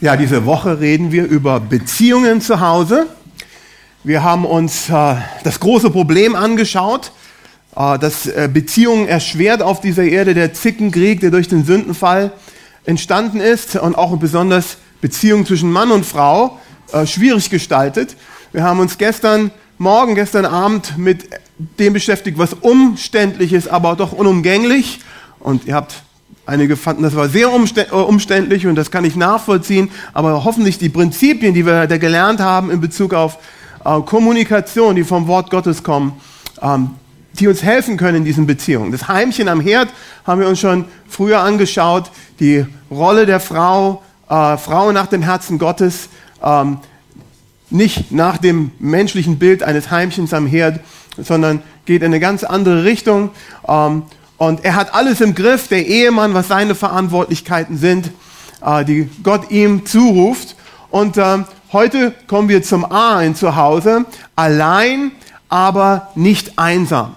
Ja, 0.00 0.16
diese 0.16 0.46
Woche 0.46 0.80
reden 0.80 1.12
wir 1.12 1.24
über 1.24 1.60
Beziehungen 1.60 2.40
zu 2.40 2.60
Hause. 2.60 3.06
Wir 4.04 4.22
haben 4.24 4.44
uns 4.44 4.88
äh, 4.88 5.14
das 5.44 5.60
große 5.60 5.90
Problem 5.90 6.34
angeschaut, 6.34 7.12
äh, 7.76 7.98
dass 7.98 8.26
äh, 8.26 8.48
Beziehungen 8.52 9.06
erschwert 9.06 9.62
auf 9.62 9.80
dieser 9.80 10.02
Erde, 10.02 10.34
der 10.34 10.52
Zickenkrieg, 10.54 11.20
der 11.20 11.30
durch 11.30 11.48
den 11.48 11.64
Sündenfall 11.64 12.32
entstanden 12.84 13.40
ist 13.40 13.76
und 13.76 13.96
auch 13.96 14.16
besonders 14.16 14.78
Beziehungen 15.00 15.46
zwischen 15.46 15.70
Mann 15.70 15.90
und 15.90 16.04
Frau 16.04 16.58
äh, 16.92 17.06
schwierig 17.06 17.48
gestaltet. 17.48 18.16
Wir 18.52 18.64
haben 18.64 18.80
uns 18.80 18.98
gestern 18.98 19.52
Morgen, 19.78 20.14
gestern 20.14 20.46
Abend 20.46 20.98
mit 20.98 21.28
dem 21.78 21.92
beschäftigt, 21.92 22.38
was 22.38 22.54
umständlich 22.54 23.52
ist, 23.52 23.68
aber 23.68 23.96
doch 23.96 24.12
unumgänglich. 24.12 25.00
Und 25.40 25.66
ihr 25.66 25.74
habt 25.74 26.02
Einige 26.52 26.76
fanden, 26.76 27.02
das 27.02 27.16
war 27.16 27.30
sehr 27.30 27.46
äh, 27.46 27.94
umständlich 27.94 28.66
und 28.66 28.74
das 28.74 28.90
kann 28.90 29.06
ich 29.06 29.16
nachvollziehen, 29.16 29.90
aber 30.12 30.44
hoffentlich 30.44 30.76
die 30.76 30.90
Prinzipien, 30.90 31.54
die 31.54 31.64
wir 31.64 31.86
da 31.86 31.96
gelernt 31.96 32.40
haben 32.40 32.70
in 32.70 32.78
Bezug 32.78 33.14
auf 33.14 33.38
äh, 33.86 33.98
Kommunikation, 34.02 34.94
die 34.94 35.02
vom 35.02 35.28
Wort 35.28 35.48
Gottes 35.48 35.82
kommen, 35.82 36.12
ähm, 36.60 36.90
die 37.38 37.48
uns 37.48 37.62
helfen 37.62 37.96
können 37.96 38.18
in 38.18 38.24
diesen 38.26 38.46
Beziehungen. 38.46 38.92
Das 38.92 39.08
Heimchen 39.08 39.48
am 39.48 39.62
Herd 39.62 39.88
haben 40.26 40.42
wir 40.42 40.46
uns 40.46 40.60
schon 40.60 40.84
früher 41.08 41.40
angeschaut, 41.40 42.10
die 42.38 42.66
Rolle 42.90 43.24
der 43.24 43.40
Frau, 43.40 44.02
äh, 44.28 44.58
Frau 44.58 44.92
nach 44.92 45.06
dem 45.06 45.22
Herzen 45.22 45.58
Gottes, 45.58 46.10
ähm, 46.44 46.80
nicht 47.70 48.12
nach 48.12 48.36
dem 48.36 48.72
menschlichen 48.78 49.38
Bild 49.38 49.62
eines 49.62 49.90
Heimchens 49.90 50.34
am 50.34 50.46
Herd, 50.46 50.80
sondern 51.16 51.62
geht 51.86 52.02
in 52.02 52.08
eine 52.08 52.20
ganz 52.20 52.44
andere 52.44 52.84
Richtung. 52.84 53.30
Ähm, 53.66 54.02
und 54.42 54.64
er 54.64 54.74
hat 54.74 54.92
alles 54.92 55.20
im 55.20 55.36
Griff, 55.36 55.68
der 55.68 55.86
Ehemann, 55.86 56.34
was 56.34 56.48
seine 56.48 56.74
Verantwortlichkeiten 56.74 57.78
sind, 57.78 58.10
äh, 58.60 58.84
die 58.84 59.08
Gott 59.22 59.52
ihm 59.52 59.86
zuruft. 59.86 60.56
Und 60.90 61.16
äh, 61.16 61.44
heute 61.72 62.12
kommen 62.26 62.48
wir 62.48 62.60
zum 62.64 62.84
A 62.84 63.22
in 63.22 63.36
Zuhause. 63.36 64.04
Allein, 64.34 65.12
aber 65.48 66.08
nicht 66.16 66.58
einsam. 66.58 67.14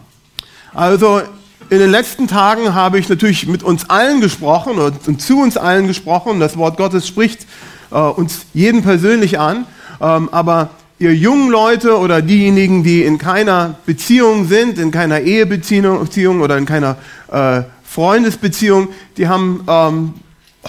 Also 0.76 1.23
in 1.72 1.80
den 1.80 1.90
letzten 1.90 2.28
Tagen 2.28 2.76
habe 2.76 3.00
ich 3.00 3.09
natürlich 3.09 3.48
mit 3.48 3.64
uns 3.64 3.90
allen 3.90 4.22
gesprochen 4.22 4.78
und, 4.78 5.08
und 5.08 5.20
zu 5.20 5.40
uns 5.42 5.58
allen 5.58 5.88
gesprochen. 5.88 6.40
Das 6.40 6.58
Wort 6.58 6.78
Gottes 6.78 7.08
spricht 7.08 7.48
äh, 7.90 7.96
uns 7.96 8.46
jeden 8.53 8.84
persönlich 8.84 9.40
an. 9.40 9.66
Ähm, 10.00 10.30
aber 10.31 10.70
ihr 10.98 11.14
jungen 11.14 11.50
Leute 11.50 11.98
oder 11.98 12.22
diejenigen, 12.22 12.84
die 12.84 13.04
in 13.04 13.18
keiner 13.18 13.76
Beziehung 13.86 14.48
sind, 14.48 14.80
in 14.80 14.92
keiner 14.92 15.22
Ehebeziehung 15.22 16.42
oder 16.42 16.58
in 16.58 16.66
keiner 16.66 16.98
äh, 17.32 17.64
Freundesbeziehung, 17.84 18.90
die 19.18 19.28
haben 19.28 19.64
ähm, 19.68 20.14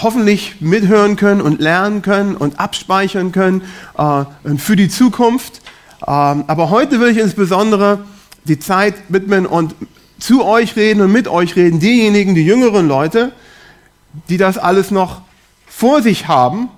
hoffentlich 0.01 0.57
mithören 0.61 1.17
können 1.17 1.41
und 1.41 1.61
lernen 1.61 2.03
können 2.03 2.37
und 2.37 2.59
abspeichern 2.59 3.33
können 3.33 3.63
äh, 3.97 4.25
für 4.59 4.77
die 4.77 4.89
Zukunft. 4.89 5.63
Ähm, 6.07 6.45
aber 6.47 6.71
heute 6.71 7.01
will 7.01 7.09
ich 7.09 7.19
insbesondere 7.19 8.01
die 8.45 8.59
Zeit 8.59 8.95
widmen 9.09 9.47
und 9.47 9.75
zu 10.19 10.45
euch 10.45 10.77
reden 10.77 11.03
und 11.03 11.13
mit 11.13 11.29
euch 11.29 11.57
reden, 11.57 11.79
diejenigen, 11.79 12.35
die 12.35 12.45
jüngeren 12.45 12.89
Leute, 12.89 13.33
die 14.29 14.39
das 14.39 14.59
alles 14.59 14.91
noch 14.91 15.23
vor 15.67 16.03
sich 16.03 16.27
haben, 16.27 16.69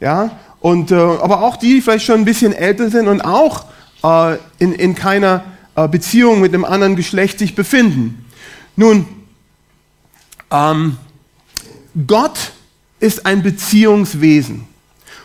ja, 0.00 0.30
und, 0.64 0.92
äh, 0.92 0.94
aber 0.94 1.42
auch 1.42 1.56
die, 1.56 1.74
die 1.74 1.80
vielleicht 1.82 2.06
schon 2.06 2.20
ein 2.20 2.24
bisschen 2.24 2.54
älter 2.54 2.88
sind 2.88 3.06
und 3.06 3.20
auch 3.20 3.66
äh, 4.02 4.38
in, 4.58 4.72
in 4.72 4.94
keiner 4.94 5.44
äh, 5.76 5.86
Beziehung 5.86 6.40
mit 6.40 6.54
einem 6.54 6.64
anderen 6.64 6.96
Geschlecht 6.96 7.38
sich 7.38 7.54
befinden. 7.54 8.24
Nun, 8.74 9.06
ähm, 10.50 10.96
Gott 12.06 12.52
ist 12.98 13.26
ein 13.26 13.42
Beziehungswesen. 13.42 14.66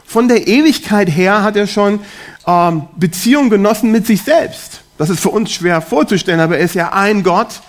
Von 0.06 0.28
der 0.28 0.46
Ewigkeit 0.46 1.08
her 1.08 1.42
hat 1.42 1.56
er 1.56 1.68
schon 1.68 2.02
ähm, 2.46 2.88
Beziehung 2.98 3.50
genossen 3.50 3.94
mit 3.94 4.06
sich 4.06 4.24
selbst. 4.24 4.82
Das 4.98 5.10
ist 5.10 5.22
für 5.22 5.30
uns 5.30 5.54
schwer 5.54 5.82
vorzustellen, 5.82 6.42
aber 6.42 6.58
er 6.58 6.66
ist 6.66 6.76
ja 6.76 6.92
ein 6.92 7.24
Gott, 7.24 7.62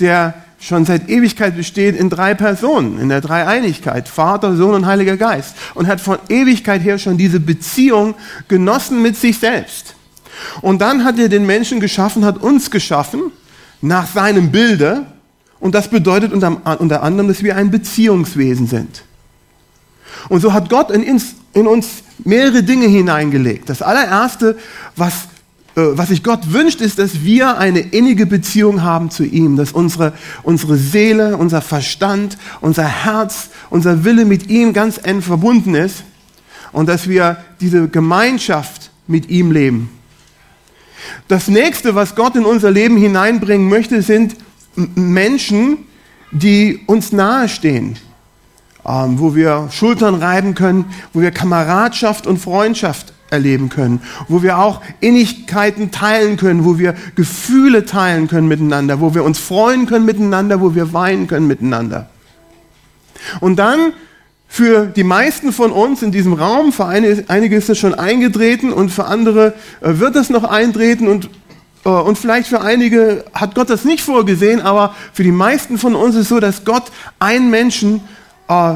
der 0.00 0.41
schon 0.62 0.84
seit 0.84 1.08
Ewigkeit 1.08 1.56
besteht 1.56 1.96
in 1.96 2.08
drei 2.08 2.34
Personen, 2.34 2.98
in 3.00 3.08
der 3.08 3.20
Dreieinigkeit, 3.20 4.08
Vater, 4.08 4.56
Sohn 4.56 4.74
und 4.74 4.86
Heiliger 4.86 5.16
Geist. 5.16 5.56
Und 5.74 5.88
hat 5.88 6.00
von 6.00 6.18
Ewigkeit 6.28 6.82
her 6.82 6.98
schon 6.98 7.18
diese 7.18 7.40
Beziehung 7.40 8.14
genossen 8.46 9.02
mit 9.02 9.16
sich 9.16 9.38
selbst. 9.38 9.96
Und 10.60 10.80
dann 10.80 11.04
hat 11.04 11.18
er 11.18 11.28
den 11.28 11.46
Menschen 11.46 11.80
geschaffen, 11.80 12.24
hat 12.24 12.38
uns 12.38 12.70
geschaffen, 12.70 13.32
nach 13.80 14.06
seinem 14.06 14.52
Bilde. 14.52 15.06
Und 15.58 15.74
das 15.74 15.88
bedeutet 15.88 16.32
unter, 16.32 16.80
unter 16.80 17.02
anderem, 17.02 17.28
dass 17.28 17.42
wir 17.42 17.56
ein 17.56 17.72
Beziehungswesen 17.72 18.68
sind. 18.68 19.02
Und 20.28 20.40
so 20.40 20.52
hat 20.52 20.70
Gott 20.70 20.92
in 20.92 21.02
uns, 21.02 21.34
in 21.54 21.66
uns 21.66 21.88
mehrere 22.18 22.62
Dinge 22.62 22.86
hineingelegt. 22.86 23.68
Das 23.68 23.82
allererste, 23.82 24.56
was 24.94 25.26
was 25.74 26.08
sich 26.08 26.22
Gott 26.22 26.52
wünscht, 26.52 26.80
ist, 26.80 26.98
dass 26.98 27.22
wir 27.22 27.56
eine 27.56 27.80
innige 27.80 28.26
Beziehung 28.26 28.82
haben 28.82 29.10
zu 29.10 29.24
ihm, 29.24 29.56
dass 29.56 29.72
unsere, 29.72 30.12
unsere 30.42 30.76
Seele, 30.76 31.36
unser 31.36 31.62
Verstand, 31.62 32.36
unser 32.60 32.84
Herz, 32.84 33.48
unser 33.70 34.04
Wille 34.04 34.24
mit 34.24 34.50
ihm 34.50 34.72
ganz 34.74 35.00
eng 35.02 35.22
verbunden 35.22 35.74
ist 35.74 36.04
und 36.72 36.88
dass 36.88 37.08
wir 37.08 37.38
diese 37.60 37.88
Gemeinschaft 37.88 38.90
mit 39.06 39.30
ihm 39.30 39.50
leben. 39.50 39.90
Das 41.28 41.48
nächste, 41.48 41.94
was 41.94 42.14
Gott 42.14 42.36
in 42.36 42.44
unser 42.44 42.70
Leben 42.70 42.96
hineinbringen 42.96 43.68
möchte, 43.68 44.02
sind 44.02 44.36
Menschen, 44.74 45.78
die 46.30 46.80
uns 46.86 47.12
nahestehen, 47.12 47.98
ähm, 48.86 49.18
wo 49.18 49.34
wir 49.34 49.68
Schultern 49.70 50.14
reiben 50.16 50.54
können, 50.54 50.86
wo 51.12 51.20
wir 51.20 51.30
Kameradschaft 51.30 52.26
und 52.26 52.38
Freundschaft 52.38 53.12
erleben 53.32 53.70
können, 53.70 54.00
wo 54.28 54.42
wir 54.42 54.58
auch 54.58 54.82
Innigkeiten 55.00 55.90
teilen 55.90 56.36
können, 56.36 56.64
wo 56.64 56.78
wir 56.78 56.94
Gefühle 57.16 57.84
teilen 57.84 58.28
können 58.28 58.46
miteinander, 58.46 59.00
wo 59.00 59.14
wir 59.14 59.24
uns 59.24 59.38
freuen 59.38 59.86
können 59.86 60.04
miteinander, 60.04 60.60
wo 60.60 60.74
wir 60.74 60.92
weinen 60.92 61.26
können 61.26 61.46
miteinander. 61.46 62.08
Und 63.40 63.56
dann 63.56 63.92
für 64.46 64.84
die 64.84 65.04
meisten 65.04 65.50
von 65.50 65.72
uns 65.72 66.02
in 66.02 66.12
diesem 66.12 66.34
Raum, 66.34 66.74
für 66.74 66.84
einige 66.84 67.56
ist 67.56 67.70
es 67.70 67.78
schon 67.78 67.94
eingetreten 67.94 68.70
und 68.70 68.90
für 68.90 69.06
andere 69.06 69.54
äh, 69.80 69.98
wird 69.98 70.14
es 70.14 70.28
noch 70.28 70.44
eintreten 70.44 71.08
und, 71.08 71.30
äh, 71.86 71.88
und 71.88 72.18
vielleicht 72.18 72.48
für 72.48 72.60
einige 72.60 73.24
hat 73.32 73.54
Gott 73.54 73.70
das 73.70 73.86
nicht 73.86 74.02
vorgesehen, 74.02 74.60
aber 74.60 74.94
für 75.14 75.22
die 75.22 75.32
meisten 75.32 75.78
von 75.78 75.94
uns 75.94 76.16
ist 76.16 76.22
es 76.22 76.28
so, 76.28 76.38
dass 76.38 76.66
Gott 76.66 76.84
einen 77.18 77.48
Menschen 77.48 78.02
äh, 78.48 78.74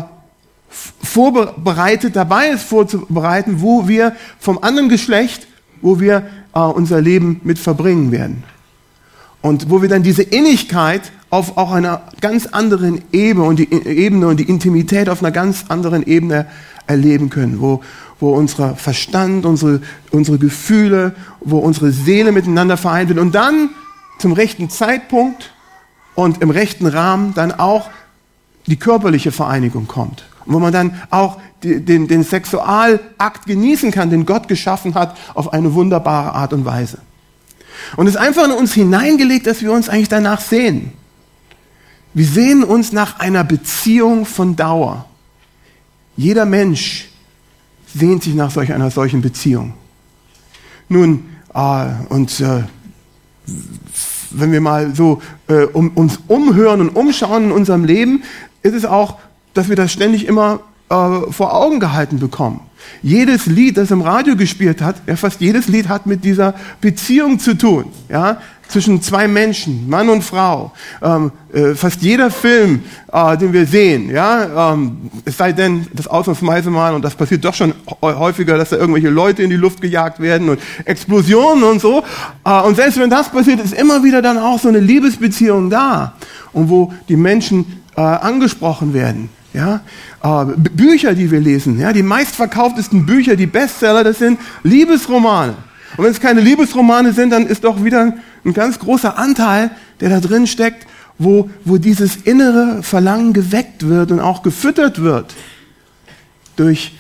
vorbereitet, 1.03 2.16
dabei 2.16 2.48
ist 2.48 2.64
vorzubereiten, 2.64 3.60
wo 3.62 3.88
wir 3.88 4.14
vom 4.38 4.59
anderen 4.62 4.88
Geschlecht, 4.88 5.47
wo 5.81 6.00
wir 6.00 6.26
äh, 6.54 6.60
unser 6.60 7.00
Leben 7.00 7.41
mit 7.44 7.59
verbringen 7.59 8.12
werden. 8.12 8.44
Und 9.42 9.70
wo 9.70 9.81
wir 9.81 9.88
dann 9.88 10.03
diese 10.03 10.22
Innigkeit 10.22 11.12
auf 11.31 11.56
auch 11.56 11.72
einer 11.72 12.03
ganz 12.20 12.47
anderen 12.47 13.03
Ebene 13.12 13.47
und 13.47 13.59
die 13.59 13.72
Ebene 13.72 14.26
und 14.28 14.38
die 14.38 14.48
Intimität 14.48 15.09
auf 15.09 15.22
einer 15.22 15.32
ganz 15.32 15.66
anderen 15.69 16.06
Ebene 16.06 16.47
erleben 16.86 17.31
können, 17.31 17.60
wo, 17.60 17.82
wo 18.20 18.31
unser 18.31 18.75
Verstand, 18.76 19.44
unsere, 19.44 19.81
unsere 20.10 20.38
Gefühle, 20.38 21.15
wo 21.41 21.59
unsere 21.59 21.92
Seele 21.92 22.32
miteinander 22.32 22.76
vereint 22.76 23.09
wird 23.09 23.19
und 23.19 23.34
dann 23.34 23.70
zum 24.19 24.32
rechten 24.32 24.70
Zeitpunkt 24.70 25.53
und 26.15 26.42
im 26.42 26.50
rechten 26.50 26.86
Rahmen 26.86 27.34
dann 27.34 27.53
auch 27.53 27.91
die 28.66 28.76
körperliche 28.76 29.32
Vereinigung 29.32 29.86
kommt 29.86 30.25
wo 30.47 30.59
man 30.59 30.73
dann 30.73 31.01
auch 31.11 31.39
den, 31.62 32.07
den 32.07 32.23
Sexualakt 32.23 33.47
genießen 33.47 33.91
kann, 33.91 34.11
den 34.11 34.27
Gott 34.27 34.49
geschaffen 34.49 34.95
hat, 34.95 35.17
auf 35.34 35.53
eine 35.53 35.75
wunderbare 35.75 36.33
Art 36.33 36.53
und 36.53 36.65
Weise. 36.65 36.99
Und 37.97 38.07
es 38.07 38.15
ist 38.15 38.21
einfach 38.21 38.45
in 38.45 38.53
uns 38.53 38.73
hineingelegt, 38.73 39.47
dass 39.47 39.62
wir 39.62 39.73
uns 39.73 39.89
eigentlich 39.89 40.09
danach 40.09 40.41
sehen. 40.41 40.93
Wir 42.15 42.27
sehen 42.27 42.65
uns 42.65 42.93
nach 42.93 43.21
einer 43.21 43.45
Beziehung 43.45 44.25
von 44.25 44.57
Dauer. 44.57 45.07
Jeder 46.17 46.47
Mensch 46.47 47.09
sehnt 47.95 48.22
sich 48.22 48.34
nach 48.34 48.51
solch 48.51 48.72
einer 48.72 48.91
solchen 48.91 49.21
Beziehung. 49.21 49.75
Nun, 50.89 51.25
äh, 51.54 51.87
und 52.09 52.41
äh, 52.41 52.63
wenn 54.31 54.53
wir 54.53 54.60
mal 54.60 54.95
so 54.95 55.21
äh, 55.49 55.65
um, 55.65 55.91
uns 55.91 56.19
umhören 56.27 56.81
und 56.81 56.91
umschauen 56.91 57.45
in 57.45 57.53
unserem 57.53 57.84
Leben, 57.84 58.22
ist 58.63 58.75
es 58.75 58.84
auch 58.84 59.19
dass 59.56 59.68
wir 59.68 59.76
das 59.76 59.92
ständig 59.92 60.26
immer 60.26 60.60
äh, 60.88 61.32
vor 61.32 61.54
Augen 61.54 61.80
gehalten 61.80 62.18
bekommen. 62.18 62.60
Jedes 63.03 63.47
Lied, 63.47 63.76
das 63.76 63.91
im 63.91 64.03
Radio 64.03 64.36
gespielt 64.36 64.80
hat, 64.80 64.97
ja, 65.06 65.16
fast 65.16 65.41
jedes 65.41 65.66
Lied 65.66 65.88
hat 65.88 66.06
mit 66.06 66.24
dieser 66.24 66.54
Beziehung 66.80 67.38
zu 67.41 67.58
tun, 67.58 67.86
ja, 68.08 68.38
zwischen 68.68 69.03
zwei 69.03 69.26
Menschen, 69.26 69.88
Mann 69.88 70.08
und 70.08 70.22
Frau. 70.22 70.72
Ähm, 71.03 71.32
äh, 71.53 71.74
fast 71.74 72.03
jeder 72.03 72.30
Film, 72.30 72.82
äh, 73.12 73.36
den 73.36 73.53
wir 73.53 73.66
sehen, 73.66 74.10
ja, 74.10 74.72
ähm, 74.72 75.10
es 75.24 75.36
sei 75.36 75.53
denn, 75.53 75.86
das 75.92 76.06
ausnahmsweise 76.06 76.70
mal, 76.70 76.94
und 76.94 77.04
das 77.04 77.14
passiert 77.14 77.44
doch 77.44 77.54
schon 77.54 77.74
häufiger, 78.03 78.56
dass 78.56 78.70
da 78.70 78.76
irgendwelche 78.76 79.10
Leute 79.10 79.42
in 79.42 79.50
die 79.50 79.56
Luft 79.56 79.80
gejagt 79.80 80.20
werden 80.20 80.48
und 80.48 80.60
Explosionen 80.84 81.64
und 81.64 81.80
so. 81.80 82.04
Äh, 82.44 82.60
und 82.60 82.76
selbst 82.76 82.98
wenn 82.98 83.10
das 83.10 83.28
passiert, 83.28 83.60
ist 83.60 83.74
immer 83.74 84.04
wieder 84.04 84.22
dann 84.22 84.38
auch 84.38 84.60
so 84.60 84.68
eine 84.68 84.80
Liebesbeziehung 84.80 85.70
da, 85.70 86.14
und 86.53 86.68
wo 86.70 86.92
die 87.08 87.16
Menschen 87.16 87.82
äh, 87.97 88.00
angesprochen 88.00 88.94
werden 88.94 89.30
Ja, 89.56 89.80
äh, 90.22 90.44
Bücher, 90.54 91.14
die 91.14 91.30
wir 91.30 91.41
lesen, 91.41 91.80
ja, 91.80 91.94
die 91.94 92.03
meistverkauftesten 92.03 93.06
Bücher, 93.06 93.36
die 93.36 93.47
Bestseller, 93.47 94.04
das 94.04 94.18
sind 94.18 94.38
Liebesromane. 94.62 95.54
Und 95.97 96.04
wenn 96.04 96.12
es 96.12 96.20
keine 96.20 96.42
Liebesromane 96.42 97.14
sind, 97.14 97.30
dann 97.30 97.47
ist 97.47 97.64
doch 97.64 97.82
wieder 97.82 98.12
ein 98.44 98.53
ganz 98.53 98.78
großer 98.78 99.16
Anteil, 99.16 99.70
der 100.00 100.10
da 100.10 100.20
drin 100.20 100.47
steckt, 100.47 100.86
wo, 101.18 101.48
wo 101.64 101.78
dieses 101.78 102.16
innere 102.16 102.82
Verlangen 102.82 103.32
geweckt 103.32 103.88
wird 103.88 104.12
und 104.12 104.20
auch 104.20 104.42
gefüttert 104.42 105.00
wird 105.00 105.32
durch 106.56 106.92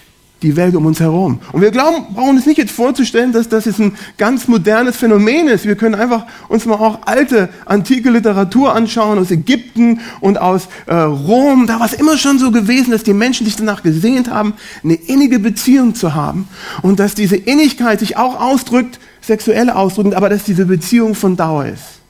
die 0.42 0.54
Welt 0.54 0.74
um 0.76 0.84
uns 0.84 1.00
herum. 1.00 1.40
Und 1.52 1.62
wir 1.62 1.70
glauben, 1.70 2.14
brauchen 2.14 2.36
uns 2.36 2.44
nicht 2.44 2.58
jetzt 2.58 2.72
vorzustellen, 2.72 3.32
dass 3.32 3.48
das 3.48 3.64
jetzt 3.64 3.80
ein 3.80 3.96
ganz 4.18 4.48
modernes 4.48 4.96
Phänomen 4.96 5.48
ist. 5.48 5.64
Wir 5.64 5.76
können 5.76 5.94
einfach 5.94 6.26
uns 6.48 6.66
mal 6.66 6.74
auch 6.74 7.00
alte, 7.06 7.48
antike 7.64 8.10
Literatur 8.10 8.74
anschauen 8.74 9.18
aus 9.18 9.30
Ägypten 9.30 10.00
und 10.20 10.38
aus 10.38 10.68
äh, 10.86 10.94
Rom. 10.94 11.66
Da 11.66 11.80
war 11.80 11.86
es 11.86 11.94
immer 11.94 12.18
schon 12.18 12.38
so 12.38 12.50
gewesen, 12.50 12.90
dass 12.90 13.02
die 13.02 13.14
Menschen 13.14 13.46
sich 13.46 13.56
danach 13.56 13.82
gesehnt 13.82 14.30
haben, 14.30 14.54
eine 14.84 14.94
innige 14.94 15.38
Beziehung 15.38 15.94
zu 15.94 16.14
haben. 16.14 16.48
Und 16.82 17.00
dass 17.00 17.14
diese 17.14 17.36
Innigkeit 17.36 18.00
sich 18.00 18.18
auch 18.18 18.38
ausdrückt, 18.38 19.00
sexuell 19.22 19.70
ausdrückend, 19.70 20.14
aber 20.14 20.28
dass 20.28 20.44
diese 20.44 20.66
Beziehung 20.66 21.14
von 21.14 21.36
Dauer 21.36 21.66
ist. 21.66 22.00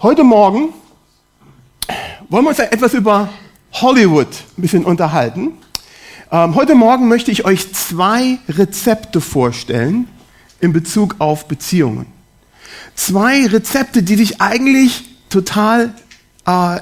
Heute 0.00 0.22
Morgen 0.22 0.72
wollen 2.28 2.44
wir 2.44 2.50
uns 2.50 2.58
etwas 2.60 2.94
über 2.94 3.28
Hollywood 3.72 4.28
ein 4.56 4.62
bisschen 4.62 4.84
unterhalten. 4.84 5.52
Ähm, 6.32 6.54
heute 6.54 6.74
Morgen 6.74 7.08
möchte 7.08 7.30
ich 7.30 7.44
euch 7.44 7.72
zwei 7.72 8.38
Rezepte 8.48 9.20
vorstellen 9.20 10.08
in 10.60 10.72
Bezug 10.72 11.16
auf 11.18 11.46
Beziehungen. 11.46 12.06
Zwei 12.94 13.46
Rezepte, 13.46 14.02
die 14.02 14.16
sich 14.16 14.40
eigentlich 14.40 15.04
total, 15.28 15.94
äh, 16.46 16.80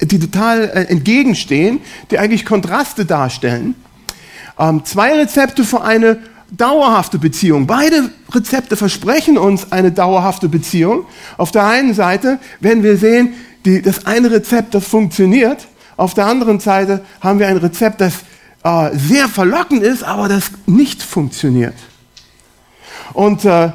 die 0.00 0.18
total 0.18 0.64
äh, 0.64 0.84
entgegenstehen, 0.84 1.80
die 2.10 2.18
eigentlich 2.18 2.44
Kontraste 2.44 3.04
darstellen. 3.04 3.74
Ähm, 4.58 4.84
zwei 4.84 5.14
Rezepte 5.14 5.64
für 5.64 5.82
eine 5.82 6.18
dauerhafte 6.50 7.18
Beziehung. 7.18 7.66
Beide 7.66 8.10
Rezepte 8.30 8.76
versprechen 8.76 9.38
uns 9.38 9.72
eine 9.72 9.92
dauerhafte 9.92 10.48
Beziehung. 10.48 11.06
Auf 11.38 11.50
der 11.50 11.64
einen 11.64 11.94
Seite 11.94 12.38
werden 12.60 12.82
wir 12.82 12.96
sehen, 12.96 13.34
die, 13.64 13.80
das 13.80 14.06
eine 14.06 14.30
Rezept, 14.30 14.74
das 14.74 14.86
funktioniert, 14.86 15.68
auf 16.02 16.14
der 16.14 16.26
anderen 16.26 16.58
Seite 16.58 17.04
haben 17.20 17.38
wir 17.38 17.46
ein 17.46 17.58
Rezept, 17.58 18.00
das 18.00 18.14
äh, 18.64 18.90
sehr 18.96 19.28
verlockend 19.28 19.84
ist, 19.84 20.02
aber 20.02 20.28
das 20.28 20.50
nicht 20.66 21.00
funktioniert. 21.00 21.76
Und 23.12 23.44
äh, 23.44 23.70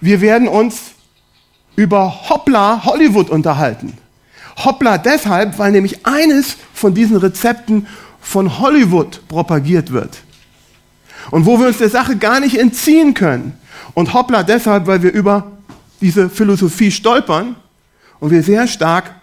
wir 0.00 0.20
werden 0.20 0.48
uns 0.48 0.80
über 1.76 2.28
Hoppla 2.28 2.84
Hollywood 2.84 3.30
unterhalten. 3.30 3.96
Hoppla 4.64 4.98
deshalb, 4.98 5.56
weil 5.60 5.70
nämlich 5.70 6.04
eines 6.04 6.56
von 6.74 6.94
diesen 6.94 7.16
Rezepten 7.16 7.86
von 8.20 8.58
Hollywood 8.58 9.20
propagiert 9.28 9.92
wird. 9.92 10.18
Und 11.30 11.46
wo 11.46 11.60
wir 11.60 11.68
uns 11.68 11.78
der 11.78 11.90
Sache 11.90 12.16
gar 12.16 12.40
nicht 12.40 12.58
entziehen 12.58 13.14
können. 13.14 13.56
Und 13.94 14.14
hoppla 14.14 14.42
deshalb, 14.42 14.88
weil 14.88 15.00
wir 15.04 15.12
über 15.12 15.52
diese 16.00 16.28
Philosophie 16.28 16.90
stolpern 16.90 17.54
und 18.18 18.32
wir 18.32 18.42
sehr 18.42 18.66
stark 18.66 19.14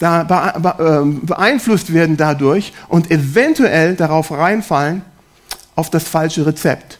da 0.00 0.76
ähm, 0.80 1.20
beeinflusst 1.26 1.92
werden 1.92 2.16
dadurch 2.16 2.72
und 2.88 3.10
eventuell 3.10 3.94
darauf 3.94 4.32
reinfallen, 4.32 5.02
auf 5.76 5.90
das 5.90 6.04
falsche 6.04 6.44
Rezept. 6.44 6.98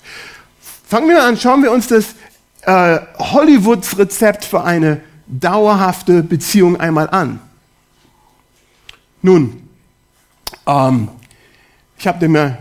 Fangen 0.87 1.09
wir 1.09 1.25
an, 1.25 1.37
schauen 1.37 1.63
wir 1.63 1.73
uns 1.73 1.89
das 1.89 2.15
äh, 2.63 3.01
Hollywoods 3.19 3.99
Rezept 3.99 4.45
für 4.45 4.63
eine 4.63 5.01
dauerhafte 5.27 6.23
Beziehung 6.23 6.79
einmal 6.79 7.09
an. 7.09 7.41
Nun, 9.23 9.69
ähm, 10.67 11.09
ich 11.99 12.07
habe 12.07 12.29
mir 12.29 12.59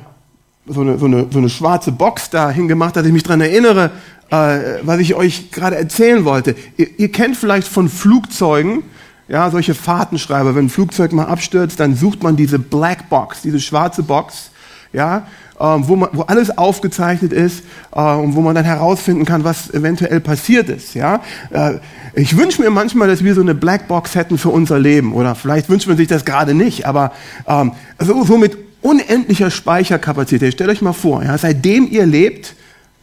so 0.65 0.81
eine, 0.81 0.97
so, 0.97 1.05
eine, 1.05 1.27
so 1.31 1.39
eine 1.39 1.49
schwarze 1.49 1.91
Box 1.91 2.29
da 2.29 2.49
hingemacht, 2.49 2.95
dass 2.95 3.05
ich 3.05 3.11
mich 3.11 3.23
daran 3.23 3.41
erinnere, 3.41 3.91
äh, 4.29 4.79
was 4.83 4.99
ich 4.99 5.15
euch 5.15 5.51
gerade 5.51 5.75
erzählen 5.75 6.23
wollte. 6.23 6.55
Ihr, 6.77 6.99
ihr 6.99 7.11
kennt 7.11 7.35
vielleicht 7.35 7.67
von 7.67 7.89
Flugzeugen, 7.89 8.83
ja, 9.29 9.49
solche 9.51 9.75
Fahrtenschreiber, 9.75 10.55
wenn 10.55 10.65
ein 10.65 10.69
Flugzeug 10.69 11.13
mal 11.13 11.25
abstürzt, 11.25 11.79
dann 11.79 11.95
sucht 11.95 12.23
man 12.23 12.35
diese 12.35 12.59
Black 12.59 13.09
Box, 13.09 13.41
diese 13.43 13.59
schwarze 13.59 14.03
Box, 14.03 14.49
ja, 14.91 15.27
ähm, 15.59 15.87
wo, 15.87 15.95
man, 15.95 16.09
wo 16.13 16.23
alles 16.23 16.57
aufgezeichnet 16.57 17.31
ist 17.31 17.63
äh, 17.93 18.01
und 18.01 18.35
wo 18.35 18.41
man 18.41 18.55
dann 18.55 18.65
herausfinden 18.65 19.25
kann, 19.25 19.43
was 19.43 19.71
eventuell 19.71 20.19
passiert 20.19 20.69
ist. 20.69 20.95
Ja? 20.95 21.21
Äh, 21.51 21.75
ich 22.15 22.37
wünsche 22.37 22.61
mir 22.61 22.71
manchmal, 22.71 23.07
dass 23.07 23.23
wir 23.23 23.35
so 23.35 23.41
eine 23.41 23.53
Black 23.53 23.87
Box 23.87 24.15
hätten 24.15 24.37
für 24.37 24.49
unser 24.49 24.79
Leben 24.79 25.13
oder 25.13 25.35
vielleicht 25.35 25.69
wünscht 25.69 25.87
man 25.87 25.97
sich 25.97 26.07
das 26.07 26.25
gerade 26.25 26.53
nicht, 26.55 26.87
aber 26.87 27.11
ähm, 27.47 27.73
so, 27.99 28.23
so 28.23 28.37
mit 28.37 28.57
unendlicher 28.81 29.51
Speicherkapazität. 29.51 30.53
Stellt 30.53 30.69
euch 30.69 30.81
mal 30.81 30.93
vor, 30.93 31.23
ja, 31.23 31.37
seitdem 31.37 31.87
ihr 31.91 32.05
lebt, 32.05 32.55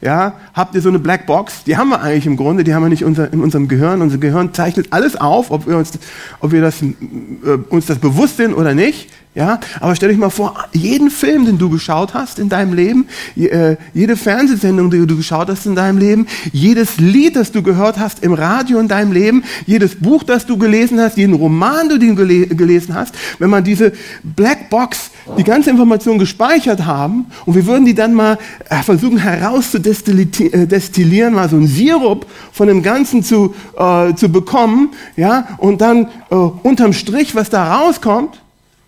ja, 0.03 0.35
habt 0.53 0.75
ihr 0.75 0.83
so 0.83 0.91
eine 0.91 0.99
Blackbox? 0.99 1.65
Die 1.65 1.77
haben 1.77 1.89
wir 1.89 2.01
eigentlich 2.01 2.27
im 2.27 2.37
Grunde, 2.37 2.65
die 2.65 2.75
haben 2.75 2.83
wir 2.83 2.91
nicht 2.91 3.05
unser, 3.05 3.33
in 3.33 3.41
unserem 3.41 3.67
Gehirn. 3.67 4.03
Unser 4.03 4.19
Gehirn 4.19 4.53
zeichnet 4.53 4.89
alles 4.91 5.17
auf, 5.17 5.51
ob 5.51 5.67
wir 5.67 5.79
uns, 5.79 5.93
ob 6.41 6.53
wir 6.53 6.61
das, 6.61 6.83
äh, 6.83 6.87
uns 7.71 7.87
das 7.87 7.99
bewusst 7.99 8.37
sind 8.37 8.53
oder 8.53 8.75
nicht. 8.75 9.11
Ja, 9.37 9.61
aber 9.81 9.95
stell 9.95 10.09
dich 10.09 10.17
mal 10.17 10.31
vor, 10.31 10.55
jeden 10.73 11.11
Film, 11.11 11.45
den 11.45 11.59
du 11.59 11.69
geschaut 11.69 12.15
hast 12.15 12.39
in 12.39 12.49
deinem 12.49 12.73
Leben, 12.73 13.07
äh, 13.37 13.77
jede 13.93 14.17
Fernsehsendung, 14.17 14.91
die 14.91 15.07
du 15.07 15.15
geschaut 15.15 15.49
hast 15.49 15.67
in 15.67 15.75
deinem 15.75 15.99
Leben, 15.99 16.27
jedes 16.55 16.97
Lied, 16.97 17.37
das 17.37 17.53
du 17.53 17.63
gehört 17.63 17.99
hast 17.99 18.23
im 18.23 18.33
Radio 18.33 18.79
in 18.79 18.89
deinem 18.89 19.13
Leben, 19.13 19.45
jedes 19.67 19.97
Buch, 19.97 20.23
das 20.23 20.47
du 20.47 20.57
gelesen 20.57 20.99
hast, 20.99 21.19
jeden 21.19 21.35
Roman, 21.35 21.91
den 21.91 22.17
du 22.17 22.25
gelesen 22.25 22.95
hast, 22.95 23.15
wenn 23.39 23.51
man 23.51 23.63
diese 23.63 23.93
Blackbox, 24.23 25.11
die 25.37 25.45
ganze 25.45 25.69
Information 25.69 26.19
gespeichert 26.19 26.87
haben 26.87 27.27
und 27.45 27.57
wir 27.57 27.67
würden 27.67 27.85
die 27.85 27.95
dann 27.95 28.15
mal 28.15 28.39
äh, 28.71 28.83
versuchen 28.83 29.19
herauszudestillieren, 29.19 31.35
mal 31.35 31.51
so 31.51 31.57
ein 31.57 31.67
Sirup 31.67 32.25
von 32.53 32.69
dem 32.69 32.83
Ganzen 32.83 33.23
zu, 33.23 33.55
äh, 33.77 34.15
zu 34.15 34.31
bekommen, 34.31 34.95
ja, 35.15 35.47
und 35.59 35.83
dann 35.83 36.09
äh, 36.31 36.37
unterm 36.37 36.95
Strich, 36.95 37.35
was 37.35 37.51
da 37.51 37.81
rauskommt, 37.81 38.41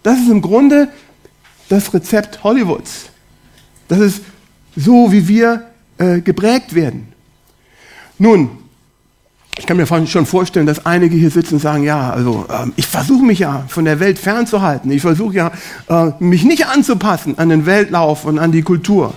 das 0.03 0.19
ist 0.19 0.31
im 0.31 0.41
Grunde 0.41 0.89
das 1.69 1.93
Rezept 1.93 2.43
Hollywoods. 2.45 3.11
Das 3.89 4.01
ist 4.01 4.23
so, 4.77 5.11
wie 5.13 5.27
wir 5.29 5.65
äh, 5.99 6.21
geprägt 6.21 6.75
werden. 6.75 7.09
Nun, 8.19 8.51
ich 9.59 9.67
kann 9.67 9.77
mir 9.77 9.87
schon 9.87 10.27
vorstellen, 10.27 10.67
dass 10.67 10.87
einige 10.87 11.17
hier 11.17 11.31
sitzen 11.31 11.55
und 11.55 11.61
sagen, 11.61 11.83
ja, 11.83 12.11
also 12.11 12.47
äh, 12.49 12.67
ich 12.77 12.87
versuche 12.87 13.25
mich 13.25 13.41
ja 13.41 13.65
von 13.69 13.85
der 13.85 13.99
Welt 13.99 14.19
fernzuhalten. 14.19 14.91
Ich 14.91 15.03
versuche 15.03 15.35
ja, 15.35 15.53
äh, 15.89 16.13
mich 16.21 16.45
nicht 16.45 16.67
anzupassen 16.67 17.39
an 17.39 17.49
den 17.49 17.67
Weltlauf 17.67 18.25
und 18.25 18.39
an 18.39 18.53
die 18.53 18.63
Kultur. 18.63 19.15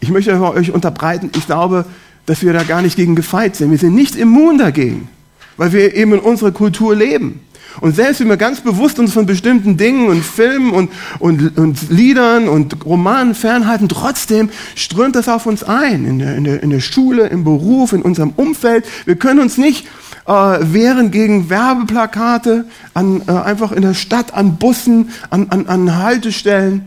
Ich 0.00 0.10
möchte 0.10 0.38
euch 0.40 0.72
unterbreiten, 0.72 1.30
ich 1.36 1.46
glaube, 1.46 1.84
dass 2.26 2.42
wir 2.42 2.52
da 2.52 2.62
gar 2.64 2.82
nicht 2.82 2.96
gegen 2.96 3.14
gefeit 3.14 3.56
sind. 3.56 3.70
Wir 3.70 3.78
sind 3.78 3.94
nicht 3.94 4.16
immun 4.16 4.58
dagegen, 4.58 5.08
weil 5.56 5.72
wir 5.72 5.94
eben 5.94 6.14
in 6.14 6.18
unserer 6.18 6.52
Kultur 6.52 6.94
leben. 6.96 7.40
Und 7.80 7.96
selbst 7.96 8.20
wenn 8.20 8.28
wir 8.28 8.36
ganz 8.36 8.60
bewusst 8.60 8.98
uns 8.98 9.12
von 9.12 9.26
bestimmten 9.26 9.76
Dingen 9.76 10.08
und 10.08 10.24
Filmen 10.24 10.72
und, 10.72 10.90
und, 11.18 11.58
und 11.58 11.90
Liedern 11.90 12.48
und 12.48 12.84
Romanen 12.84 13.34
fernhalten, 13.34 13.88
trotzdem 13.88 14.50
strömt 14.74 15.16
das 15.16 15.28
auf 15.28 15.46
uns 15.46 15.64
ein. 15.64 16.04
In 16.04 16.18
der, 16.18 16.36
in 16.36 16.44
der, 16.44 16.62
in 16.62 16.70
der 16.70 16.80
Schule, 16.80 17.26
im 17.26 17.44
Beruf, 17.44 17.92
in 17.92 18.02
unserem 18.02 18.32
Umfeld. 18.36 18.84
Wir 19.06 19.16
können 19.16 19.40
uns 19.40 19.58
nicht 19.58 19.86
äh, 20.26 20.32
wehren 20.32 21.10
gegen 21.10 21.50
Werbeplakate, 21.50 22.66
an, 22.94 23.22
äh, 23.26 23.32
einfach 23.32 23.72
in 23.72 23.82
der 23.82 23.94
Stadt, 23.94 24.34
an 24.34 24.56
Bussen, 24.56 25.10
an, 25.30 25.48
an, 25.50 25.66
an 25.66 25.96
Haltestellen. 25.96 26.82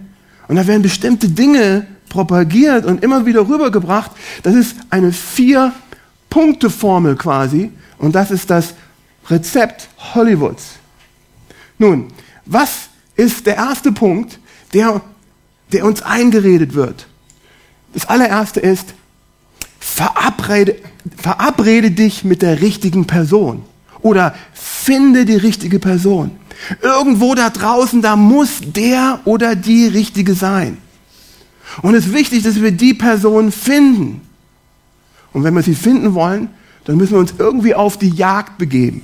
Und 0.47 0.55
da 0.55 0.67
werden 0.67 0.81
bestimmte 0.81 1.29
Dinge 1.29 1.85
propagiert 2.09 2.85
und 2.85 3.03
immer 3.03 3.25
wieder 3.25 3.47
rübergebracht. 3.47 4.11
Das 4.43 4.55
ist 4.55 4.75
eine 4.89 5.11
Vier-Punkte-Formel 5.11 7.15
quasi. 7.15 7.71
Und 7.97 8.15
das 8.15 8.31
ist 8.31 8.49
das 8.49 8.73
Rezept 9.29 9.89
Hollywoods. 10.13 10.77
Nun, 11.77 12.07
was 12.45 12.89
ist 13.15 13.45
der 13.45 13.55
erste 13.55 13.91
Punkt, 13.91 14.39
der, 14.73 15.01
der 15.71 15.85
uns 15.85 16.01
eingeredet 16.01 16.73
wird? 16.73 17.07
Das 17.93 18.07
allererste 18.07 18.59
ist, 18.59 18.93
verabrede, 19.79 20.75
verabrede 21.17 21.91
dich 21.91 22.23
mit 22.23 22.41
der 22.41 22.61
richtigen 22.61 23.05
Person 23.05 23.63
oder 24.01 24.35
finde 24.53 25.25
die 25.25 25.35
richtige 25.35 25.79
Person. 25.79 26.31
Irgendwo 26.81 27.35
da 27.35 27.49
draußen, 27.49 28.01
da 28.01 28.15
muss 28.15 28.59
der 28.61 29.19
oder 29.25 29.55
die 29.55 29.87
Richtige 29.87 30.33
sein. 30.33 30.77
Und 31.81 31.95
es 31.95 32.07
ist 32.07 32.13
wichtig, 32.13 32.43
dass 32.43 32.61
wir 32.61 32.71
die 32.71 32.93
Person 32.93 33.51
finden. 33.51 34.21
Und 35.33 35.43
wenn 35.43 35.53
wir 35.53 35.61
sie 35.61 35.75
finden 35.75 36.13
wollen, 36.13 36.49
dann 36.85 36.97
müssen 36.97 37.13
wir 37.13 37.19
uns 37.19 37.33
irgendwie 37.37 37.75
auf 37.75 37.97
die 37.97 38.09
Jagd 38.09 38.57
begeben. 38.57 39.01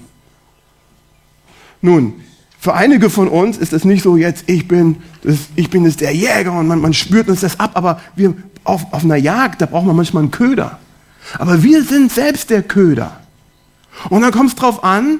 Nun, 1.83 2.13
für 2.59 2.73
einige 2.73 3.09
von 3.09 3.27
uns 3.27 3.57
ist 3.57 3.73
es 3.73 3.83
nicht 3.83 4.03
so 4.03 4.15
jetzt, 4.15 4.45
ich 4.47 4.69
bin, 4.69 5.03
das, 5.21 5.35
ich 5.57 5.69
bin 5.69 5.83
jetzt 5.83 5.99
der 5.99 6.15
Jäger 6.15 6.53
und 6.53 6.65
man, 6.65 6.79
man 6.79 6.93
spürt 6.93 7.27
uns 7.27 7.41
das 7.41 7.59
ab, 7.59 7.71
aber 7.73 7.99
wir 8.15 8.33
auf, 8.63 8.85
auf 8.93 9.03
einer 9.03 9.17
Jagd, 9.17 9.61
da 9.61 9.65
braucht 9.65 9.85
man 9.85 9.93
manchmal 9.93 10.23
einen 10.23 10.31
Köder. 10.31 10.79
Aber 11.37 11.61
wir 11.61 11.83
sind 11.83 12.09
selbst 12.09 12.49
der 12.49 12.63
Köder. 12.63 13.19
Und 14.09 14.21
dann 14.21 14.31
kommt 14.31 14.47
es 14.49 14.55
darauf 14.55 14.81
an, 14.81 15.19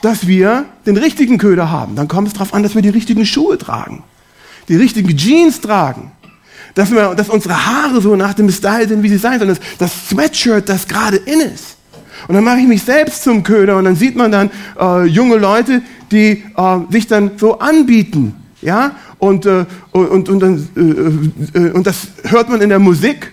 dass 0.00 0.28
wir 0.28 0.66
den 0.86 0.96
richtigen 0.96 1.38
Köder 1.38 1.72
haben. 1.72 1.96
Dann 1.96 2.06
kommt 2.06 2.28
es 2.28 2.34
darauf 2.34 2.54
an, 2.54 2.62
dass 2.62 2.76
wir 2.76 2.82
die 2.82 2.88
richtigen 2.88 3.26
Schuhe 3.26 3.58
tragen, 3.58 4.04
die 4.68 4.76
richtigen 4.76 5.16
Jeans 5.16 5.60
tragen, 5.60 6.12
dass, 6.76 6.92
wir, 6.92 7.16
dass 7.16 7.30
unsere 7.30 7.66
Haare 7.66 8.00
so 8.00 8.14
nach 8.14 8.34
dem 8.34 8.48
Style 8.50 8.86
sind, 8.86 9.02
wie 9.02 9.08
sie 9.08 9.18
sein 9.18 9.40
sollen, 9.40 9.56
das, 9.56 9.60
das 9.78 10.08
Sweatshirt, 10.08 10.68
das 10.68 10.86
gerade 10.86 11.16
in 11.16 11.40
ist. 11.40 11.78
Und 12.28 12.34
dann 12.34 12.44
mache 12.44 12.58
ich 12.58 12.66
mich 12.66 12.82
selbst 12.82 13.22
zum 13.22 13.42
Köder 13.42 13.76
und 13.76 13.84
dann 13.84 13.96
sieht 13.96 14.16
man 14.16 14.32
dann 14.32 14.50
äh, 14.80 15.04
junge 15.04 15.36
Leute, 15.36 15.82
die 16.10 16.42
äh, 16.56 16.78
sich 16.90 17.06
dann 17.06 17.32
so 17.36 17.58
anbieten, 17.58 18.34
ja, 18.62 18.92
und, 19.18 19.46
äh, 19.46 19.64
und, 19.92 20.28
und, 20.28 20.40
dann, 20.40 20.68
äh, 21.54 21.58
äh, 21.58 21.70
und 21.70 21.86
das 21.86 22.08
hört 22.24 22.48
man 22.48 22.60
in 22.60 22.68
der 22.68 22.78
Musik, 22.78 23.32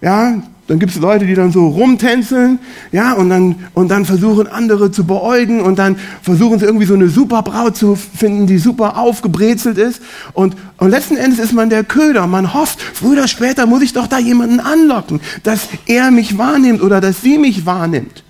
ja, 0.00 0.42
dann 0.70 0.78
gibt 0.78 0.92
es 0.92 1.00
Leute, 1.00 1.26
die 1.26 1.34
dann 1.34 1.50
so 1.50 1.66
rumtänzeln, 1.66 2.60
ja, 2.92 3.14
und 3.14 3.28
dann, 3.28 3.56
und 3.74 3.88
dann 3.88 4.04
versuchen 4.04 4.46
andere 4.46 4.92
zu 4.92 5.04
beäugen 5.04 5.62
und 5.62 5.80
dann 5.80 5.96
versuchen 6.22 6.60
sie 6.60 6.64
irgendwie 6.64 6.86
so 6.86 6.94
eine 6.94 7.08
super 7.08 7.42
Braut 7.42 7.76
zu 7.76 7.96
finden, 7.96 8.46
die 8.46 8.58
super 8.58 8.96
aufgebrezelt 8.96 9.78
ist. 9.78 10.00
Und, 10.32 10.54
und 10.76 10.90
letzten 10.90 11.16
Endes 11.16 11.40
ist 11.40 11.54
man 11.54 11.70
der 11.70 11.82
Köder. 11.82 12.28
Man 12.28 12.54
hofft, 12.54 12.80
früher 12.80 13.14
oder 13.14 13.26
später 13.26 13.66
muss 13.66 13.82
ich 13.82 13.94
doch 13.94 14.06
da 14.06 14.20
jemanden 14.20 14.60
anlocken, 14.60 15.20
dass 15.42 15.66
er 15.86 16.12
mich 16.12 16.38
wahrnimmt 16.38 16.82
oder 16.82 17.00
dass 17.00 17.20
sie 17.20 17.36
mich 17.36 17.66
wahrnimmt. 17.66 18.22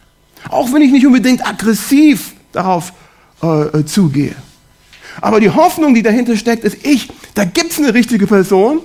Auch 0.48 0.72
wenn 0.72 0.80
ich 0.80 0.92
nicht 0.92 1.06
unbedingt 1.06 1.46
aggressiv 1.46 2.32
darauf 2.52 2.94
äh, 3.42 3.80
äh 3.80 3.84
zugehe. 3.84 4.34
Aber 5.20 5.40
die 5.40 5.50
Hoffnung, 5.50 5.92
die 5.92 6.02
dahinter 6.02 6.38
steckt, 6.38 6.64
ist 6.64 6.86
ich, 6.86 7.10
da 7.34 7.44
gibt 7.44 7.72
es 7.72 7.78
eine 7.78 7.92
richtige 7.92 8.26
Person 8.26 8.78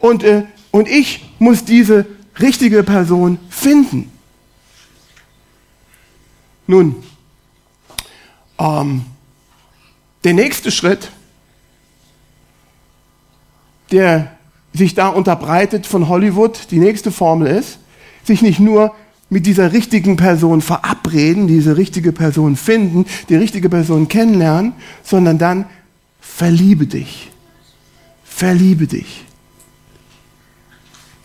und, 0.00 0.22
äh, 0.22 0.42
und 0.70 0.86
ich 0.86 1.32
muss 1.38 1.64
diese 1.64 2.04
richtige 2.40 2.82
Person 2.82 3.38
finden. 3.50 4.10
Nun, 6.66 6.96
ähm, 8.58 9.04
der 10.24 10.34
nächste 10.34 10.70
Schritt, 10.70 11.10
der 13.90 14.36
sich 14.74 14.94
da 14.94 15.08
unterbreitet 15.08 15.86
von 15.86 16.08
Hollywood, 16.08 16.70
die 16.70 16.78
nächste 16.78 17.10
Formel 17.10 17.48
ist, 17.48 17.78
sich 18.24 18.42
nicht 18.42 18.60
nur 18.60 18.94
mit 19.30 19.46
dieser 19.46 19.72
richtigen 19.72 20.16
Person 20.16 20.60
verabreden, 20.60 21.48
diese 21.48 21.76
richtige 21.76 22.12
Person 22.12 22.56
finden, 22.56 23.06
die 23.28 23.36
richtige 23.36 23.68
Person 23.68 24.08
kennenlernen, 24.08 24.74
sondern 25.02 25.38
dann 25.38 25.66
verliebe 26.20 26.86
dich. 26.86 27.30
Verliebe 28.24 28.86
dich. 28.86 29.24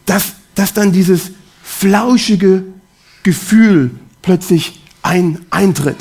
Das 0.05 0.33
dass 0.55 0.73
dann 0.73 0.91
dieses 0.91 1.31
flauschige 1.63 2.63
Gefühl 3.23 3.91
plötzlich 4.21 4.81
ein, 5.01 5.39
eintritt. 5.49 5.97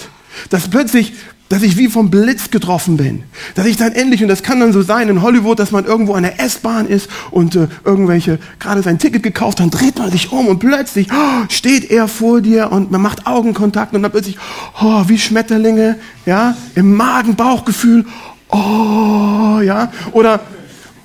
Dass 0.50 0.68
plötzlich, 0.68 1.12
dass 1.48 1.62
ich 1.62 1.76
wie 1.76 1.88
vom 1.88 2.10
Blitz 2.10 2.50
getroffen 2.50 2.96
bin. 2.96 3.24
Dass 3.54 3.66
ich 3.66 3.76
dann 3.76 3.92
endlich, 3.92 4.22
und 4.22 4.28
das 4.28 4.42
kann 4.42 4.60
dann 4.60 4.72
so 4.72 4.82
sein 4.82 5.08
in 5.08 5.22
Hollywood, 5.22 5.58
dass 5.58 5.70
man 5.70 5.84
irgendwo 5.84 6.14
an 6.14 6.22
der 6.22 6.40
S-Bahn 6.40 6.86
ist 6.86 7.08
und 7.30 7.54
äh, 7.56 7.68
irgendwelche 7.84 8.38
gerade 8.58 8.82
sein 8.82 8.98
Ticket 8.98 9.22
gekauft, 9.22 9.60
dann 9.60 9.70
dreht 9.70 9.98
man 9.98 10.10
sich 10.10 10.32
um 10.32 10.46
und 10.46 10.58
plötzlich 10.60 11.08
oh, 11.12 11.44
steht 11.48 11.90
er 11.90 12.08
vor 12.08 12.40
dir 12.40 12.72
und 12.72 12.90
man 12.90 13.02
macht 13.02 13.26
Augenkontakt 13.26 13.94
und 13.94 14.02
dann 14.02 14.12
plötzlich, 14.12 14.38
oh, 14.80 15.04
wie 15.08 15.18
Schmetterlinge, 15.18 15.98
ja, 16.24 16.56
im 16.74 16.94
Magen-Bauchgefühl, 16.94 18.06
oh, 18.48 19.60
ja, 19.60 19.92
oder 20.12 20.40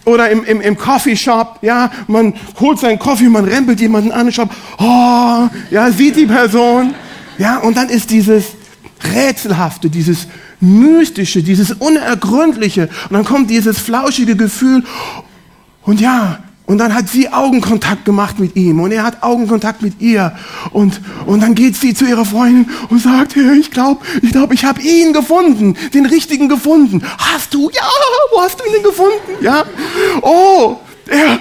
oder 0.07 0.29
im, 0.29 0.43
im, 0.45 0.61
im 0.61 0.77
Coffeeshop, 0.77 1.59
ja, 1.61 1.91
man 2.07 2.33
holt 2.59 2.79
seinen 2.79 2.97
Kaffee, 2.97 3.27
man 3.27 3.43
rempelt 3.43 3.81
jemanden 3.81 4.11
an, 4.11 4.31
schaut, 4.31 4.49
oh, 4.79 5.49
ja, 5.69 5.91
sieht 5.91 6.15
die 6.15 6.25
Person, 6.25 6.95
ja, 7.37 7.57
und 7.57 7.75
dann 7.75 7.89
ist 7.89 8.09
dieses 8.09 8.45
Rätselhafte, 9.13 9.89
dieses 9.89 10.27
Mystische, 10.61 11.43
dieses 11.43 11.73
Unergründliche, 11.73 12.89
und 13.09 13.13
dann 13.13 13.25
kommt 13.25 13.49
dieses 13.49 13.79
flauschige 13.79 14.37
Gefühl, 14.37 14.83
und 15.83 15.99
ja, 15.99 16.39
und 16.67 16.77
dann 16.79 16.93
hat 16.93 17.07
sie 17.07 17.31
Augenkontakt 17.31 18.03
gemacht 18.03 18.39
mit 18.39 18.55
ihm 18.57 18.81
und 18.81 18.91
er 18.91 19.03
hat 19.03 19.23
Augenkontakt 19.23 19.81
mit 19.81 20.01
ihr. 20.01 20.33
Und, 20.71 20.99
und 21.25 21.41
dann 21.41 21.55
geht 21.55 21.77
sie 21.77 21.93
zu 21.93 22.05
ihrer 22.05 22.25
Freundin 22.25 22.69
und 22.89 23.01
sagt, 23.01 23.35
ich 23.37 23.71
glaube, 23.71 24.05
ich 24.21 24.31
glaube, 24.31 24.53
ich 24.53 24.65
habe 24.65 24.81
ihn 24.81 25.13
gefunden, 25.13 25.75
den 25.93 26.05
richtigen 26.05 26.49
gefunden. 26.49 27.01
Hast 27.17 27.53
du? 27.53 27.69
Ja, 27.69 27.83
wo 28.33 28.41
hast 28.41 28.59
du 28.59 28.65
ihn 28.65 28.73
denn 28.73 28.83
gefunden? 28.83 29.31
Ja. 29.39 29.63
Oh, 30.21 30.77
er, 31.07 31.39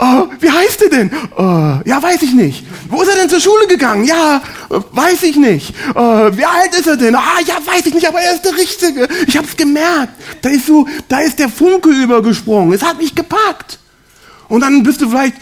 uh, 0.00 0.28
wie 0.38 0.48
heißt 0.48 0.82
er 0.82 0.90
denn? 0.90 1.10
Uh, 1.36 1.80
ja, 1.84 2.00
weiß 2.00 2.22
ich 2.22 2.32
nicht. 2.32 2.64
Wo 2.88 3.02
ist 3.02 3.08
er 3.08 3.16
denn 3.16 3.28
zur 3.28 3.40
Schule 3.40 3.66
gegangen? 3.66 4.04
Ja, 4.04 4.40
uh, 4.70 4.80
weiß 4.92 5.24
ich 5.24 5.34
nicht. 5.34 5.74
wie 5.74 6.44
alt 6.44 6.78
ist 6.78 6.86
er 6.86 6.96
denn? 6.96 7.16
Ah, 7.16 7.40
ja, 7.44 7.54
weiß 7.64 7.84
ich 7.86 7.94
nicht, 7.94 8.06
aber 8.06 8.20
er 8.20 8.34
ist 8.34 8.44
der 8.44 8.56
Richtige. 8.56 9.08
Ich 9.26 9.36
habe 9.36 9.48
es 9.48 9.56
gemerkt. 9.56 10.12
Da 10.40 10.50
ist 10.50 10.66
so, 10.66 10.86
da 11.08 11.18
ist 11.18 11.40
der 11.40 11.48
Funke 11.48 11.88
übergesprungen. 11.88 12.72
Es 12.72 12.84
hat 12.84 12.98
mich 12.98 13.12
gepackt. 13.12 13.80
Und 14.48 14.62
dann 14.62 14.82
bist 14.82 15.00
du 15.00 15.10
vielleicht 15.10 15.34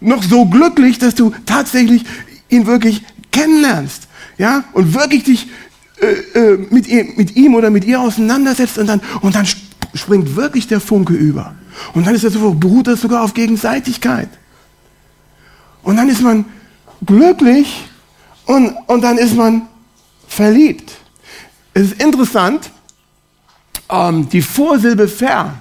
noch 0.00 0.22
so 0.22 0.46
glücklich, 0.46 0.98
dass 0.98 1.14
du 1.14 1.32
tatsächlich 1.46 2.04
ihn 2.48 2.66
wirklich 2.66 3.02
kennenlernst. 3.32 4.08
Ja, 4.38 4.64
und 4.72 4.94
wirklich 4.94 5.24
dich 5.24 5.48
äh, 6.00 6.06
äh, 6.38 6.66
mit, 6.70 6.88
ihm, 6.88 7.12
mit 7.16 7.36
ihm 7.36 7.54
oder 7.54 7.68
mit 7.70 7.84
ihr 7.84 8.00
auseinandersetzt 8.00 8.78
und 8.78 8.86
dann, 8.86 9.02
und 9.20 9.34
dann 9.34 9.46
springt 9.94 10.34
wirklich 10.34 10.66
der 10.66 10.80
Funke 10.80 11.12
über. 11.12 11.54
Und 11.92 12.06
dann 12.06 12.14
ist 12.14 12.24
das 12.24 12.32
beruht 12.32 12.86
das 12.86 13.02
sogar 13.02 13.22
auf 13.22 13.34
Gegenseitigkeit. 13.34 14.28
Und 15.82 15.96
dann 15.96 16.08
ist 16.08 16.22
man 16.22 16.46
glücklich 17.04 17.84
und, 18.46 18.74
und 18.86 19.02
dann 19.02 19.18
ist 19.18 19.34
man 19.36 19.62
verliebt. 20.26 20.92
Es 21.74 21.92
ist 21.92 22.02
interessant, 22.02 22.70
ähm, 23.90 24.28
die 24.28 24.42
Vorsilbe 24.42 25.08
ver 25.08 25.54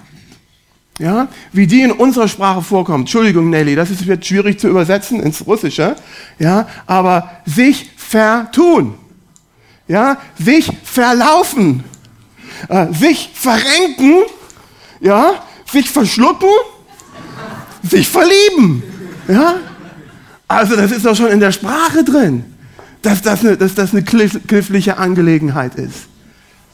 ja, 1.00 1.30
wie 1.54 1.66
die 1.66 1.82
in 1.82 1.92
unserer 1.92 2.28
Sprache 2.28 2.62
vorkommt. 2.62 3.04
Entschuldigung, 3.04 3.50
Nelly, 3.50 3.76
das 3.76 3.90
ist 3.90 4.02
jetzt 4.02 4.28
schwierig 4.28 4.60
zu 4.60 4.68
übersetzen 4.68 5.22
ins 5.22 5.46
Russische, 5.48 5.96
ja, 6.38 6.68
aber 6.86 7.32
sich 7.46 7.90
vertun, 7.96 8.96
ja, 9.88 10.18
sich 10.38 10.70
verlaufen, 10.84 11.86
äh, 12.68 12.88
sich 12.94 13.32
verrenken, 13.34 14.24
ja, 15.00 15.42
sich 15.72 15.90
verschlucken, 15.90 16.50
sich 17.82 18.08
verlieben, 18.10 18.84
ja. 19.28 19.56
Also 20.50 20.76
das 20.76 20.92
ist 20.92 21.06
doch 21.06 21.16
schon 21.16 21.28
in 21.28 21.40
der 21.40 21.52
Sprache 21.52 22.04
drin, 22.04 22.44
dass 23.02 23.22
das 23.22 23.40
eine, 23.42 23.56
dass 23.56 23.74
das 23.74 23.94
eine 23.94 24.04
knifflige 24.04 24.98
Angelegenheit 24.98 25.76
ist, 25.76 26.08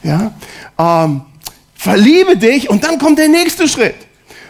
ja. 0.02 0.32
Ähm, 0.78 1.22
verliebe 1.76 2.36
dich 2.36 2.68
und 2.68 2.82
dann 2.82 2.98
kommt 2.98 3.20
der 3.20 3.28
nächste 3.28 3.68
Schritt. 3.68 4.05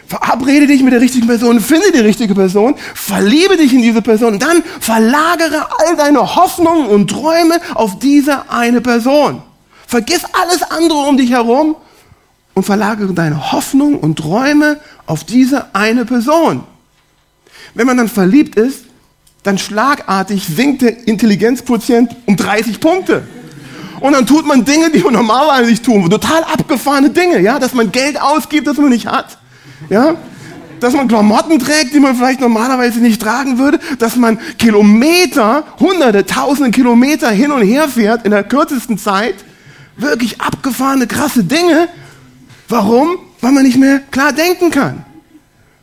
Verabrede 0.07 0.67
dich 0.67 0.83
mit 0.83 0.93
der 0.93 1.01
richtigen 1.01 1.27
Person, 1.27 1.59
finde 1.59 1.91
die 1.91 1.99
richtige 1.99 2.33
Person, 2.33 2.75
verliebe 2.93 3.57
dich 3.57 3.73
in 3.73 3.81
diese 3.81 4.01
Person 4.01 4.39
dann 4.39 4.63
verlagere 4.79 5.67
all 5.79 5.97
deine 5.97 6.35
Hoffnungen 6.37 6.87
und 6.87 7.09
Träume 7.09 7.59
auf 7.73 7.99
diese 7.99 8.49
eine 8.49 8.79
Person. 8.79 9.41
Vergiss 9.85 10.21
alles 10.31 10.61
andere 10.63 10.99
um 10.99 11.17
dich 11.17 11.31
herum 11.31 11.75
und 12.53 12.63
verlagere 12.63 13.13
deine 13.13 13.51
Hoffnungen 13.51 13.99
und 13.99 14.17
Träume 14.17 14.79
auf 15.07 15.25
diese 15.25 15.75
eine 15.75 16.05
Person. 16.05 16.63
Wenn 17.73 17.85
man 17.85 17.97
dann 17.97 18.07
verliebt 18.07 18.55
ist, 18.55 18.85
dann 19.43 19.57
schlagartig 19.57 20.45
sinkt 20.45 20.83
der 20.83 21.05
Intelligenzquotient 21.05 22.15
um 22.25 22.37
30 22.37 22.79
Punkte. 22.79 23.27
Und 23.99 24.13
dann 24.13 24.25
tut 24.25 24.45
man 24.45 24.63
Dinge, 24.63 24.89
die 24.89 24.99
man 24.99 25.13
normalerweise 25.13 25.69
nicht 25.69 25.83
tun, 25.83 26.09
total 26.09 26.45
abgefahrene 26.45 27.09
Dinge, 27.09 27.41
ja, 27.41 27.59
dass 27.59 27.73
man 27.73 27.91
Geld 27.91 28.21
ausgibt, 28.21 28.67
das 28.67 28.77
man 28.77 28.89
nicht 28.89 29.07
hat 29.07 29.37
ja? 29.89 30.15
Dass 30.79 30.93
man 30.93 31.07
Klamotten 31.07 31.57
trägt, 31.57 31.93
die 31.93 31.99
man 31.99 32.15
vielleicht 32.15 32.39
normalerweise 32.39 32.99
nicht 32.99 33.21
tragen 33.21 33.57
würde, 33.57 33.79
dass 33.97 34.15
man 34.15 34.37
Kilometer, 34.59 35.63
hunderte, 35.79 36.25
tausende 36.25 36.69
Kilometer 36.69 37.31
hin 37.31 37.51
und 37.51 37.63
her 37.63 37.87
fährt 37.87 38.25
in 38.25 38.31
der 38.31 38.43
kürzesten 38.43 38.97
Zeit. 38.97 39.35
Wirklich 39.95 40.39
abgefahrene, 40.39 41.07
krasse 41.07 41.43
Dinge. 41.43 41.89
Warum? 42.69 43.17
Weil 43.41 43.53
man 43.53 43.63
nicht 43.63 43.77
mehr 43.77 43.99
klar 44.11 44.33
denken 44.33 44.69
kann. 44.69 45.03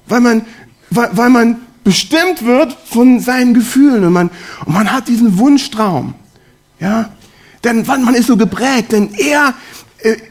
Weil 0.07 0.21
man, 0.21 0.43
weil, 0.91 1.09
weil 1.13 1.31
man 1.31 1.57
bestimmt 1.83 2.45
wird 2.45 2.77
von 2.87 3.21
seinen 3.21 3.55
Gefühlen 3.55 4.05
und 4.05 4.13
man, 4.13 4.31
und 4.65 4.75
man 4.75 4.93
hat 4.93 5.09
diesen 5.09 5.39
Wunschtraum. 5.39 6.15
Ja? 6.79 7.11
Denn 7.65 7.85
man 7.87 8.15
ist 8.15 8.27
so 8.27 8.37
geprägt, 8.37 8.93
denn 8.93 9.13
er 9.15 9.55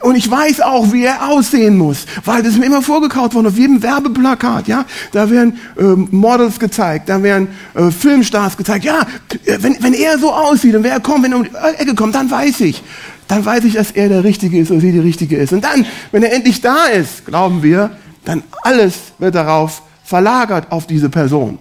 und 0.02 0.16
ich 0.16 0.30
weiß 0.30 0.62
auch, 0.62 0.92
wie 0.92 1.04
er 1.04 1.30
aussehen 1.30 1.78
muss, 1.78 2.06
weil 2.26 2.44
das 2.44 2.58
mir 2.58 2.66
immer 2.66 2.82
vorgekaut 2.82 3.34
worden 3.34 3.48
auf 3.48 3.58
jedem 3.58 3.82
Werbeplakat. 3.82 4.68
Ja, 4.68 4.86
da 5.12 5.30
werden 5.30 5.58
äh, 5.78 5.84
Models 5.84 6.60
gezeigt, 6.60 7.10
da 7.10 7.22
werden 7.24 7.48
äh, 7.74 7.90
Filmstars 7.90 8.56
gezeigt. 8.56 8.86
Ja, 8.86 9.02
äh, 9.46 9.58
wenn, 9.62 9.82
wenn 9.82 9.94
er 9.94 10.20
so 10.20 10.32
aussieht 10.32 10.76
und 10.76 10.84
wer 10.84 11.00
kommt, 11.00 11.24
wenn 11.24 11.32
er 11.32 11.38
um 11.40 11.44
die 11.44 11.82
Ecke 11.82 11.96
kommt, 11.96 12.14
dann 12.14 12.30
weiß 12.30 12.62
ich, 12.62 12.84
dann 13.28 13.44
weiß 13.44 13.64
ich, 13.64 13.74
dass 13.74 13.92
er 13.92 14.10
der 14.10 14.24
Richtige 14.24 14.60
ist 14.60 14.70
oder 14.70 14.82
sie 14.82 14.92
die 14.92 15.00
Richtige 15.00 15.38
ist. 15.38 15.54
Und 15.54 15.64
dann, 15.64 15.86
wenn 16.12 16.22
er 16.22 16.34
endlich 16.34 16.62
da 16.62 16.86
ist, 16.86 17.26
glauben 17.26 17.64
wir, 17.64 17.92
dann 18.26 18.44
alles 18.62 18.96
wird 19.18 19.36
darauf 19.36 19.82
verlagert 20.04 20.72
auf 20.72 20.86
diese 20.86 21.10
Person. 21.10 21.58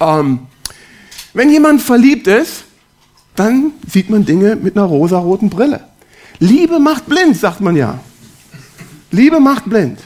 Ähm, 0.00 0.40
wenn 1.34 1.50
jemand 1.50 1.82
verliebt 1.82 2.26
ist, 2.26 2.64
dann 3.36 3.72
sieht 3.88 4.10
man 4.10 4.24
Dinge 4.24 4.56
mit 4.56 4.76
einer 4.76 4.86
rosaroten 4.86 5.50
Brille. 5.50 5.84
Liebe 6.38 6.78
macht 6.78 7.06
blind, 7.06 7.36
sagt 7.36 7.60
man 7.60 7.76
ja. 7.76 7.98
Liebe 9.10 9.40
macht 9.40 9.64
blind. 9.64 9.98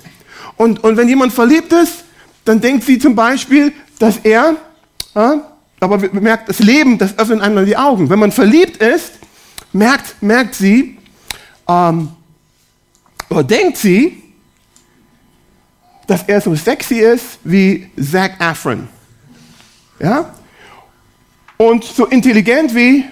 Und, 0.56 0.84
und 0.84 0.96
wenn 0.96 1.08
jemand 1.08 1.32
verliebt 1.32 1.72
ist, 1.72 2.04
dann 2.44 2.60
denkt 2.60 2.84
sie 2.84 2.98
zum 2.98 3.14
Beispiel, 3.14 3.72
dass 3.98 4.18
er, 4.18 4.56
ja, 5.14 5.42
aber 5.80 5.98
merkt, 6.12 6.48
das 6.48 6.58
Leben, 6.58 6.98
das 6.98 7.18
öffnet 7.18 7.40
einem 7.40 7.64
die 7.64 7.76
Augen. 7.76 8.10
Wenn 8.10 8.18
man 8.18 8.32
verliebt 8.32 8.76
ist, 8.76 9.12
merkt, 9.72 10.22
merkt 10.22 10.54
sie, 10.54 10.98
ähm, 11.66 12.10
oder 13.30 13.44
denkt 13.44 13.78
sie, 13.78 14.22
dass 16.06 16.24
er 16.24 16.40
so 16.40 16.54
sexy 16.54 16.98
ist 16.98 17.38
wie 17.44 17.88
Zac 17.96 18.40
Efron. 18.40 18.88
Ja? 20.00 20.34
Und 21.56 21.84
so 21.84 22.06
intelligent 22.06 22.74
wie 22.74 23.04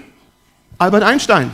Albert 0.79 1.05
Einstein. 1.05 1.53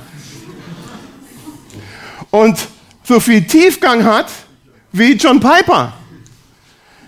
Und 2.35 2.59
so 3.05 3.21
viel 3.21 3.47
Tiefgang 3.47 4.03
hat 4.03 4.27
wie 4.91 5.13
John 5.13 5.39
Piper. 5.39 5.93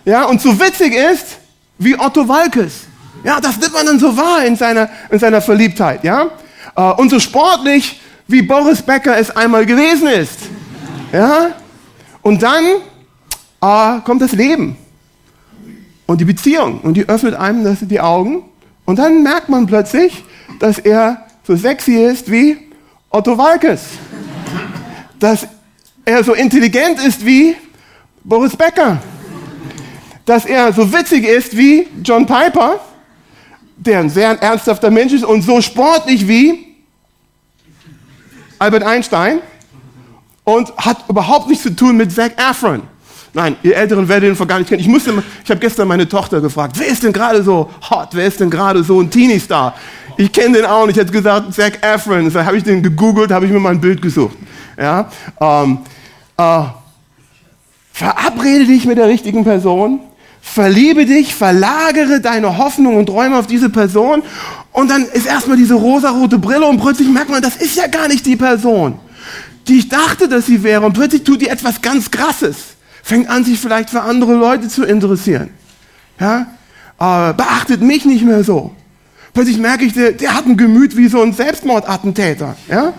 Ja, 0.04 0.26
und 0.26 0.40
so 0.40 0.56
witzig 0.60 0.94
ist 0.94 1.38
wie 1.78 1.98
Otto 1.98 2.28
Walkes. 2.28 2.82
Ja, 3.24 3.40
das 3.40 3.58
nimmt 3.58 3.72
man 3.72 3.86
dann 3.86 3.98
so 3.98 4.16
wahr 4.16 4.44
in 4.44 4.54
seiner, 4.54 4.88
in 5.10 5.18
seiner 5.18 5.40
Verliebtheit. 5.40 6.04
Ja? 6.04 6.30
Äh, 6.76 6.80
und 6.92 7.10
so 7.10 7.18
sportlich 7.18 8.00
wie 8.28 8.40
Boris 8.40 8.80
Becker 8.80 9.18
es 9.18 9.32
einmal 9.32 9.66
gewesen 9.66 10.06
ist. 10.06 10.38
Ja? 11.12 11.50
Und 12.22 12.40
dann 12.40 12.64
äh, 13.60 14.00
kommt 14.04 14.22
das 14.22 14.30
Leben 14.30 14.76
und 16.06 16.20
die 16.20 16.24
Beziehung 16.24 16.82
und 16.82 16.94
die 16.94 17.08
öffnet 17.08 17.34
einem 17.34 17.64
das, 17.64 17.78
die 17.80 17.98
Augen 17.98 18.44
und 18.84 19.00
dann 19.00 19.24
merkt 19.24 19.48
man 19.48 19.66
plötzlich, 19.66 20.22
dass 20.60 20.78
er 20.78 21.26
so 21.44 21.56
sexy 21.56 21.96
ist 21.96 22.30
wie 22.30 22.58
Otto 23.10 23.36
Walkes, 23.36 23.86
dass 25.18 25.46
er 26.04 26.22
so 26.24 26.34
intelligent 26.34 26.98
ist 27.04 27.24
wie 27.24 27.56
Boris 28.22 28.56
Becker, 28.56 29.00
dass 30.24 30.44
er 30.44 30.72
so 30.72 30.92
witzig 30.92 31.24
ist 31.24 31.56
wie 31.56 31.86
John 32.02 32.26
Piper, 32.26 32.80
der 33.76 34.00
ein 34.00 34.10
sehr 34.10 34.30
ernsthafter 34.42 34.90
Mensch 34.90 35.12
ist 35.12 35.24
und 35.24 35.42
so 35.42 35.60
sportlich 35.60 36.26
wie 36.26 36.76
Albert 38.58 38.82
Einstein 38.82 39.40
und 40.44 40.76
hat 40.76 41.04
überhaupt 41.08 41.48
nichts 41.48 41.64
zu 41.64 41.74
tun 41.74 41.96
mit 41.96 42.12
Zac 42.12 42.32
Efron. 42.38 42.82
Nein, 43.34 43.56
ihr 43.62 43.76
Älteren 43.76 44.08
werdet 44.08 44.30
ihn 44.30 44.36
vor 44.36 44.46
gar 44.46 44.58
nicht 44.58 44.68
kennen. 44.68 44.80
Ich 44.80 44.88
ich 44.88 45.50
habe 45.50 45.60
gestern 45.60 45.88
meine 45.88 46.08
Tochter 46.08 46.40
gefragt, 46.40 46.76
wer 46.78 46.86
ist 46.86 47.02
denn 47.02 47.12
gerade 47.12 47.42
so 47.42 47.70
hot, 47.90 48.08
wer 48.12 48.26
ist 48.26 48.40
denn 48.40 48.48
gerade 48.48 48.82
so 48.82 49.00
ein 49.00 49.10
Teenie-Star? 49.10 49.74
Ich 50.16 50.32
kenne 50.32 50.56
den 50.56 50.64
auch 50.64 50.86
nicht. 50.86 50.96
Ich 50.96 51.02
hätte 51.02 51.12
gesagt, 51.12 51.52
Zac 51.52 51.84
Efron. 51.84 52.32
Da 52.32 52.44
habe 52.46 52.56
ich 52.56 52.64
den 52.64 52.82
gegoogelt, 52.82 53.30
habe 53.30 53.44
ich 53.44 53.52
mir 53.52 53.60
mal 53.60 53.72
ein 53.72 53.80
Bild 53.80 54.00
gesucht. 54.00 54.36
Ja, 54.78 55.08
ähm, 55.40 55.78
äh, 56.36 56.62
verabrede 57.92 58.66
dich 58.66 58.84
mit 58.84 58.98
der 58.98 59.08
richtigen 59.08 59.44
Person, 59.44 60.00
verliebe 60.42 61.06
dich, 61.06 61.34
verlagere 61.34 62.20
deine 62.20 62.58
Hoffnung 62.58 62.96
und 62.96 63.06
Träume 63.06 63.38
auf 63.38 63.46
diese 63.46 63.70
Person 63.70 64.22
und 64.72 64.90
dann 64.90 65.06
ist 65.06 65.26
erstmal 65.26 65.56
diese 65.56 65.74
rosarote 65.74 66.38
Brille 66.38 66.66
und 66.66 66.80
plötzlich 66.80 67.08
merkt 67.08 67.30
man, 67.30 67.42
das 67.42 67.56
ist 67.56 67.76
ja 67.76 67.86
gar 67.86 68.08
nicht 68.08 68.26
die 68.26 68.36
Person, 68.36 68.98
die 69.66 69.78
ich 69.78 69.88
dachte, 69.88 70.28
dass 70.28 70.46
sie 70.46 70.62
wäre 70.62 70.84
und 70.84 70.92
plötzlich 70.92 71.24
tut 71.24 71.40
die 71.40 71.48
etwas 71.48 71.80
ganz 71.80 72.10
Krasses 72.10 72.76
fängt 73.06 73.30
an, 73.30 73.44
sich 73.44 73.60
vielleicht 73.60 73.90
für 73.90 74.02
andere 74.02 74.34
Leute 74.34 74.66
zu 74.66 74.82
interessieren. 74.82 75.50
Ja? 76.18 76.48
Äh, 76.98 77.34
beachtet 77.34 77.80
mich 77.80 78.04
nicht 78.04 78.24
mehr 78.24 78.42
so. 78.42 78.74
Plötzlich 79.32 79.58
merke 79.58 79.84
ich, 79.84 79.92
der, 79.92 80.10
der 80.10 80.34
hat 80.34 80.46
ein 80.46 80.56
Gemüt 80.56 80.96
wie 80.96 81.06
so 81.06 81.22
ein 81.22 81.32
Selbstmordattentäter. 81.32 82.56
Ja? 82.68 82.94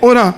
Oder, 0.00 0.34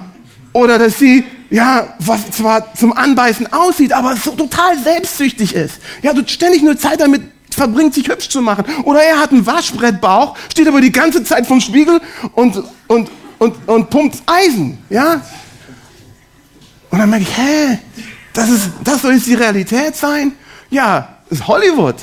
oder 0.57 0.79
dass 0.79 0.99
sie, 0.99 1.25
ja, 1.51 1.95
was 1.99 2.31
zwar 2.31 2.75
zum 2.75 2.95
Anbeißen 2.95 3.53
aussieht, 3.53 3.93
aber 3.93 4.17
so 4.17 4.31
total 4.31 4.79
selbstsüchtig 4.79 5.55
ist. 5.55 5.75
Ja, 6.03 6.15
du 6.15 6.27
ständig 6.27 6.63
nur 6.63 6.79
Zeit 6.79 7.01
damit 7.01 7.23
verbringt, 7.51 7.93
sich 7.93 8.09
hübsch 8.09 8.31
zu 8.31 8.41
machen. 8.41 8.65
Oder 8.85 9.03
er 9.03 9.21
hat 9.21 9.33
einen 9.33 9.45
Waschbrettbauch, 9.45 10.35
steht 10.51 10.67
aber 10.67 10.81
die 10.81 10.93
ganze 10.93 11.23
Zeit 11.25 11.47
vom 11.47 11.61
Spiegel 11.61 12.01
und, 12.33 12.63
und, 12.89 13.11
und, 13.39 13.69
und 13.69 13.91
pumpt 13.91 14.23
Eisen. 14.25 14.79
Ja? 14.89 15.21
Und 16.91 16.99
dann 16.99 17.11
merke 17.11 17.25
ich, 17.25 17.37
hä, 17.37 17.79
das, 18.33 18.49
ist, 18.49 18.71
das 18.83 19.03
soll 19.03 19.13
jetzt 19.13 19.27
die 19.27 19.35
Realität 19.35 19.95
sein? 19.95 20.33
Ja, 20.71 21.19
ist 21.29 21.47
Hollywood. 21.47 21.97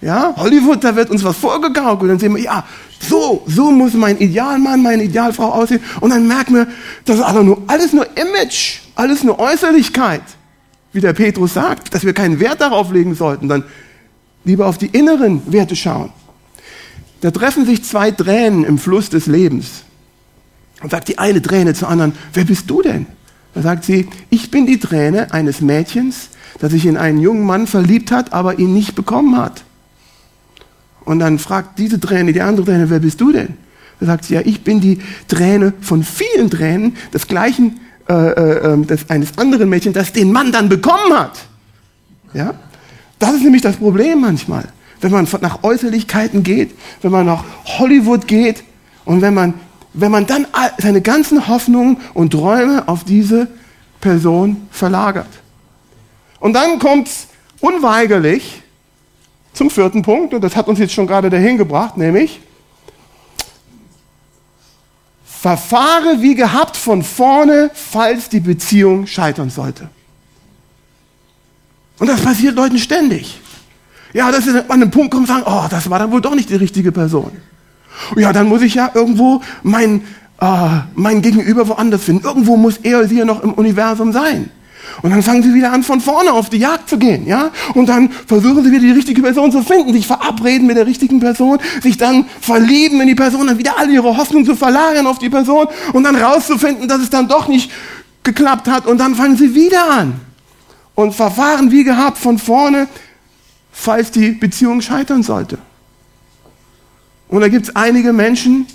Ja, 0.00 0.34
Hollywood, 0.36 0.82
da 0.82 0.96
wird 0.96 1.10
uns 1.10 1.22
was 1.22 1.36
vorgegaukelt. 1.36 2.10
Dann 2.10 2.18
sehen 2.18 2.34
wir, 2.34 2.42
ja, 2.42 2.64
so, 3.08 3.42
so 3.46 3.70
muss 3.70 3.94
mein 3.94 4.18
Idealmann, 4.18 4.82
meine 4.82 5.04
Idealfrau 5.04 5.50
aussehen. 5.50 5.80
Und 6.00 6.10
dann 6.10 6.26
merken 6.26 6.54
wir, 6.54 6.68
das 7.04 7.16
ist 7.16 7.22
alles 7.22 7.44
nur, 7.44 7.62
alles 7.66 7.92
nur 7.92 8.06
Image, 8.16 8.78
alles 8.94 9.24
nur 9.24 9.38
Äußerlichkeit. 9.38 10.22
Wie 10.92 11.00
der 11.00 11.12
Petrus 11.12 11.54
sagt, 11.54 11.94
dass 11.94 12.04
wir 12.04 12.12
keinen 12.12 12.38
Wert 12.38 12.60
darauf 12.60 12.92
legen 12.92 13.14
sollten, 13.14 13.48
dann 13.48 13.64
lieber 14.44 14.66
auf 14.66 14.78
die 14.78 14.86
inneren 14.86 15.42
Werte 15.50 15.74
schauen. 15.74 16.10
Da 17.22 17.30
treffen 17.30 17.66
sich 17.66 17.84
zwei 17.84 18.10
Tränen 18.10 18.64
im 18.64 18.78
Fluss 18.78 19.08
des 19.08 19.26
Lebens. 19.26 19.84
Und 20.82 20.90
sagt 20.90 21.08
die 21.08 21.18
eine 21.18 21.40
Träne 21.40 21.74
zur 21.74 21.88
anderen, 21.88 22.12
wer 22.32 22.44
bist 22.44 22.68
du 22.68 22.82
denn? 22.82 23.06
Da 23.54 23.62
sagt 23.62 23.84
sie, 23.84 24.08
ich 24.30 24.50
bin 24.50 24.66
die 24.66 24.80
Träne 24.80 25.32
eines 25.32 25.60
Mädchens, 25.60 26.30
das 26.58 26.72
sich 26.72 26.86
in 26.86 26.96
einen 26.96 27.20
jungen 27.20 27.44
Mann 27.44 27.66
verliebt 27.66 28.10
hat, 28.10 28.32
aber 28.32 28.58
ihn 28.58 28.74
nicht 28.74 28.94
bekommen 28.94 29.36
hat. 29.36 29.64
Und 31.04 31.18
dann 31.18 31.38
fragt 31.38 31.78
diese 31.78 31.98
Träne, 31.98 32.32
die 32.32 32.40
andere 32.40 32.66
Träne, 32.66 32.90
wer 32.90 33.00
bist 33.00 33.20
du 33.20 33.32
denn? 33.32 33.54
Da 34.00 34.06
sagt 34.06 34.24
sie, 34.24 34.34
ja, 34.34 34.40
ich 34.44 34.62
bin 34.62 34.80
die 34.80 34.98
Träne 35.28 35.72
von 35.80 36.02
vielen 36.02 36.50
Tränen 36.50 36.96
des 37.12 37.26
gleichen, 37.26 37.80
äh, 38.08 38.12
äh, 38.14 38.72
ähm, 38.72 38.86
des, 38.86 39.08
eines 39.10 39.38
anderen 39.38 39.68
Mädchens, 39.68 39.94
das 39.94 40.12
den 40.12 40.32
Mann 40.32 40.52
dann 40.52 40.68
bekommen 40.68 41.12
hat. 41.12 41.38
Ja? 42.34 42.54
Das 43.18 43.34
ist 43.34 43.42
nämlich 43.42 43.62
das 43.62 43.76
Problem 43.76 44.20
manchmal. 44.20 44.64
Wenn 45.00 45.12
man 45.12 45.26
nach 45.40 45.62
Äußerlichkeiten 45.62 46.42
geht, 46.42 46.72
wenn 47.02 47.10
man 47.10 47.26
nach 47.26 47.44
Hollywood 47.78 48.26
geht 48.28 48.62
und 49.04 49.20
wenn 49.20 49.34
man 49.34 49.54
wenn 49.94 50.10
man 50.10 50.26
dann 50.26 50.46
seine 50.78 51.00
ganzen 51.00 51.48
Hoffnungen 51.48 51.98
und 52.14 52.30
Träume 52.30 52.88
auf 52.88 53.04
diese 53.04 53.48
Person 54.00 54.68
verlagert. 54.70 55.28
Und 56.40 56.54
dann 56.54 56.78
kommt 56.78 57.08
es 57.08 57.26
unweigerlich 57.60 58.61
zum 59.52 59.70
vierten 59.70 60.02
Punkt, 60.02 60.34
und 60.34 60.42
das 60.42 60.56
hat 60.56 60.68
uns 60.68 60.78
jetzt 60.78 60.92
schon 60.92 61.06
gerade 61.06 61.30
dahin 61.30 61.58
gebracht, 61.58 61.96
nämlich 61.96 62.40
verfahre 65.24 66.20
wie 66.22 66.36
gehabt 66.36 66.76
von 66.76 67.02
vorne, 67.02 67.70
falls 67.74 68.28
die 68.28 68.38
Beziehung 68.38 69.06
scheitern 69.06 69.50
sollte. 69.50 69.90
Und 71.98 72.06
das 72.06 72.20
passiert 72.20 72.54
Leuten 72.54 72.78
ständig. 72.78 73.40
Ja, 74.12 74.30
dass 74.30 74.44
sie 74.44 74.56
an 74.56 74.70
einen 74.70 74.90
Punkt 74.90 75.10
kommen 75.10 75.24
und 75.24 75.28
sagen, 75.28 75.44
oh, 75.46 75.66
das 75.68 75.90
war 75.90 75.98
dann 75.98 76.12
wohl 76.12 76.20
doch 76.20 76.34
nicht 76.34 76.50
die 76.50 76.54
richtige 76.54 76.92
Person. 76.92 77.32
Ja, 78.16 78.32
dann 78.32 78.46
muss 78.46 78.62
ich 78.62 78.74
ja 78.74 78.90
irgendwo 78.94 79.42
mein, 79.62 80.02
äh, 80.40 80.80
mein 80.94 81.22
Gegenüber 81.22 81.66
woanders 81.66 82.04
finden. 82.04 82.24
Irgendwo 82.24 82.56
muss 82.56 82.78
er 82.78 83.00
oder 83.00 83.08
sie 83.08 83.18
ja 83.18 83.24
noch 83.24 83.42
im 83.42 83.54
Universum 83.54 84.12
sein. 84.12 84.50
Und 85.02 85.10
dann 85.10 85.22
fangen 85.22 85.42
sie 85.42 85.54
wieder 85.54 85.72
an, 85.72 85.82
von 85.82 86.00
vorne 86.00 86.32
auf 86.32 86.50
die 86.50 86.58
Jagd 86.58 86.88
zu 86.88 86.98
gehen, 86.98 87.26
ja? 87.26 87.50
Und 87.74 87.88
dann 87.88 88.10
versuchen 88.10 88.64
sie 88.64 88.70
wieder 88.70 88.80
die 88.82 88.92
richtige 88.92 89.22
Person 89.22 89.50
zu 89.50 89.62
finden, 89.62 89.92
sich 89.92 90.06
verabreden 90.06 90.66
mit 90.66 90.76
der 90.76 90.86
richtigen 90.86 91.20
Person, 91.20 91.58
sich 91.82 91.96
dann 91.96 92.26
verlieben 92.40 93.00
in 93.00 93.06
die 93.06 93.14
Person, 93.14 93.46
dann 93.46 93.58
wieder 93.58 93.78
alle 93.78 93.92
ihre 93.92 94.16
Hoffnung 94.16 94.44
zu 94.44 94.54
verlagern 94.54 95.06
auf 95.06 95.18
die 95.18 95.30
Person 95.30 95.66
und 95.92 96.04
dann 96.04 96.16
rauszufinden, 96.16 96.88
dass 96.88 97.00
es 97.00 97.10
dann 97.10 97.28
doch 97.28 97.48
nicht 97.48 97.70
geklappt 98.22 98.68
hat 98.68 98.86
und 98.86 98.98
dann 98.98 99.14
fangen 99.14 99.36
sie 99.36 99.54
wieder 99.54 99.90
an 99.90 100.20
und 100.94 101.14
verfahren 101.14 101.70
wie 101.70 101.84
gehabt 101.84 102.18
von 102.18 102.38
vorne, 102.38 102.88
falls 103.72 104.10
die 104.10 104.30
Beziehung 104.30 104.80
scheitern 104.80 105.22
sollte. 105.22 105.58
Und 107.28 107.40
da 107.40 107.48
gibt 107.48 107.68
es 107.68 107.76
einige 107.76 108.12
Menschen, 108.12 108.66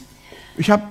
ich 0.58 0.72
habe 0.72 0.84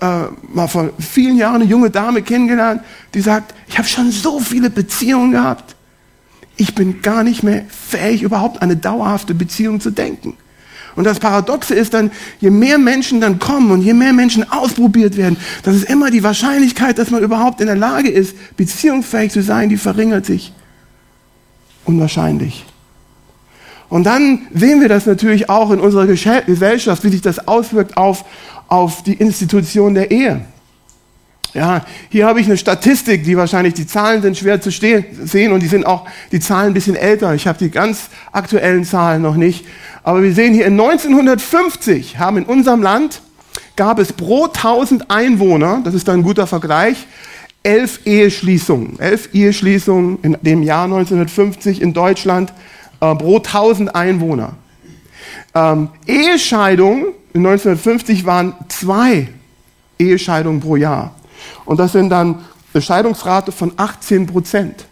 äh, 0.00 0.24
mal 0.52 0.68
vor 0.68 0.90
vielen 0.98 1.36
Jahren 1.36 1.62
eine 1.62 1.70
junge 1.70 1.90
Dame 1.90 2.22
kennengelernt, 2.22 2.82
die 3.14 3.20
sagt, 3.20 3.54
ich 3.68 3.78
habe 3.78 3.88
schon 3.88 4.10
so 4.10 4.40
viele 4.40 4.70
Beziehungen 4.70 5.32
gehabt. 5.32 5.76
Ich 6.56 6.74
bin 6.74 7.02
gar 7.02 7.24
nicht 7.24 7.42
mehr 7.42 7.64
fähig, 7.68 8.22
überhaupt 8.22 8.62
eine 8.62 8.76
dauerhafte 8.76 9.34
Beziehung 9.34 9.80
zu 9.80 9.90
denken. 9.90 10.36
Und 10.96 11.04
das 11.04 11.18
Paradoxe 11.18 11.74
ist 11.74 11.94
dann, 11.94 12.12
je 12.38 12.50
mehr 12.50 12.78
Menschen 12.78 13.20
dann 13.20 13.40
kommen 13.40 13.72
und 13.72 13.82
je 13.82 13.94
mehr 13.94 14.12
Menschen 14.12 14.48
ausprobiert 14.50 15.16
werden, 15.16 15.36
das 15.64 15.74
ist 15.74 15.90
immer 15.90 16.10
die 16.10 16.22
Wahrscheinlichkeit, 16.22 16.98
dass 16.98 17.10
man 17.10 17.22
überhaupt 17.22 17.60
in 17.60 17.66
der 17.66 17.76
Lage 17.76 18.08
ist, 18.08 18.36
beziehungsfähig 18.56 19.32
zu 19.32 19.42
sein, 19.42 19.68
die 19.68 19.76
verringert 19.76 20.24
sich. 20.24 20.52
Unwahrscheinlich. 21.84 22.64
Und 23.94 24.02
dann 24.02 24.48
sehen 24.52 24.80
wir 24.80 24.88
das 24.88 25.06
natürlich 25.06 25.48
auch 25.48 25.70
in 25.70 25.78
unserer 25.78 26.08
Gesellschaft, 26.08 27.04
wie 27.04 27.10
sich 27.10 27.20
das 27.20 27.46
auswirkt 27.46 27.96
auf, 27.96 28.24
auf 28.66 29.04
die 29.04 29.12
Institution 29.12 29.94
der 29.94 30.10
Ehe. 30.10 30.44
Ja, 31.52 31.84
hier 32.08 32.26
habe 32.26 32.40
ich 32.40 32.46
eine 32.46 32.56
Statistik, 32.56 33.22
die 33.22 33.36
wahrscheinlich, 33.36 33.74
die 33.74 33.86
Zahlen 33.86 34.20
sind 34.20 34.36
schwer 34.36 34.60
zu 34.60 34.72
sehen 34.72 35.52
und 35.52 35.60
die 35.60 35.68
sind 35.68 35.86
auch, 35.86 36.08
die 36.32 36.40
Zahlen 36.40 36.72
ein 36.72 36.74
bisschen 36.74 36.96
älter. 36.96 37.36
Ich 37.36 37.46
habe 37.46 37.56
die 37.56 37.70
ganz 37.70 38.08
aktuellen 38.32 38.84
Zahlen 38.84 39.22
noch 39.22 39.36
nicht. 39.36 39.64
Aber 40.02 40.24
wir 40.24 40.32
sehen 40.32 40.54
hier, 40.54 40.66
in 40.66 40.72
1950 40.72 42.18
haben 42.18 42.38
in 42.38 42.46
unserem 42.46 42.82
Land, 42.82 43.22
gab 43.76 44.00
es 44.00 44.12
pro 44.12 44.46
1000 44.46 45.08
Einwohner, 45.08 45.82
das 45.84 45.94
ist 45.94 46.08
dann 46.08 46.18
ein 46.18 46.24
guter 46.24 46.48
Vergleich, 46.48 47.06
elf 47.62 48.00
Eheschließungen. 48.04 48.98
Elf 48.98 49.28
Eheschließungen 49.32 50.18
in 50.22 50.36
dem 50.42 50.64
Jahr 50.64 50.86
1950 50.86 51.80
in 51.80 51.92
Deutschland 51.92 52.52
äh, 53.04 53.14
pro 53.16 53.36
1000 53.36 53.94
Einwohner. 53.94 54.54
Ähm, 55.54 55.88
Ehescheidungen 56.06 57.06
in 57.32 57.46
1950 57.46 58.24
waren 58.24 58.54
zwei 58.68 59.28
Ehescheidungen 59.98 60.60
pro 60.60 60.76
Jahr. 60.76 61.14
Und 61.64 61.78
das 61.78 61.92
sind 61.92 62.10
dann 62.10 62.44
eine 62.72 62.82
Scheidungsrate 62.82 63.52
von 63.52 63.72
18 63.76 64.26
Prozent. 64.26 64.86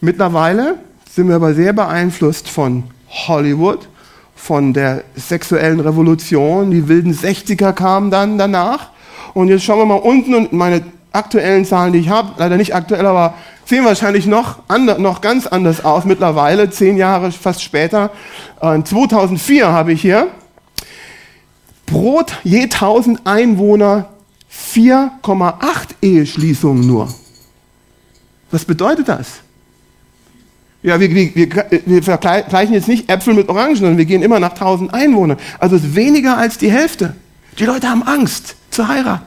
Mittlerweile 0.00 0.78
sind 1.10 1.28
wir 1.28 1.36
aber 1.36 1.54
sehr 1.54 1.72
beeinflusst 1.72 2.48
von 2.48 2.84
Hollywood, 3.08 3.88
von 4.34 4.72
der 4.72 5.04
sexuellen 5.16 5.80
Revolution. 5.80 6.70
Die 6.70 6.88
wilden 6.88 7.12
60er 7.12 7.72
kamen 7.72 8.10
dann 8.10 8.38
danach. 8.38 8.90
Und 9.34 9.48
jetzt 9.48 9.64
schauen 9.64 9.78
wir 9.78 9.86
mal 9.86 9.94
unten 9.96 10.34
und 10.34 10.52
meine 10.52 10.82
aktuellen 11.12 11.64
Zahlen, 11.64 11.92
die 11.92 12.00
ich 12.00 12.08
habe, 12.08 12.32
leider 12.38 12.56
nicht 12.56 12.74
aktuell, 12.74 13.06
aber 13.06 13.34
sehen 13.66 13.84
wahrscheinlich 13.84 14.26
noch, 14.26 14.60
ander, 14.68 14.98
noch 14.98 15.20
ganz 15.20 15.46
anders 15.46 15.84
aus 15.84 16.04
mittlerweile, 16.04 16.70
zehn 16.70 16.96
Jahre 16.96 17.30
fast 17.32 17.62
später. 17.62 18.10
Äh, 18.60 18.82
2004 18.82 19.68
habe 19.68 19.92
ich 19.92 20.00
hier 20.00 20.28
pro 21.84 22.22
je 22.42 22.62
1000 22.62 23.26
Einwohner 23.26 24.08
4,8 24.50 25.58
Eheschließungen 26.02 26.86
nur. 26.86 27.12
Was 28.50 28.64
bedeutet 28.64 29.08
das? 29.08 29.40
Ja, 30.82 31.00
wir, 31.00 31.12
wir, 31.12 31.34
wir, 31.84 32.02
vergleichen 32.02 32.74
jetzt 32.74 32.86
nicht 32.86 33.10
Äpfel 33.10 33.34
mit 33.34 33.48
Orangen, 33.48 33.74
sondern 33.74 33.98
wir 33.98 34.04
gehen 34.04 34.22
immer 34.22 34.38
nach 34.38 34.52
1000 34.52 34.94
Einwohnern. 34.94 35.36
Also 35.58 35.76
es 35.76 35.82
ist 35.82 35.94
weniger 35.96 36.38
als 36.38 36.58
die 36.58 36.70
Hälfte. 36.70 37.16
Die 37.58 37.64
Leute 37.64 37.88
haben 37.88 38.04
Angst 38.04 38.54
zu 38.70 38.86
heiraten. 38.86 39.24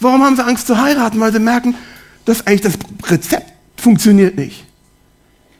Warum 0.00 0.22
haben 0.22 0.36
sie 0.36 0.44
Angst 0.44 0.66
zu 0.66 0.78
heiraten? 0.78 1.18
Weil 1.18 1.32
sie 1.32 1.38
merken, 1.38 1.74
dass 2.26 2.46
eigentlich 2.46 2.60
das 2.60 2.78
Rezept 3.10 3.52
funktioniert 3.76 4.36
nicht. 4.36 4.64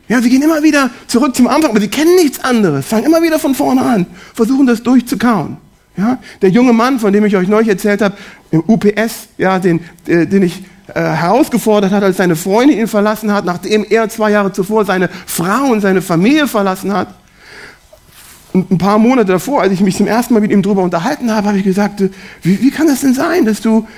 Ja, 0.09 0.21
sie 0.21 0.29
gehen 0.29 0.43
immer 0.43 0.63
wieder 0.63 0.91
zurück 1.07 1.35
zum 1.35 1.49
Anfang, 1.49 1.71
aber 1.71 1.81
sie 1.81 1.89
kennen 1.89 2.15
nichts 2.17 2.45
anderes, 2.45 2.87
fangen 2.87 3.07
immer 3.07 3.23
wieder 3.23 3.39
von 3.39 3.55
vorne 3.55 3.83
an, 3.83 4.07
versuchen 4.35 4.67
das 4.67 4.83
durchzukauen. 4.83 5.57
Ja, 5.97 6.19
der 6.43 6.51
junge 6.51 6.75
Mann, 6.75 7.01
von 7.01 7.13
dem 7.13 7.25
ich 7.25 7.35
euch 7.37 7.49
neulich 7.49 7.71
erzählt 7.71 8.03
habe, 8.03 8.17
im 8.51 8.63
UPS, 8.67 9.29
ja, 9.39 9.59
den, 9.59 9.81
äh, 10.07 10.27
den 10.27 10.43
ich 10.43 10.63
äh, 10.89 11.01
herausgefordert 11.01 11.91
hat, 11.91 12.03
als 12.03 12.19
seine 12.19 12.37
Freundin 12.37 12.79
ihn 12.79 12.87
verlassen 12.87 13.33
hat, 13.33 13.47
nachdem 13.47 13.85
er 13.89 14.09
zwei 14.11 14.31
Jahre 14.31 14.53
zuvor 14.53 14.85
seine 14.85 15.09
Frau 15.25 15.73
und 15.73 15.81
seine 15.81 16.03
Familie 16.03 16.47
verlassen 16.47 16.93
hat. 16.93 17.15
Und 18.53 18.71
ein 18.71 18.79
paar 18.79 18.99
Monate 18.99 19.33
davor, 19.33 19.63
als 19.63 19.73
ich 19.73 19.81
mich 19.81 19.97
zum 19.97 20.07
ersten 20.07 20.35
Mal 20.35 20.41
mit 20.41 20.51
ihm 20.51 20.63
darüber 20.63 20.83
unterhalten 20.83 21.31
habe, 21.31 21.49
habe 21.49 21.59
ich 21.59 21.65
gesagt, 21.65 22.03
wie, 22.43 22.61
wie 22.61 22.71
kann 22.71 22.87
das 22.87 23.01
denn 23.01 23.15
sein, 23.15 23.47
dass 23.47 23.63
du, 23.63 23.89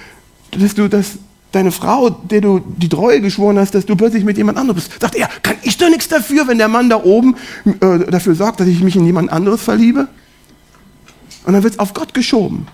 dass 0.53 0.75
du 0.75 0.89
das, 0.89 1.19
deine 1.53 1.73
Frau, 1.73 2.11
der 2.11 2.41
du 2.41 2.61
die 2.61 2.89
Treue 2.89 3.21
geschworen 3.21 3.59
hast, 3.59 3.75
dass 3.75 3.87
du 3.87 3.97
plötzlich 3.97 4.25
mit 4.25 4.37
jemand 4.37 4.59
anderem 4.59 4.77
bist. 4.77 5.01
Sagt 5.01 5.15
er, 5.15 5.29
kann 5.43 5.57
ich 5.63 5.79
doch 5.79 5.89
nichts 5.89 6.09
dafür, 6.09 6.47
wenn 6.47 6.59
der 6.59 6.69
Mann 6.69 6.91
da 6.91 7.03
oben 7.03 7.37
äh, 7.65 8.11
dafür 8.11 8.35
sorgt, 8.35 8.61
dass 8.61 8.69
ich 8.69 8.83
mich 8.83 8.97
in 8.97 9.07
jemand 9.07 9.33
anderes 9.33 9.63
verliebe? 9.63 10.09
Und 11.45 11.55
dann 11.55 11.63
wird 11.63 11.75
es 11.75 11.79
auf 11.79 11.95
Gott 11.95 12.13
geschoben. 12.13 12.67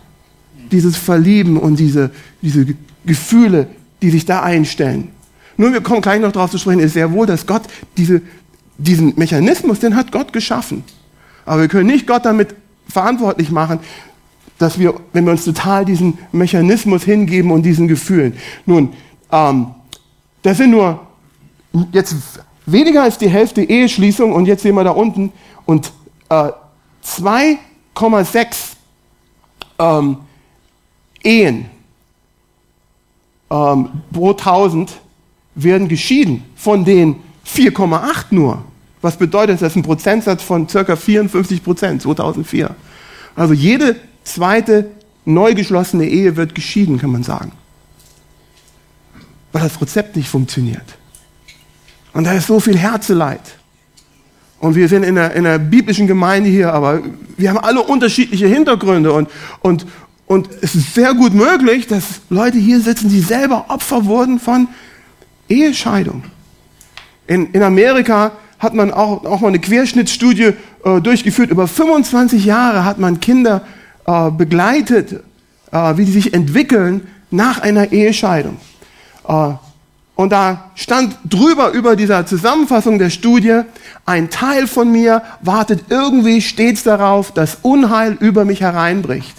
Dieses 0.73 0.97
Verlieben 0.97 1.57
und 1.57 1.79
diese, 1.79 2.11
diese 2.43 2.67
Gefühle, 3.07 3.69
die 4.03 4.11
sich 4.11 4.25
da 4.25 4.43
einstellen. 4.43 5.09
Nur 5.57 5.73
wir 5.73 5.81
kommen 5.81 6.01
gleich 6.01 6.21
noch 6.21 6.33
darauf 6.33 6.51
zu 6.51 6.59
sprechen, 6.59 6.81
ist 6.81 6.95
sehr 6.95 7.13
wohl, 7.13 7.27
dass 7.27 7.47
Gott 7.47 7.63
diese, 7.97 8.23
diesen 8.79 9.13
Mechanismus, 9.17 9.79
den 9.79 9.95
hat 9.95 10.11
Gott 10.11 10.33
geschaffen. 10.33 10.83
Aber 11.47 11.61
wir 11.61 11.69
können 11.69 11.87
nicht 11.87 12.07
Gott 12.07 12.25
damit 12.25 12.55
verantwortlich 12.89 13.51
machen, 13.51 13.79
dass 14.59 14.79
wir, 14.79 14.95
wenn 15.13 15.25
wir 15.25 15.33
uns 15.33 15.45
total 15.45 15.85
diesen 15.85 16.19
Mechanismus 16.33 17.05
hingeben 17.05 17.51
und 17.51 17.63
diesen 17.63 17.89
Gefühlen. 17.89 18.35
Nun, 18.67 18.91
ähm, 19.31 19.67
das 20.43 20.59
sind 20.59 20.71
nur 20.71 21.01
jetzt 21.93 22.15
weniger 22.67 23.03
als 23.03 23.19
die 23.19 23.29
Hälfte 23.29 23.63
Eheschließung 23.63 24.33
und 24.33 24.47
jetzt 24.47 24.63
sehen 24.63 24.75
wir 24.75 24.85
da 24.85 24.91
unten 24.91 25.33
und 25.67 25.93
äh, 26.29 26.51
2,6 27.05 28.47
ähm, 29.79 30.19
Ehen 31.23 31.67
ähm, 33.51 33.89
pro 34.13 34.31
1000 34.31 34.93
werden 35.55 35.89
geschieden, 35.89 36.45
von 36.57 36.85
den 36.85 37.17
4,8 37.47 38.27
nur. 38.31 38.65
Was 39.01 39.17
bedeutet 39.17 39.55
das? 39.55 39.61
Das 39.61 39.73
ist 39.73 39.77
ein 39.77 39.83
Prozentsatz 39.83 40.43
von 40.43 40.67
ca. 40.67 40.97
54 40.97 41.63
Prozent 41.63 42.03
2004. 42.03 42.75
Also 43.37 43.53
jede 43.53 43.97
zweite 44.25 44.91
neu 45.25 45.55
geschlossene 45.55 46.07
Ehe 46.07 46.37
wird 46.37 46.55
geschieden, 46.55 46.99
kann 46.99 47.11
man 47.11 47.23
sagen. 47.23 47.53
Weil 49.53 49.63
das 49.63 49.81
Rezept 49.81 50.17
nicht 50.17 50.29
funktioniert. 50.29 50.97
Und 52.13 52.25
da 52.25 52.33
ist 52.33 52.47
so 52.47 52.61
viel 52.61 52.77
Herzeleid. 52.77 53.41
Und 54.61 54.77
wir 54.77 54.89
sind 54.89 55.03
in 55.03 55.17
der, 55.17 55.35
in 55.35 55.45
der 55.45 55.59
biblischen 55.59 56.07
Gemeinde 56.07 56.49
hier, 56.49 56.73
aber 56.73 57.03
wir 57.37 57.51
haben 57.51 57.59
alle 57.59 57.83
unterschiedliche 57.83 58.47
Hintergründe 58.47 59.13
und, 59.13 59.29
und, 59.61 59.87
und 60.27 60.49
es 60.63 60.75
ist 60.75 60.95
sehr 60.95 61.13
gut 61.15 61.35
möglich, 61.35 61.87
dass 61.87 62.23
Leute 62.31 62.59
hier 62.59 62.81
sitzen, 62.81 63.09
die 63.11 63.21
selber 63.21 63.67
Opfer 63.69 64.07
wurden 64.07 64.41
von 64.41 64.69
Ehescheidung. 65.49 66.25
In, 67.27 67.51
in 67.53 67.63
Amerika 67.63 68.33
hat 68.59 68.75
man 68.75 68.91
auch, 68.91 69.25
auch 69.25 69.41
mal 69.41 69.49
eine 69.49 69.59
Querschnittsstudie 69.59 70.53
äh, 70.85 71.01
durchgeführt. 71.01 71.51
Über 71.51 71.69
25 71.69 72.45
Jahre 72.45 72.85
hat 72.85 72.99
man 72.99 73.21
Kinder 73.21 73.67
äh, 74.07 74.31
begleitet, 74.31 75.23
äh, 75.73 75.97
wie 75.97 76.05
die 76.05 76.13
sich 76.13 76.35
entwickeln 76.35 77.07
nach 77.31 77.61
einer 77.61 77.93
Ehescheidung. 77.93 78.59
Äh, 79.27 79.53
und 80.15 80.31
da 80.31 80.71
stand 80.77 81.17
drüber 81.25 81.71
über 81.71 81.97
dieser 81.97 82.25
Zusammenfassung 82.25 82.99
der 82.99 83.11
Studie, 83.11 83.63
ein 84.07 84.31
Teil 84.31 84.69
von 84.69 84.93
mir 84.93 85.23
wartet 85.41 85.87
irgendwie 85.89 86.41
stets 86.41 86.85
darauf, 86.85 87.33
dass 87.33 87.59
Unheil 87.63 88.17
über 88.21 88.45
mich 88.45 88.61
hereinbricht. 88.61 89.35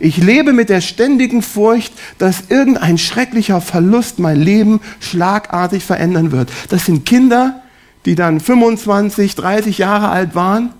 Ich 0.00 0.16
lebe 0.16 0.52
mit 0.52 0.70
der 0.70 0.80
ständigen 0.80 1.40
Furcht, 1.40 1.92
dass 2.18 2.44
irgendein 2.48 2.98
schrecklicher 2.98 3.60
Verlust 3.60 4.18
mein 4.18 4.40
Leben 4.40 4.80
schlagartig 5.00 5.84
verändern 5.84 6.32
wird. 6.32 6.50
Das 6.68 6.86
sind 6.86 7.06
Kinder, 7.06 7.62
die 8.04 8.14
dann 8.14 8.40
25, 8.40 9.34
30 9.34 9.78
Jahre 9.78 10.08
alt 10.08 10.34
waren 10.34 10.70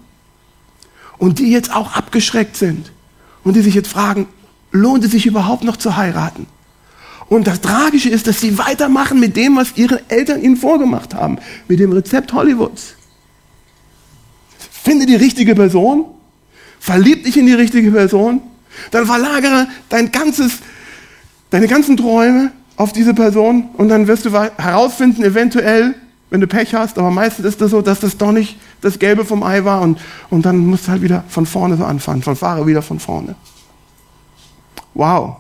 und 1.19 1.39
die 1.39 1.51
jetzt 1.51 1.75
auch 1.75 1.95
abgeschreckt 1.95 2.57
sind 2.57 2.91
und 3.49 3.55
die 3.55 3.63
sich 3.63 3.75
jetzt 3.75 3.89
fragen, 3.89 4.27
lohnt 4.73 5.05
es 5.05 5.13
sich 5.13 5.27
überhaupt 5.27 5.65
noch 5.65 5.77
zu 5.77 5.97
heiraten? 5.97 6.47
Und 7.29 7.47
das 7.47 7.61
Tragische 7.61 8.09
ist, 8.11 8.27
dass 8.27 8.41
sie 8.41 8.59
weitermachen 8.59 9.19
mit 9.21 9.37
dem, 9.37 9.57
was 9.57 9.77
ihre 9.77 10.03
Eltern 10.09 10.43
ihnen 10.43 10.57
vorgemacht 10.57 11.15
haben, 11.15 11.39
mit 11.67 11.81
dem 11.81 11.93
Rezept 11.93 12.33
Hollywoods. 12.33 12.95
Finde 14.71 15.07
die 15.07 15.15
richtige 15.15 15.55
Person, 15.55 16.05
verlieb 16.79 17.25
dich 17.25 17.37
in 17.37 17.47
die 17.47 17.55
richtige 17.55 17.91
Person, 17.91 18.41
dann 18.91 19.07
verlagere 19.07 19.67
dein 19.89 20.13
ganzes, 20.13 20.59
deine 21.51 21.69
ganzen 21.69 21.97
Träume 21.97 22.53
auf 22.77 22.93
diese 22.93 23.15
Person 23.15 23.71
und 23.79 23.89
dann 23.89 24.07
wirst 24.07 24.25
du 24.25 24.33
herausfinden, 24.33 25.25
eventuell, 25.25 25.95
wenn 26.31 26.41
du 26.41 26.47
Pech 26.47 26.75
hast, 26.75 26.99
aber 26.99 27.11
meistens 27.11 27.47
ist 27.47 27.61
das 27.61 27.71
so, 27.71 27.81
dass 27.81 28.01
das 28.01 28.17
doch 28.19 28.33
nicht 28.33 28.59
das 28.81 28.99
Gelbe 28.99 29.25
vom 29.25 29.43
Ei 29.43 29.65
war 29.65 29.81
und, 29.81 29.99
und 30.31 30.45
dann 30.45 30.59
musst 30.59 30.87
du 30.87 30.93
halt 30.93 31.03
wieder 31.03 31.25
von 31.29 31.47
vorne 31.47 31.77
so 31.77 31.85
anfangen, 31.85 32.23
von 32.23 32.37
Fahrer 32.37 32.67
wieder 32.67 32.83
von 32.83 33.01
vorne. 33.01 33.35
Wow, 34.95 35.37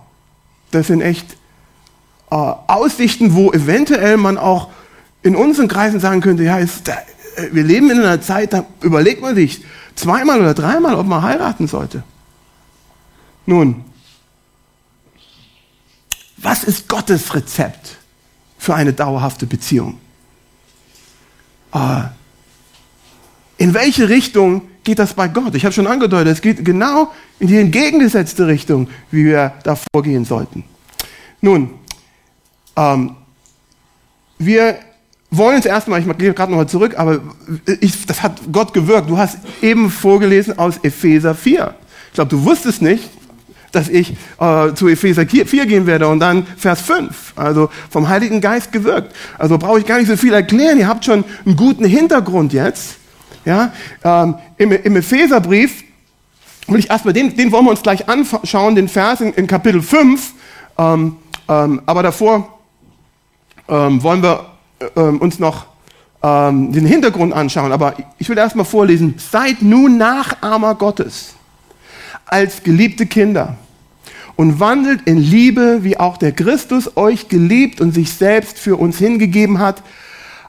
das 0.71 0.87
sind 0.87 1.01
echt 1.01 1.33
äh, 2.31 2.35
Aussichten, 2.35 3.35
wo 3.35 3.53
eventuell 3.53 4.17
man 4.17 4.39
auch 4.39 4.69
in 5.23 5.37
unseren 5.37 5.69
Kreisen 5.69 6.01
sagen 6.01 6.21
könnte, 6.21 6.43
ja, 6.43 6.59
ist, 6.59 6.89
äh, 6.89 6.95
wir 7.53 7.65
leben 7.65 7.91
in 7.91 7.99
einer 7.99 8.21
Zeit, 8.21 8.53
da 8.53 8.65
überlegt 8.81 9.21
man 9.21 9.35
sich 9.35 9.65
zweimal 9.95 10.41
oder 10.41 10.55
dreimal, 10.55 10.95
ob 10.95 11.07
man 11.07 11.23
heiraten 11.23 11.67
sollte. 11.67 12.03
Nun, 13.45 13.85
was 16.37 16.65
ist 16.65 16.89
Gottes 16.89 17.35
Rezept 17.35 17.97
für 18.59 18.75
eine 18.75 18.93
dauerhafte 18.93 19.47
Beziehung? 19.47 19.99
Äh, 21.73 22.03
in 23.59 23.75
welche 23.75 24.09
Richtung 24.09 24.63
geht 24.85 24.99
das 24.99 25.15
bei 25.15 25.29
Gott? 25.29 25.55
Ich 25.55 25.65
habe 25.65 25.73
schon 25.73 25.87
angedeutet, 25.87 26.33
es 26.33 26.41
geht 26.41 26.65
genau 26.65 27.13
in 27.41 27.49
die 27.49 27.59
entgegengesetzte 27.59 28.47
Richtung, 28.47 28.89
wie 29.11 29.25
wir 29.25 29.53
da 29.65 29.77
vorgehen 29.93 30.25
sollten. 30.25 30.65
Nun, 31.41 31.71
ähm, 32.77 33.17
wir 34.39 34.79
wollen 35.31 35.57
uns 35.57 35.67
erstmal, 35.67 36.01
ich 36.01 36.19
gehe 36.19 36.33
gerade 36.33 36.53
nochmal 36.53 36.69
zurück, 36.69 36.95
aber 36.97 37.21
ich, 37.81 38.07
das 38.07 38.23
hat 38.23 38.41
Gott 38.51 38.73
gewirkt. 38.73 39.11
Du 39.11 39.19
hast 39.19 39.39
eben 39.61 39.91
vorgelesen 39.91 40.59
aus 40.59 40.79
Epheser 40.83 41.35
4. 41.35 41.75
Ich 42.09 42.15
glaube, 42.15 42.31
du 42.31 42.45
wusstest 42.45 42.81
nicht, 42.81 43.11
dass 43.73 43.89
ich 43.89 44.13
äh, 44.41 44.75
zu 44.75 44.89
Epheser 44.89 45.27
4 45.27 45.67
gehen 45.67 45.87
werde 45.87 46.09
und 46.09 46.21
dann 46.21 46.47
Vers 46.57 46.81
5, 46.81 47.35
also 47.37 47.71
vom 47.91 48.09
Heiligen 48.09 48.41
Geist 48.41 48.73
gewirkt. 48.73 49.15
Also 49.39 49.59
brauche 49.59 49.79
ich 49.79 49.87
gar 49.87 49.99
nicht 49.99 50.09
so 50.09 50.17
viel 50.17 50.33
erklären, 50.33 50.79
ihr 50.79 50.89
habt 50.89 51.05
schon 51.05 51.25
einen 51.45 51.57
guten 51.57 51.85
Hintergrund 51.85 52.53
jetzt. 52.53 52.97
Ja? 53.45 53.73
Ähm, 54.05 54.37
im, 54.57 54.73
Im 54.73 54.97
Epheserbrief 54.97 55.85
will 56.67 56.79
ich 56.81 56.91
erstmal, 56.91 57.15
den, 57.15 57.37
den 57.37 57.53
wollen 57.53 57.65
wir 57.65 57.71
uns 57.71 57.83
gleich 57.83 58.09
anschauen, 58.09 58.75
den 58.75 58.89
Vers 58.89 59.21
in, 59.21 59.33
in 59.35 59.47
Kapitel 59.47 59.83
5. 59.83 60.33
Ähm, 60.79 61.17
Ähm, 61.49 61.81
aber 61.87 62.03
davor 62.03 62.59
ähm, 63.69 64.03
wollen 64.03 64.23
wir 64.23 64.47
ähm, 64.97 65.19
uns 65.19 65.39
noch 65.39 65.67
ähm, 66.23 66.73
den 66.73 66.87
Hintergrund 66.87 67.33
anschauen. 67.33 67.73
Aber 67.73 67.95
ich 68.19 68.29
will 68.29 68.37
erstmal 68.37 68.67
vorlesen. 68.67 69.15
Seid 69.19 69.63
nun 69.63 69.97
Nachahmer 69.97 70.75
Gottes 70.75 71.35
als 72.29 72.63
geliebte 72.63 73.07
Kinder 73.07 73.57
und 74.37 74.61
wandelt 74.61 75.03
in 75.07 75.19
Liebe, 75.19 75.81
wie 75.83 75.99
auch 75.99 76.17
der 76.17 76.33
Christus 76.33 76.97
euch 76.97 77.29
geliebt 77.29 77.81
und 77.81 77.93
sich 77.93 78.13
selbst 78.13 78.59
für 78.59 78.77
uns 78.77 78.99
hingegeben 78.99 79.59
hat, 79.59 79.83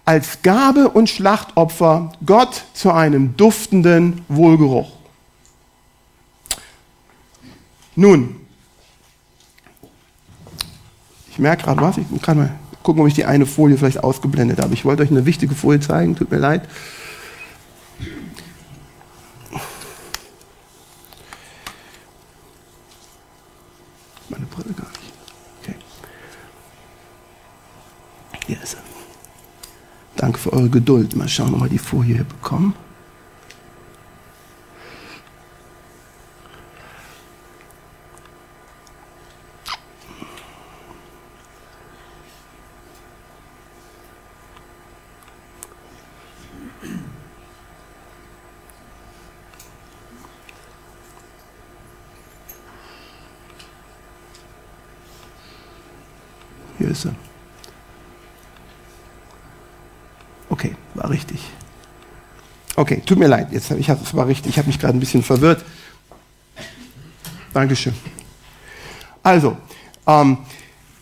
als 0.05 0.41
Gabe 0.41 0.89
und 0.89 1.09
Schlachtopfer 1.09 2.11
Gott 2.25 2.65
zu 2.73 2.91
einem 2.91 3.35
duftenden 3.37 4.21
Wohlgeruch. 4.27 4.91
Nun, 7.95 8.35
ich 11.31 11.39
merke 11.39 11.63
gerade 11.63 11.81
was, 11.81 11.97
ich 11.97 12.21
kann 12.21 12.37
mal 12.37 12.51
gucken, 12.83 13.01
ob 13.01 13.07
ich 13.07 13.13
die 13.13 13.25
eine 13.25 13.45
Folie 13.45 13.77
vielleicht 13.77 14.03
ausgeblendet 14.03 14.59
habe. 14.61 14.73
Ich 14.73 14.85
wollte 14.85 15.03
euch 15.03 15.11
eine 15.11 15.25
wichtige 15.25 15.53
Folie 15.53 15.79
zeigen, 15.79 16.15
tut 16.15 16.31
mir 16.31 16.37
leid. 16.37 16.61
Meine 24.29 24.45
Brille 24.45 24.73
gar 24.73 24.89
nicht. 24.89 25.13
Okay. 25.61 25.75
Hier 28.47 28.61
ist 28.61 28.75
er. 28.75 28.83
Danke 30.15 30.37
für 30.37 30.53
eure 30.53 30.69
Geduld. 30.69 31.15
Mal 31.15 31.27
schauen, 31.27 31.53
ob 31.53 31.61
wir 31.61 31.69
die 31.69 31.77
Folie 31.77 32.15
hier 32.15 32.23
bekommen. 32.23 32.73
Er. 56.89 57.15
Okay, 60.49 60.75
war 60.95 61.09
richtig. 61.09 61.39
Okay, 62.75 63.01
tut 63.05 63.19
mir 63.19 63.27
leid, 63.27 63.49
jetzt 63.51 63.71
ich 63.71 63.89
es 63.89 64.15
war 64.15 64.27
richtig, 64.27 64.51
ich 64.51 64.57
habe 64.57 64.67
mich 64.67 64.79
gerade 64.79 64.97
ein 64.97 64.99
bisschen 64.99 65.21
verwirrt. 65.21 65.63
Dankeschön. 67.53 67.93
Also, 69.21 69.57
ähm, 70.07 70.37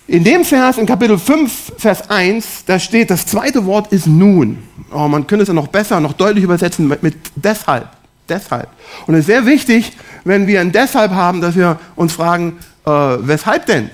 in 0.07 0.23
dem 0.23 0.45
Vers, 0.45 0.77
in 0.77 0.85
Kapitel 0.85 1.17
5, 1.17 1.73
Vers 1.77 2.09
1, 2.09 2.65
da 2.65 2.79
steht, 2.79 3.09
das 3.09 3.25
zweite 3.25 3.65
Wort 3.65 3.91
ist 3.91 4.07
nun. 4.07 4.63
Oh, 4.91 5.07
man 5.07 5.27
könnte 5.27 5.43
es 5.43 5.49
ja 5.49 5.53
noch 5.53 5.67
besser, 5.67 5.99
noch 5.99 6.13
deutlich 6.13 6.43
übersetzen 6.43 6.87
mit, 6.87 7.03
mit 7.03 7.15
deshalb. 7.35 7.89
Deshalb. 8.29 8.69
Und 9.05 9.15
es 9.15 9.21
ist 9.21 9.25
sehr 9.27 9.45
wichtig, 9.45 9.93
wenn 10.23 10.47
wir 10.47 10.61
ein 10.61 10.71
deshalb 10.71 11.11
haben, 11.11 11.41
dass 11.41 11.55
wir 11.55 11.79
uns 11.95 12.13
fragen, 12.13 12.57
äh, 12.85 12.89
weshalb 12.89 13.65
denn? 13.65 13.89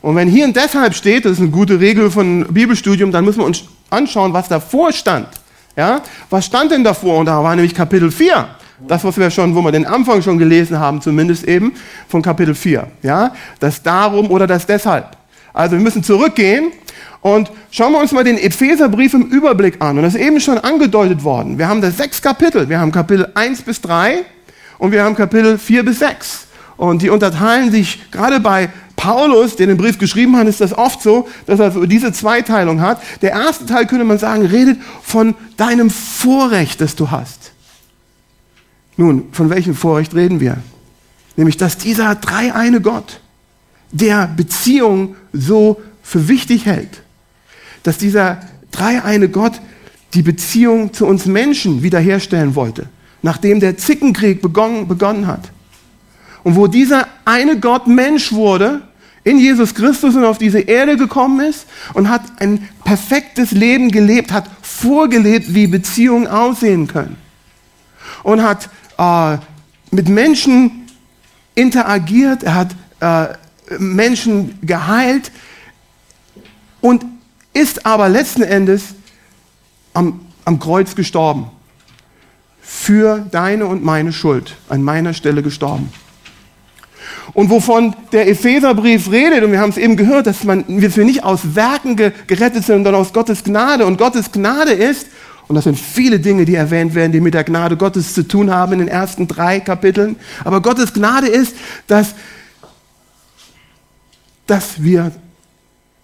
Und 0.00 0.16
wenn 0.16 0.28
hier 0.28 0.44
ein 0.44 0.52
deshalb 0.52 0.94
steht, 0.94 1.24
das 1.24 1.32
ist 1.32 1.40
eine 1.40 1.50
gute 1.50 1.80
Regel 1.80 2.10
von 2.10 2.46
Bibelstudium, 2.52 3.10
dann 3.10 3.24
müssen 3.24 3.40
wir 3.40 3.46
uns 3.46 3.64
anschauen, 3.90 4.32
was 4.32 4.48
davor 4.48 4.92
stand. 4.92 5.28
Ja? 5.76 6.02
Was 6.30 6.46
stand 6.46 6.72
denn 6.72 6.84
davor? 6.84 7.18
Und 7.18 7.26
da 7.26 7.42
war 7.42 7.54
nämlich 7.54 7.74
Kapitel 7.74 8.10
4. 8.10 8.48
Das, 8.86 9.02
was 9.02 9.18
wir 9.18 9.30
schon, 9.30 9.56
wo 9.56 9.62
wir 9.62 9.72
den 9.72 9.86
Anfang 9.86 10.22
schon 10.22 10.38
gelesen 10.38 10.78
haben, 10.78 11.00
zumindest 11.00 11.44
eben 11.44 11.72
von 12.08 12.22
Kapitel 12.22 12.54
4. 12.54 12.86
Ja? 13.02 13.32
Das 13.58 13.82
darum 13.82 14.30
oder 14.30 14.46
das 14.46 14.66
deshalb. 14.66 15.16
Also 15.52 15.76
wir 15.76 15.82
müssen 15.82 16.04
zurückgehen 16.04 16.70
und 17.20 17.50
schauen 17.70 17.92
wir 17.92 18.00
uns 18.00 18.12
mal 18.12 18.22
den 18.22 18.38
Epheserbrief 18.38 19.14
im 19.14 19.22
Überblick 19.22 19.80
an. 19.80 19.96
Und 19.96 20.04
das 20.04 20.14
ist 20.14 20.20
eben 20.20 20.40
schon 20.40 20.58
angedeutet 20.58 21.24
worden. 21.24 21.58
Wir 21.58 21.68
haben 21.68 21.80
da 21.80 21.90
sechs 21.90 22.22
Kapitel. 22.22 22.68
Wir 22.68 22.78
haben 22.78 22.92
Kapitel 22.92 23.28
1 23.34 23.62
bis 23.62 23.80
3 23.80 24.24
und 24.78 24.92
wir 24.92 25.02
haben 25.02 25.16
Kapitel 25.16 25.58
4 25.58 25.84
bis 25.84 25.98
6. 25.98 26.47
Und 26.78 27.02
die 27.02 27.10
unterteilen 27.10 27.70
sich 27.70 28.10
gerade 28.10 28.40
bei 28.40 28.70
Paulus, 28.96 29.56
der 29.56 29.66
den 29.66 29.76
Brief 29.76 29.98
geschrieben 29.98 30.36
hat, 30.36 30.46
ist 30.46 30.60
das 30.60 30.72
oft 30.72 31.02
so, 31.02 31.28
dass 31.46 31.60
er 31.60 31.70
diese 31.86 32.12
Zweiteilung 32.12 32.80
hat. 32.80 33.02
Der 33.20 33.32
erste 33.32 33.66
Teil 33.66 33.86
könnte 33.86 34.04
man 34.04 34.18
sagen, 34.18 34.46
redet 34.46 34.78
von 35.02 35.34
deinem 35.56 35.90
Vorrecht, 35.90 36.80
das 36.80 36.96
du 36.96 37.10
hast. 37.10 37.52
Nun, 38.96 39.28
von 39.32 39.50
welchem 39.50 39.74
Vorrecht 39.74 40.14
reden 40.14 40.40
wir? 40.40 40.58
Nämlich, 41.36 41.56
dass 41.56 41.78
dieser 41.78 42.14
dreieine 42.14 42.80
Gott, 42.80 43.20
der 43.92 44.26
Beziehung 44.26 45.16
so 45.32 45.80
für 46.02 46.28
wichtig 46.28 46.66
hält, 46.66 47.02
dass 47.82 47.98
dieser 47.98 48.40
dreieine 48.70 49.28
Gott 49.28 49.60
die 50.14 50.22
Beziehung 50.22 50.92
zu 50.92 51.06
uns 51.06 51.26
Menschen 51.26 51.82
wiederherstellen 51.82 52.54
wollte, 52.54 52.88
nachdem 53.22 53.60
der 53.60 53.76
Zickenkrieg 53.76 54.42
begonnen, 54.42 54.88
begonnen 54.88 55.26
hat. 55.26 55.50
Und 56.48 56.56
wo 56.56 56.66
dieser 56.66 57.06
eine 57.26 57.60
Gott 57.60 57.88
Mensch 57.88 58.32
wurde, 58.32 58.80
in 59.22 59.38
Jesus 59.38 59.74
Christus 59.74 60.16
und 60.16 60.24
auf 60.24 60.38
diese 60.38 60.60
Erde 60.60 60.96
gekommen 60.96 61.40
ist 61.40 61.66
und 61.92 62.08
hat 62.08 62.22
ein 62.40 62.66
perfektes 62.84 63.50
Leben 63.50 63.90
gelebt, 63.90 64.32
hat 64.32 64.48
vorgelebt, 64.62 65.52
wie 65.52 65.66
Beziehungen 65.66 66.26
aussehen 66.26 66.86
können. 66.86 67.16
Und 68.22 68.42
hat 68.42 68.70
äh, 68.96 69.36
mit 69.90 70.08
Menschen 70.08 70.86
interagiert, 71.54 72.44
er 72.44 72.54
hat 72.54 72.74
äh, 73.00 73.26
Menschen 73.78 74.58
geheilt 74.62 75.30
und 76.80 77.04
ist 77.52 77.84
aber 77.84 78.08
letzten 78.08 78.40
Endes 78.40 78.94
am, 79.92 80.20
am 80.46 80.58
Kreuz 80.58 80.94
gestorben. 80.94 81.50
Für 82.62 83.18
deine 83.18 83.66
und 83.66 83.84
meine 83.84 84.14
Schuld, 84.14 84.56
an 84.70 84.82
meiner 84.82 85.12
Stelle 85.12 85.42
gestorben. 85.42 85.92
Und 87.34 87.50
wovon 87.50 87.94
der 88.12 88.28
Epheserbrief 88.28 89.10
redet, 89.10 89.44
und 89.44 89.52
wir 89.52 89.60
haben 89.60 89.70
es 89.70 89.76
eben 89.76 89.96
gehört, 89.96 90.26
dass 90.26 90.44
man, 90.44 90.64
wir 90.66 91.04
nicht 91.04 91.24
aus 91.24 91.54
Werken 91.54 91.96
gerettet 91.96 92.64
sind, 92.64 92.84
sondern 92.84 92.94
aus 92.94 93.12
Gottes 93.12 93.44
Gnade. 93.44 93.86
Und 93.86 93.98
Gottes 93.98 94.32
Gnade 94.32 94.72
ist, 94.72 95.08
und 95.48 95.54
das 95.54 95.64
sind 95.64 95.78
viele 95.78 96.20
Dinge, 96.20 96.44
die 96.44 96.54
erwähnt 96.54 96.94
werden, 96.94 97.10
die 97.10 97.20
mit 97.20 97.34
der 97.34 97.44
Gnade 97.44 97.76
Gottes 97.76 98.12
zu 98.12 98.26
tun 98.26 98.50
haben 98.50 98.74
in 98.74 98.78
den 98.80 98.88
ersten 98.88 99.26
drei 99.26 99.60
Kapiteln. 99.60 100.16
Aber 100.44 100.60
Gottes 100.60 100.92
Gnade 100.92 101.26
ist, 101.26 101.56
dass, 101.86 102.14
dass 104.46 104.82
wir 104.82 105.12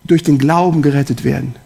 durch 0.04 0.22
den 0.22 0.38
Glauben 0.38 0.80
gerettet 0.80 1.24
werden. 1.24 1.56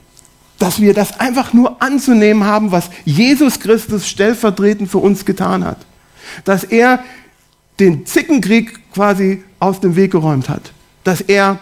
Dass 0.59 0.81
wir 0.81 0.93
das 0.93 1.21
einfach 1.21 1.53
nur 1.53 1.81
anzunehmen 1.81 2.45
haben, 2.45 2.73
was 2.73 2.91
Jesus 3.05 3.61
Christus 3.61 4.09
stellvertretend 4.09 4.91
für 4.91 4.99
uns 4.99 5.25
getan 5.25 5.65
hat. 5.65 5.79
Dass 6.45 6.65
er 6.65 7.05
den 7.79 8.07
Zickenkrieg 8.07 8.93
quasi 8.93 9.45
aus 9.59 9.81
dem 9.81 9.97
Weg 9.97 10.13
geräumt 10.13 10.49
hat. 10.49 10.73
Dass 11.05 11.21
er 11.21 11.59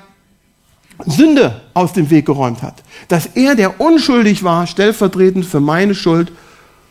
Sünde 1.04 1.60
aus 1.74 1.92
dem 1.92 2.10
Weg 2.10 2.26
geräumt 2.26 2.62
hat. 2.62 2.82
Dass 3.08 3.26
er, 3.34 3.54
der 3.54 3.80
unschuldig 3.80 4.42
war, 4.42 4.66
stellvertretend 4.66 5.44
für 5.44 5.60
meine 5.60 5.94
Schuld 5.94 6.32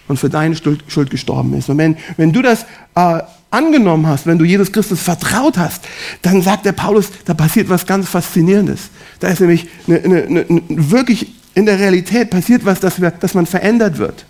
und 0.07 0.17
für 0.17 0.29
deine 0.29 0.55
Schuld 0.55 1.09
gestorben 1.09 1.53
ist. 1.55 1.69
Und 1.69 1.77
wenn, 1.77 1.97
wenn 2.17 2.31
du 2.31 2.41
das 2.41 2.65
äh, 2.95 3.21
angenommen 3.49 4.05
hast, 4.07 4.27
wenn 4.27 4.37
du 4.37 4.45
Jesus 4.45 4.71
Christus 4.71 5.01
vertraut 5.01 5.57
hast, 5.57 5.85
dann 6.21 6.41
sagt 6.41 6.65
der 6.65 6.73
Paulus, 6.73 7.09
da 7.25 7.33
passiert 7.33 7.69
was 7.69 7.85
ganz 7.85 8.07
Faszinierendes. 8.07 8.89
Da 9.19 9.29
ist 9.29 9.39
nämlich 9.39 9.67
eine, 9.87 10.03
eine, 10.03 10.23
eine, 10.23 10.61
wirklich 10.69 11.33
in 11.55 11.65
der 11.65 11.79
Realität 11.79 12.29
passiert 12.29 12.65
was, 12.65 12.79
dass, 12.79 13.01
wir, 13.01 13.11
dass 13.11 13.33
man 13.33 13.45
verändert 13.45 13.97
wird. 13.97 14.25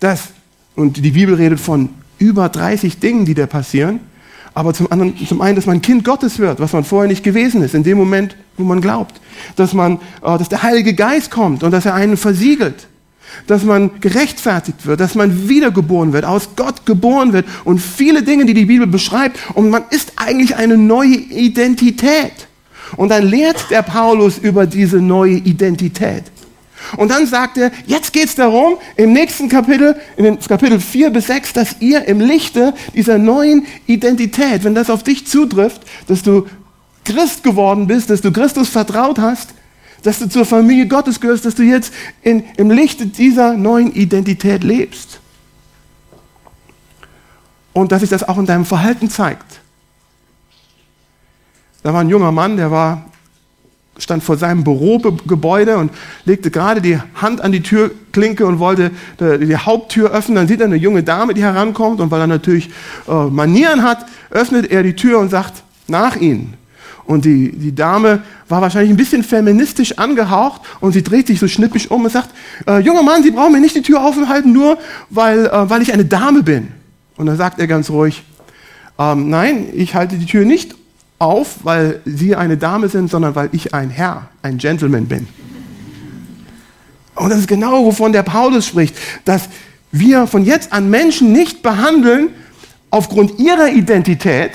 Das, 0.00 0.28
und 0.74 0.96
die 0.96 1.10
Bibel 1.12 1.34
redet 1.34 1.60
von 1.60 1.90
über 2.18 2.48
30 2.48 2.98
Dingen, 2.98 3.24
die 3.24 3.34
da 3.34 3.46
passieren. 3.46 4.00
Aber 4.54 4.72
zum, 4.72 4.90
anderen, 4.90 5.14
zum 5.26 5.40
einen, 5.40 5.56
dass 5.56 5.66
man 5.66 5.82
Kind 5.82 6.04
Gottes 6.04 6.38
wird, 6.38 6.60
was 6.60 6.72
man 6.72 6.84
vorher 6.84 7.08
nicht 7.08 7.24
gewesen 7.24 7.62
ist, 7.62 7.74
in 7.74 7.82
dem 7.82 7.98
Moment, 7.98 8.36
wo 8.56 8.62
man 8.62 8.80
glaubt. 8.80 9.20
Dass, 9.56 9.74
man, 9.74 9.96
äh, 10.22 10.38
dass 10.38 10.48
der 10.48 10.62
Heilige 10.62 10.94
Geist 10.94 11.30
kommt 11.30 11.64
und 11.64 11.72
dass 11.72 11.86
er 11.86 11.94
einen 11.94 12.16
versiegelt. 12.16 12.86
Dass 13.48 13.64
man 13.64 14.00
gerechtfertigt 14.00 14.86
wird, 14.86 15.00
dass 15.00 15.16
man 15.16 15.48
wiedergeboren 15.48 16.12
wird, 16.12 16.24
aus 16.24 16.50
Gott 16.54 16.86
geboren 16.86 17.32
wird 17.32 17.46
und 17.64 17.80
viele 17.80 18.22
Dinge, 18.22 18.44
die 18.44 18.54
die 18.54 18.66
Bibel 18.66 18.86
beschreibt. 18.86 19.38
Und 19.54 19.70
man 19.70 19.84
ist 19.90 20.12
eigentlich 20.16 20.54
eine 20.54 20.78
neue 20.78 21.16
Identität. 21.16 22.46
Und 22.96 23.08
dann 23.08 23.26
lehrt 23.26 23.70
der 23.70 23.82
Paulus 23.82 24.38
über 24.38 24.66
diese 24.66 24.98
neue 24.98 25.34
Identität. 25.34 26.24
Und 26.96 27.10
dann 27.10 27.26
sagt 27.26 27.56
er, 27.56 27.70
jetzt 27.86 28.12
geht 28.12 28.26
es 28.26 28.34
darum, 28.34 28.76
im 28.96 29.12
nächsten 29.12 29.48
Kapitel, 29.48 29.96
in 30.16 30.24
den 30.24 30.40
Kapitel 30.40 30.80
4 30.80 31.10
bis 31.10 31.26
6, 31.26 31.52
dass 31.52 31.76
ihr 31.80 32.04
im 32.06 32.20
Lichte 32.20 32.74
dieser 32.94 33.18
neuen 33.18 33.66
Identität, 33.86 34.64
wenn 34.64 34.74
das 34.74 34.90
auf 34.90 35.02
dich 35.02 35.26
zutrifft, 35.26 35.82
dass 36.06 36.22
du 36.22 36.46
Christ 37.04 37.42
geworden 37.42 37.86
bist, 37.86 38.10
dass 38.10 38.20
du 38.20 38.32
Christus 38.32 38.68
vertraut 38.68 39.18
hast, 39.18 39.54
dass 40.02 40.18
du 40.18 40.28
zur 40.28 40.44
Familie 40.44 40.86
Gottes 40.86 41.20
gehörst, 41.20 41.44
dass 41.44 41.54
du 41.54 41.62
jetzt 41.62 41.92
in, 42.22 42.44
im 42.56 42.70
Lichte 42.70 43.06
dieser 43.06 43.54
neuen 43.54 43.92
Identität 43.92 44.62
lebst. 44.62 45.20
Und 47.72 47.90
dass 47.90 48.00
sich 48.00 48.10
das 48.10 48.22
auch 48.22 48.38
in 48.38 48.46
deinem 48.46 48.64
Verhalten 48.64 49.10
zeigt. 49.10 49.60
Da 51.82 51.92
war 51.92 52.00
ein 52.00 52.08
junger 52.08 52.32
Mann, 52.32 52.56
der 52.56 52.70
war 52.70 53.04
stand 53.98 54.22
vor 54.24 54.36
seinem 54.36 54.64
Bürogebäude 54.64 55.76
und 55.76 55.92
legte 56.24 56.50
gerade 56.50 56.80
die 56.80 56.98
Hand 57.14 57.40
an 57.40 57.52
die 57.52 57.62
Türklinke 57.62 58.46
und 58.46 58.58
wollte 58.58 58.90
die 59.20 59.56
Haupttür 59.56 60.10
öffnen. 60.10 60.36
Dann 60.36 60.48
sieht 60.48 60.60
er 60.60 60.66
eine 60.66 60.76
junge 60.76 61.02
Dame, 61.02 61.34
die 61.34 61.42
herankommt 61.42 62.00
und 62.00 62.10
weil 62.10 62.20
er 62.20 62.26
natürlich 62.26 62.70
äh, 63.08 63.24
Manieren 63.24 63.82
hat, 63.82 64.04
öffnet 64.30 64.70
er 64.70 64.82
die 64.82 64.96
Tür 64.96 65.20
und 65.20 65.30
sagt, 65.30 65.62
nach 65.86 66.16
ihnen. 66.16 66.54
Und 67.06 67.26
die, 67.26 67.52
die 67.52 67.74
Dame 67.74 68.22
war 68.48 68.62
wahrscheinlich 68.62 68.90
ein 68.90 68.96
bisschen 68.96 69.22
feministisch 69.22 69.98
angehaucht 69.98 70.62
und 70.80 70.92
sie 70.92 71.02
dreht 71.02 71.26
sich 71.26 71.38
so 71.38 71.48
schnippig 71.48 71.90
um 71.90 72.04
und 72.04 72.10
sagt, 72.10 72.30
äh, 72.66 72.78
junger 72.78 73.02
Mann, 73.02 73.22
Sie 73.22 73.30
brauchen 73.30 73.52
mir 73.52 73.60
nicht 73.60 73.76
die 73.76 73.82
Tür 73.82 74.02
offen 74.02 74.28
halten, 74.28 74.52
nur 74.52 74.78
weil, 75.10 75.46
äh, 75.46 75.70
weil 75.70 75.82
ich 75.82 75.92
eine 75.92 76.06
Dame 76.06 76.42
bin. 76.42 76.68
Und 77.16 77.26
dann 77.26 77.36
sagt 77.36 77.60
er 77.60 77.66
ganz 77.66 77.90
ruhig, 77.90 78.22
ähm, 78.98 79.28
nein, 79.28 79.66
ich 79.74 79.94
halte 79.94 80.16
die 80.16 80.26
Tür 80.26 80.44
nicht 80.44 80.74
auf, 81.18 81.58
weil 81.64 82.00
Sie 82.04 82.36
eine 82.36 82.56
Dame 82.56 82.88
sind, 82.88 83.10
sondern 83.10 83.34
weil 83.34 83.48
ich 83.52 83.74
ein 83.74 83.90
Herr, 83.90 84.28
ein 84.42 84.58
Gentleman 84.58 85.06
bin. 85.06 85.26
Und 87.14 87.30
das 87.30 87.40
ist 87.40 87.48
genau, 87.48 87.84
wovon 87.84 88.12
der 88.12 88.22
Paulus 88.22 88.66
spricht, 88.66 88.96
dass 89.24 89.48
wir 89.92 90.26
von 90.26 90.44
jetzt 90.44 90.72
an 90.72 90.90
Menschen 90.90 91.32
nicht 91.32 91.62
behandeln 91.62 92.30
aufgrund 92.90 93.38
ihrer 93.38 93.68
Identität, 93.68 94.52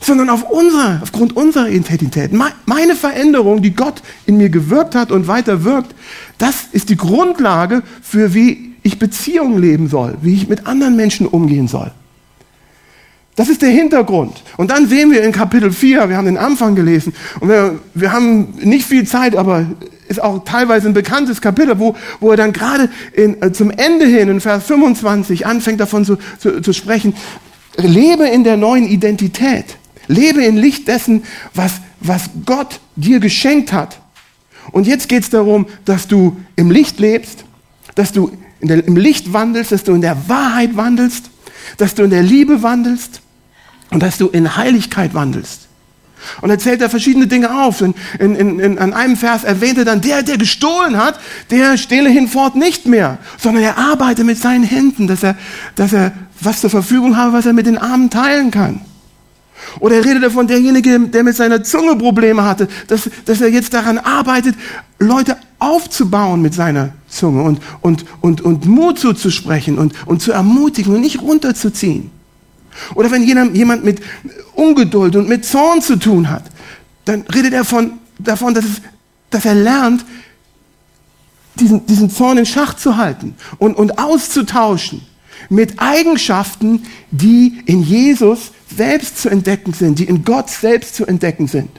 sondern 0.00 0.30
auf 0.30 0.44
unsere, 0.48 1.00
aufgrund 1.02 1.36
unserer 1.36 1.68
Identität. 1.68 2.32
Meine 2.32 2.94
Veränderung, 2.94 3.62
die 3.62 3.74
Gott 3.74 4.02
in 4.26 4.36
mir 4.36 4.48
gewirkt 4.48 4.94
hat 4.94 5.10
und 5.10 5.26
weiter 5.26 5.64
wirkt, 5.64 5.94
das 6.38 6.66
ist 6.70 6.88
die 6.88 6.96
Grundlage 6.96 7.82
für 8.00 8.32
wie 8.32 8.76
ich 8.84 8.98
Beziehungen 8.98 9.58
leben 9.58 9.88
soll, 9.88 10.16
wie 10.22 10.34
ich 10.34 10.48
mit 10.48 10.66
anderen 10.66 10.94
Menschen 10.94 11.26
umgehen 11.26 11.66
soll. 11.66 11.90
Das 13.38 13.48
ist 13.48 13.62
der 13.62 13.70
Hintergrund. 13.70 14.42
Und 14.56 14.72
dann 14.72 14.88
sehen 14.88 15.12
wir 15.12 15.22
in 15.22 15.30
Kapitel 15.30 15.70
4, 15.70 16.08
wir 16.08 16.16
haben 16.16 16.24
den 16.24 16.36
Anfang 16.36 16.74
gelesen, 16.74 17.14
und 17.38 17.48
wir, 17.48 17.78
wir 17.94 18.12
haben 18.12 18.54
nicht 18.60 18.84
viel 18.84 19.06
Zeit, 19.06 19.36
aber 19.36 19.64
ist 20.08 20.20
auch 20.20 20.42
teilweise 20.44 20.88
ein 20.88 20.92
bekanntes 20.92 21.40
Kapitel, 21.40 21.78
wo, 21.78 21.94
wo 22.18 22.32
er 22.32 22.36
dann 22.36 22.52
gerade 22.52 22.90
in, 23.12 23.40
äh, 23.40 23.52
zum 23.52 23.70
Ende 23.70 24.06
hin, 24.06 24.28
in 24.28 24.40
Vers 24.40 24.64
25, 24.64 25.46
anfängt 25.46 25.78
davon 25.78 26.04
zu, 26.04 26.18
zu, 26.40 26.60
zu 26.60 26.72
sprechen, 26.72 27.14
lebe 27.76 28.26
in 28.26 28.42
der 28.42 28.56
neuen 28.56 28.88
Identität. 28.88 29.76
Lebe 30.08 30.42
im 30.42 30.56
Licht 30.56 30.88
dessen, 30.88 31.22
was, 31.54 31.74
was 32.00 32.30
Gott 32.44 32.80
dir 32.96 33.20
geschenkt 33.20 33.72
hat. 33.72 34.00
Und 34.72 34.88
jetzt 34.88 35.08
geht 35.08 35.22
es 35.22 35.30
darum, 35.30 35.66
dass 35.84 36.08
du 36.08 36.36
im 36.56 36.72
Licht 36.72 36.98
lebst, 36.98 37.44
dass 37.94 38.10
du 38.10 38.32
der, 38.60 38.84
im 38.84 38.96
Licht 38.96 39.32
wandelst, 39.32 39.70
dass 39.70 39.84
du 39.84 39.94
in 39.94 40.00
der 40.00 40.28
Wahrheit 40.28 40.76
wandelst, 40.76 41.30
dass 41.76 41.94
du 41.94 42.02
in 42.02 42.10
der 42.10 42.24
Liebe 42.24 42.64
wandelst 42.64 43.20
und 43.90 44.02
dass 44.02 44.18
du 44.18 44.28
in 44.28 44.56
Heiligkeit 44.56 45.14
wandelst. 45.14 45.68
Und 46.40 46.50
er 46.50 46.58
zählt 46.58 46.80
da 46.80 46.88
verschiedene 46.88 47.26
Dinge 47.26 47.62
auf. 47.62 47.80
In, 47.80 47.94
in, 48.18 48.58
in, 48.58 48.78
an 48.78 48.92
einem 48.92 49.16
Vers 49.16 49.44
erwähnt 49.44 49.78
er 49.78 49.84
dann, 49.84 50.00
der, 50.00 50.22
der 50.22 50.36
gestohlen 50.36 50.96
hat, 50.96 51.18
der 51.50 51.78
stehle 51.78 52.10
hinfort 52.10 52.56
nicht 52.56 52.86
mehr, 52.86 53.18
sondern 53.38 53.62
er 53.62 53.78
arbeite 53.78 54.24
mit 54.24 54.38
seinen 54.38 54.64
Händen, 54.64 55.06
dass 55.06 55.22
er, 55.22 55.36
dass 55.76 55.92
er 55.92 56.12
was 56.40 56.60
zur 56.60 56.70
Verfügung 56.70 57.16
habe, 57.16 57.32
was 57.32 57.46
er 57.46 57.52
mit 57.52 57.66
den 57.66 57.78
Armen 57.78 58.10
teilen 58.10 58.50
kann. 58.50 58.80
Oder 59.80 59.96
er 59.96 60.04
redet 60.04 60.22
davon, 60.22 60.46
derjenige, 60.46 61.00
der 61.00 61.24
mit 61.24 61.36
seiner 61.36 61.62
Zunge 61.62 61.96
Probleme 61.96 62.44
hatte, 62.44 62.68
dass, 62.86 63.10
dass 63.24 63.40
er 63.40 63.48
jetzt 63.48 63.74
daran 63.74 63.98
arbeitet, 63.98 64.54
Leute 64.98 65.36
aufzubauen 65.58 66.42
mit 66.42 66.54
seiner 66.54 66.90
Zunge 67.08 67.42
und, 67.42 67.60
und, 67.80 68.04
und, 68.20 68.40
und 68.40 68.66
Mut 68.66 68.98
zuzusprechen 68.98 69.78
und, 69.78 69.94
und 70.06 70.22
zu 70.22 70.32
ermutigen 70.32 70.94
und 70.94 71.00
nicht 71.00 71.20
runterzuziehen. 71.20 72.10
Oder 72.94 73.10
wenn 73.10 73.22
jemand, 73.22 73.84
mit 73.84 74.00
Ungeduld 74.54 75.16
und 75.16 75.28
mit 75.28 75.44
Zorn 75.44 75.82
zu 75.82 75.96
tun 75.96 76.30
hat, 76.30 76.44
dann 77.04 77.22
redet 77.22 77.52
er 77.52 77.64
von, 77.64 77.92
davon, 78.18 78.54
dass, 78.54 78.64
es, 78.64 78.82
dass 79.30 79.44
er 79.44 79.54
lernt, 79.54 80.04
diesen, 81.56 81.86
diesen 81.86 82.10
Zorn 82.10 82.38
in 82.38 82.46
Schach 82.46 82.74
zu 82.74 82.96
halten 82.96 83.34
und, 83.58 83.76
und 83.76 83.98
auszutauschen 83.98 85.02
mit 85.48 85.74
Eigenschaften, 85.78 86.84
die 87.10 87.62
in 87.66 87.82
Jesus 87.82 88.52
selbst 88.74 89.18
zu 89.18 89.28
entdecken 89.28 89.72
sind, 89.72 89.98
die 89.98 90.04
in 90.04 90.24
Gott 90.24 90.50
selbst 90.50 90.94
zu 90.94 91.06
entdecken 91.06 91.48
sind. 91.48 91.70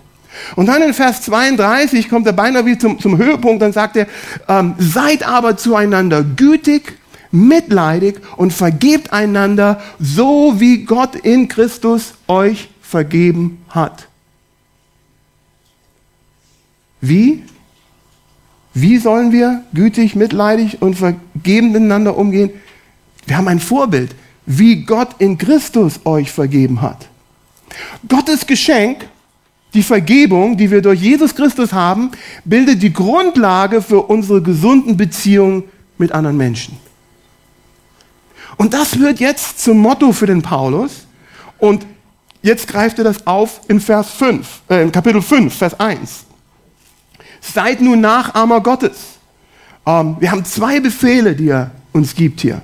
Und 0.55 0.67
dann 0.67 0.81
in 0.81 0.93
Vers 0.93 1.23
32 1.23 2.09
kommt 2.09 2.27
er 2.27 2.33
beinahe 2.33 2.65
wie 2.65 2.77
zum, 2.77 2.99
zum 2.99 3.17
Höhepunkt, 3.17 3.61
dann 3.61 3.73
sagt 3.73 3.97
er, 3.97 4.07
ähm, 4.47 4.75
seid 4.77 5.27
aber 5.27 5.57
zueinander 5.57 6.23
gütig, 6.23 6.97
mitleidig 7.31 8.19
und 8.37 8.53
vergebt 8.53 9.13
einander, 9.13 9.81
so 9.99 10.59
wie 10.59 10.83
Gott 10.83 11.15
in 11.15 11.47
Christus 11.47 12.13
euch 12.27 12.69
vergeben 12.81 13.59
hat. 13.69 14.07
Wie? 17.01 17.43
Wie 18.73 18.97
sollen 18.97 19.31
wir 19.31 19.63
gütig, 19.73 20.15
mitleidig 20.15 20.81
und 20.81 20.95
vergebend 20.95 21.73
miteinander 21.73 22.17
umgehen? 22.17 22.51
Wir 23.25 23.37
haben 23.37 23.47
ein 23.47 23.59
Vorbild 23.59 24.15
wie 24.51 24.83
Gott 24.83 25.09
in 25.19 25.37
Christus 25.37 25.99
euch 26.05 26.31
vergeben 26.31 26.81
hat. 26.81 27.07
Gottes 28.07 28.47
Geschenk, 28.47 29.07
die 29.75 29.83
Vergebung, 29.83 30.57
die 30.57 30.71
wir 30.71 30.81
durch 30.81 30.99
Jesus 30.99 31.35
Christus 31.35 31.71
haben, 31.71 32.09
bildet 32.43 32.81
die 32.81 32.91
Grundlage 32.91 33.83
für 33.83 34.01
unsere 34.01 34.41
gesunden 34.41 34.97
Beziehungen 34.97 35.65
mit 35.99 36.11
anderen 36.11 36.35
Menschen. 36.35 36.77
Und 38.59 38.73
das 38.73 38.99
wird 38.99 39.21
jetzt 39.21 39.63
zum 39.63 39.77
Motto 39.77 40.11
für 40.11 40.25
den 40.25 40.41
Paulus. 40.41 41.07
Und 41.59 41.85
jetzt 42.41 42.67
greift 42.67 42.97
er 42.97 43.05
das 43.05 43.25
auf 43.25 43.61
in 43.69 43.79
Vers 43.79 44.09
5, 44.09 44.47
äh, 44.69 44.83
in 44.83 44.91
Kapitel 44.91 45.21
5, 45.21 45.55
Vers 45.55 45.79
1. 45.79 46.25
Seid 47.39 47.79
nun 47.79 48.01
Nachahmer 48.01 48.59
Gottes. 48.59 48.97
Ähm, 49.85 50.17
wir 50.19 50.29
haben 50.29 50.43
zwei 50.43 50.81
Befehle, 50.81 51.37
die 51.37 51.47
er 51.47 51.71
uns 51.93 52.13
gibt 52.13 52.41
hier. 52.41 52.61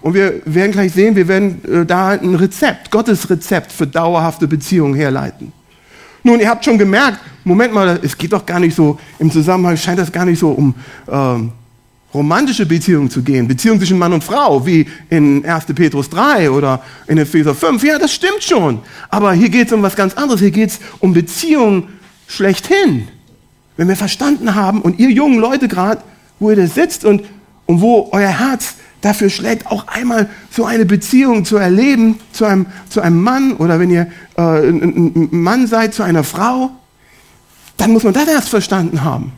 Und 0.00 0.14
wir 0.14 0.40
werden 0.46 0.72
gleich 0.72 0.94
sehen, 0.94 1.14
wir 1.14 1.28
werden 1.28 1.62
äh, 1.70 1.84
da 1.84 2.08
ein 2.08 2.34
Rezept, 2.34 2.90
Gottes 2.90 3.28
Rezept 3.28 3.70
für 3.70 3.86
dauerhafte 3.86 4.48
Beziehungen 4.48 4.94
herleiten. 4.94 5.52
Nun, 6.22 6.40
ihr 6.40 6.48
habt 6.48 6.64
schon 6.64 6.78
gemerkt, 6.78 7.18
Moment 7.44 7.74
mal, 7.74 8.00
es 8.02 8.16
geht 8.16 8.32
doch 8.32 8.46
gar 8.46 8.60
nicht 8.60 8.74
so, 8.74 8.98
im 9.18 9.30
Zusammenhang 9.30 9.76
scheint 9.76 9.98
das 9.98 10.10
gar 10.10 10.24
nicht 10.24 10.38
so 10.38 10.52
um 10.52 10.74
ähm, 11.06 11.52
romantische 12.14 12.66
Beziehungen 12.66 13.10
zu 13.10 13.22
gehen, 13.22 13.48
Beziehungen 13.48 13.80
zwischen 13.80 13.98
Mann 13.98 14.12
und 14.12 14.22
Frau, 14.22 14.66
wie 14.66 14.86
in 15.08 15.44
1. 15.44 15.66
Petrus 15.74 16.10
3 16.10 16.50
oder 16.50 16.82
in 17.06 17.18
Epheser 17.18 17.54
5. 17.54 17.82
Ja, 17.84 17.98
das 17.98 18.12
stimmt 18.12 18.42
schon. 18.42 18.80
Aber 19.08 19.32
hier 19.32 19.48
geht 19.48 19.68
es 19.68 19.72
um 19.72 19.82
was 19.82 19.96
ganz 19.96 20.14
anderes. 20.14 20.40
Hier 20.40 20.50
geht 20.50 20.70
es 20.70 20.80
um 21.00 21.12
Beziehungen 21.12 21.88
schlechthin. 22.26 23.08
Wenn 23.76 23.88
wir 23.88 23.96
verstanden 23.96 24.54
haben 24.54 24.82
und 24.82 24.98
ihr 24.98 25.10
jungen 25.10 25.38
Leute 25.38 25.68
gerade, 25.68 26.02
wo 26.38 26.50
ihr 26.50 26.56
da 26.56 26.66
sitzt 26.66 27.04
und, 27.04 27.22
und 27.66 27.80
wo 27.80 28.10
euer 28.12 28.28
Herz 28.28 28.74
dafür 29.00 29.30
schlägt, 29.30 29.66
auch 29.66 29.88
einmal 29.88 30.28
so 30.50 30.64
eine 30.64 30.84
Beziehung 30.84 31.44
zu 31.44 31.56
erleben 31.56 32.18
zu 32.32 32.44
einem, 32.44 32.66
zu 32.88 33.00
einem 33.00 33.20
Mann 33.20 33.54
oder 33.54 33.80
wenn 33.80 33.90
ihr 33.90 34.08
äh, 34.36 34.42
ein 34.42 35.28
Mann 35.30 35.66
seid 35.66 35.94
zu 35.94 36.02
einer 36.02 36.24
Frau, 36.24 36.70
dann 37.76 37.92
muss 37.92 38.04
man 38.04 38.12
das 38.12 38.28
erst 38.28 38.48
verstanden 38.48 39.02
haben. 39.02 39.32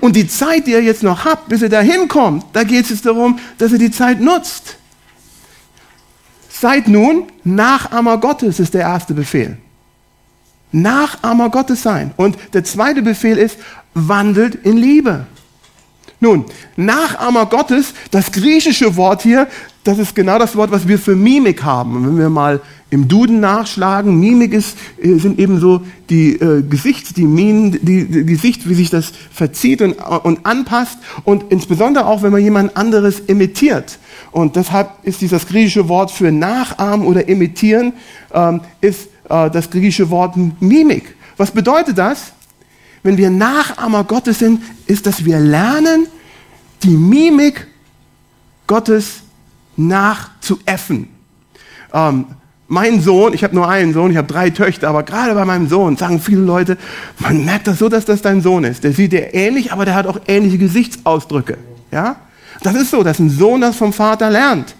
Und 0.00 0.16
die 0.16 0.26
Zeit, 0.26 0.66
die 0.66 0.72
ihr 0.72 0.82
jetzt 0.82 1.02
noch 1.02 1.24
habt, 1.24 1.48
bis 1.48 1.62
ihr 1.62 1.68
dahin 1.68 2.08
kommt, 2.08 2.44
da 2.52 2.64
geht 2.64 2.90
es 2.90 3.02
darum, 3.02 3.38
dass 3.58 3.72
ihr 3.72 3.78
die 3.78 3.90
Zeit 3.90 4.20
nutzt. 4.20 4.76
Seid 6.48 6.88
nun 6.88 7.24
Nachahmer 7.44 8.18
Gottes, 8.18 8.58
ist 8.58 8.74
der 8.74 8.82
erste 8.82 9.14
Befehl. 9.14 9.58
Nachahmer 10.72 11.50
Gottes 11.50 11.82
sein. 11.82 12.12
Und 12.16 12.36
der 12.52 12.64
zweite 12.64 13.02
Befehl 13.02 13.38
ist, 13.38 13.58
wandelt 13.94 14.54
in 14.66 14.76
Liebe. 14.76 15.26
Nun, 16.20 16.46
Nachahmer 16.76 17.46
Gottes, 17.46 17.94
das 18.10 18.32
griechische 18.32 18.96
Wort 18.96 19.22
hier, 19.22 19.46
das 19.88 19.98
ist 19.98 20.14
genau 20.14 20.38
das 20.38 20.54
Wort, 20.56 20.70
was 20.70 20.86
wir 20.86 20.98
für 20.98 21.16
Mimik 21.16 21.62
haben. 21.64 22.06
Wenn 22.06 22.18
wir 22.18 22.30
mal 22.30 22.60
im 22.90 23.08
Duden 23.08 23.40
nachschlagen, 23.40 24.18
Mimik 24.20 24.52
ist, 24.52 24.76
äh, 25.00 25.16
sind 25.18 25.38
eben 25.38 25.60
so 25.60 25.82
die 26.10 26.34
äh, 26.34 26.62
Gesichts, 26.62 27.14
die 27.14 27.24
Minen, 27.24 27.78
die, 27.82 28.06
Gesicht, 28.26 28.68
wie 28.68 28.74
sich 28.74 28.90
das 28.90 29.12
verzieht 29.30 29.82
und, 29.82 29.94
und 29.94 30.44
anpasst 30.44 30.98
und 31.24 31.50
insbesondere 31.50 32.06
auch, 32.06 32.22
wenn 32.22 32.32
man 32.32 32.42
jemand 32.42 32.76
anderes 32.76 33.20
imitiert. 33.20 33.98
Und 34.30 34.56
deshalb 34.56 34.90
ist 35.02 35.20
dieses 35.20 35.46
griechische 35.46 35.88
Wort 35.88 36.10
für 36.10 36.30
nachahmen 36.30 37.06
oder 37.06 37.28
imitieren, 37.28 37.94
ähm, 38.32 38.60
ist 38.80 39.08
äh, 39.28 39.50
das 39.50 39.70
griechische 39.70 40.10
Wort 40.10 40.36
Mimik. 40.60 41.16
Was 41.36 41.50
bedeutet 41.50 41.98
das? 41.98 42.32
wenn 43.02 43.16
wir 43.16 43.30
Nachahmer 43.30 44.04
Gottes 44.04 44.40
sind, 44.40 44.62
ist, 44.86 45.06
dass 45.06 45.24
wir 45.24 45.38
lernen, 45.38 46.08
die 46.82 46.90
Mimik 46.90 47.66
Gottes 48.66 49.22
nachzuäffen. 49.78 51.08
Ähm, 51.92 52.26
mein 52.66 53.00
Sohn, 53.00 53.32
ich 53.32 53.42
habe 53.44 53.54
nur 53.54 53.66
einen 53.66 53.94
Sohn, 53.94 54.10
ich 54.10 54.18
habe 54.18 54.26
drei 54.26 54.50
Töchter, 54.50 54.88
aber 54.88 55.02
gerade 55.02 55.34
bei 55.34 55.44
meinem 55.46 55.68
Sohn 55.68 55.96
sagen 55.96 56.20
viele 56.20 56.42
Leute, 56.42 56.76
man 57.18 57.44
merkt 57.44 57.66
das 57.66 57.78
so, 57.78 57.88
dass 57.88 58.04
das 58.04 58.20
dein 58.20 58.42
Sohn 58.42 58.64
ist. 58.64 58.84
Der 58.84 58.92
sieht 58.92 59.12
dir 59.12 59.32
ähnlich, 59.32 59.72
aber 59.72 59.86
der 59.86 59.94
hat 59.94 60.06
auch 60.06 60.20
ähnliche 60.26 60.58
Gesichtsausdrücke. 60.58 61.56
Ja? 61.90 62.16
Das 62.62 62.74
ist 62.74 62.90
so, 62.90 63.02
dass 63.02 63.18
ein 63.18 63.30
Sohn 63.30 63.62
das 63.62 63.76
vom 63.76 63.94
Vater 63.94 64.28
lernt. 64.28 64.74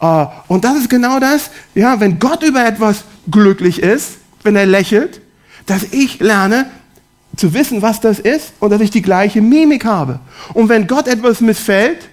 Äh, 0.00 0.26
und 0.48 0.64
das 0.64 0.76
ist 0.76 0.90
genau 0.90 1.20
das, 1.20 1.50
ja, 1.74 2.00
wenn 2.00 2.18
Gott 2.18 2.42
über 2.42 2.66
etwas 2.66 3.04
glücklich 3.30 3.80
ist, 3.80 4.18
wenn 4.42 4.56
er 4.56 4.66
lächelt, 4.66 5.20
dass 5.66 5.84
ich 5.92 6.18
lerne, 6.18 6.66
zu 7.36 7.54
wissen, 7.54 7.80
was 7.80 8.00
das 8.00 8.18
ist 8.18 8.52
und 8.58 8.70
dass 8.70 8.80
ich 8.80 8.90
die 8.90 9.02
gleiche 9.02 9.40
Mimik 9.40 9.84
habe. 9.84 10.18
Und 10.52 10.68
wenn 10.68 10.88
Gott 10.88 11.06
etwas 11.06 11.40
missfällt, 11.40 12.08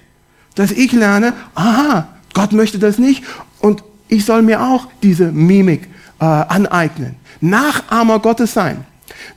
dass 0.55 0.71
ich 0.71 0.91
lerne, 0.91 1.33
aha, 1.55 2.07
Gott 2.37 2.53
möchte 2.53 2.77
das 2.77 2.99
nicht 2.99 3.23
und 3.61 3.83
ich 4.09 4.23
soll 4.23 4.43
mir 4.43 4.61
auch 4.61 4.85
diese 5.01 5.31
Mimik 5.31 5.87
äh, 6.19 6.25
aneignen. 6.25 7.15
Nachahmer 7.41 8.19
Gottes 8.19 8.53
sein. 8.53 8.85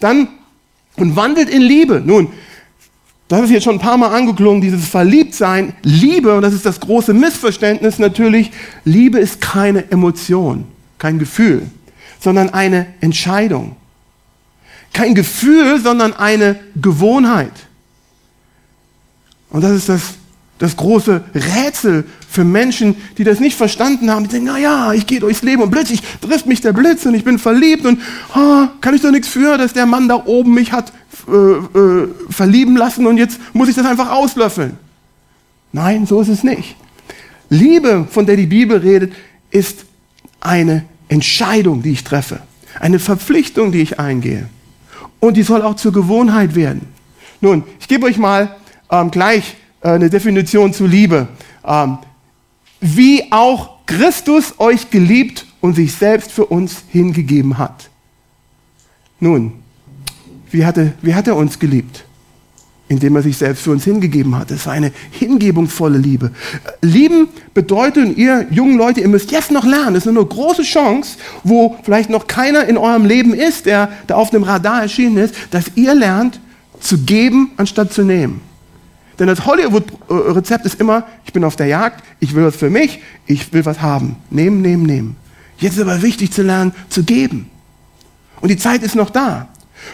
Dann 0.01 0.29
und 0.97 1.17
wandelt 1.17 1.49
in 1.49 1.63
Liebe. 1.63 2.03
Nun, 2.05 2.29
das 3.29 3.45
ist 3.45 3.53
jetzt 3.53 3.65
schon 3.65 3.77
ein 3.77 3.81
paar 3.81 3.97
Mal 3.97 4.15
angeklungen, 4.15 4.61
dieses 4.61 4.87
Verliebtsein. 4.87 5.73
Liebe, 5.83 6.37
und 6.37 6.43
das 6.43 6.53
ist 6.53 6.67
das 6.67 6.79
große 6.79 7.15
Missverständnis 7.15 7.99
natürlich, 7.99 8.51
Liebe 8.85 9.19
ist 9.19 9.41
keine 9.41 9.91
Emotion, 9.91 10.67
kein 10.99 11.19
Gefühl, 11.19 11.63
sondern 12.21 12.51
eine 12.51 12.85
Entscheidung. 13.01 13.77
Kein 14.93 15.15
Gefühl, 15.15 15.81
sondern 15.81 16.13
eine 16.13 16.61
Gewohnheit. 16.77 17.55
Und 19.49 19.63
das 19.65 19.73
ist 19.73 19.89
das 19.89 20.03
das 20.61 20.77
große 20.77 21.25
Rätsel 21.35 22.05
für 22.29 22.45
Menschen, 22.45 22.95
die 23.19 23.25
das 23.25 23.41
nicht 23.41 23.57
verstanden 23.57 24.11
haben. 24.11 24.25
Die 24.25 24.31
denken, 24.31 24.51
na 24.53 24.59
ja, 24.59 24.93
ich 24.93 25.07
gehe 25.07 25.19
durchs 25.19 25.43
Leben 25.43 25.63
und 25.63 25.71
plötzlich 25.71 26.03
trifft 26.21 26.47
mich 26.47 26.61
der 26.61 26.75
Blitz 26.75 27.05
und 27.07 27.15
ich 27.15 27.25
bin 27.25 27.39
verliebt 27.39 27.87
und 27.87 27.99
oh, 28.37 28.67
kann 28.83 28.95
ich 28.95 29.01
doch 29.01 29.11
nichts 29.11 29.29
für, 29.29 29.57
dass 29.57 29.73
der 29.73 29.87
Mann 29.87 30.07
da 30.07 30.23
oben 30.27 30.53
mich 30.55 30.71
hat 30.71 30.93
äh, 31.27 31.33
äh, 31.33 32.09
verlieben 32.29 32.77
lassen 32.77 33.07
und 33.07 33.17
jetzt 33.17 33.41
muss 33.55 33.71
ich 33.71 33.75
das 33.75 33.87
einfach 33.87 34.11
auslöffeln. 34.11 34.77
Nein, 35.73 36.05
so 36.07 36.21
ist 36.21 36.29
es 36.29 36.45
nicht. 36.45 36.77
Liebe, 37.49 38.07
von 38.11 38.27
der 38.27 38.37
die 38.37 38.47
Bibel 38.47 38.79
redet, 38.79 39.15
ist 39.51 39.87
eine 40.41 40.85
Entscheidung, 41.09 41.83
die 41.83 41.93
ich 41.93 42.05
treffe. 42.05 42.41
Eine 42.79 42.99
Verpflichtung, 42.99 43.73
die 43.73 43.81
ich 43.81 43.99
eingehe. 43.99 44.49
Und 45.21 45.39
die 45.39 45.43
soll 45.43 45.63
auch 45.63 45.77
zur 45.77 45.93
Gewohnheit 45.93 46.55
werden. 46.55 46.83
Nun, 47.41 47.65
ich 47.81 47.89
gebe 47.89 48.07
euch 48.07 48.19
mal 48.19 48.57
ähm, 48.91 49.11
gleich 49.11 49.57
eine 49.81 50.11
Definition 50.11 50.73
zu 50.73 50.87
Liebe. 50.87 51.29
Ähm, 51.65 51.99
wie 52.81 53.31
auch 53.31 53.81
Christus 53.87 54.55
euch 54.59 54.91
geliebt 54.91 55.47
und 55.61 55.75
sich 55.75 55.93
selbst 55.93 56.33
für 56.33 56.47
uns 56.47 56.85
hingegeben 56.89 57.59
hat. 57.59 57.91
Nun, 59.19 59.53
wie 60.51 60.65
hat 60.65 60.79
er, 60.79 60.93
wie 61.03 61.15
hat 61.15 61.27
er 61.27 61.37
uns 61.37 61.59
geliebt? 61.59 62.05
Indem 62.89 63.17
er 63.17 63.23
sich 63.23 63.37
selbst 63.37 63.63
für 63.63 63.71
uns 63.71 63.85
hingegeben 63.85 64.37
hat. 64.37 64.51
Das 64.51 64.67
war 64.67 64.73
eine 64.73 64.93
hingebungsvolle 65.11 65.99
Liebe. 65.99 66.33
Lieben 66.81 67.29
bedeutet, 67.55 68.17
ihr 68.17 68.47
jungen 68.51 68.79
Leute, 68.79 69.01
ihr 69.01 69.09
müsst 69.09 69.31
jetzt 69.31 69.53
noch 69.53 69.65
lernen, 69.65 69.95
das 69.95 70.07
ist 70.07 70.09
eine 70.09 70.25
große 70.25 70.63
Chance, 70.63 71.19
wo 71.45 71.77
vielleicht 71.85 72.11
noch 72.11 72.27
keiner 72.27 72.65
in 72.65 72.79
eurem 72.79 73.05
Leben 73.05 73.35
ist, 73.35 73.67
der 73.67 73.93
da 74.07 74.17
auf 74.17 74.31
dem 74.31 74.43
Radar 74.43 74.83
erschienen 74.83 75.19
ist, 75.19 75.35
dass 75.51 75.73
ihr 75.77 75.95
lernt 75.95 76.41
zu 76.81 76.99
geben, 76.99 77.53
anstatt 77.57 77.93
zu 77.93 78.03
nehmen. 78.03 78.41
Denn 79.21 79.29
das 79.29 79.45
Hollywood-Rezept 79.45 80.65
ist 80.65 80.81
immer, 80.81 81.07
ich 81.27 81.33
bin 81.35 81.45
auf 81.45 81.55
der 81.55 81.67
Jagd, 81.67 82.03
ich 82.21 82.35
will 82.35 82.45
was 82.47 82.57
für 82.57 82.71
mich, 82.71 83.01
ich 83.27 83.53
will 83.53 83.65
was 83.67 83.83
haben. 83.83 84.17
Nehmen, 84.31 84.63
nehmen, 84.63 84.85
nehmen. 84.85 85.17
Jetzt 85.59 85.77
ist 85.77 85.83
aber 85.83 86.01
wichtig 86.01 86.33
zu 86.33 86.43
lernen, 86.43 86.73
zu 86.89 87.05
geben. 87.05 87.51
Und 88.41 88.49
die 88.49 88.57
Zeit 88.57 88.83
ist 88.83 88.95
noch 88.97 89.11
da. 89.11 89.49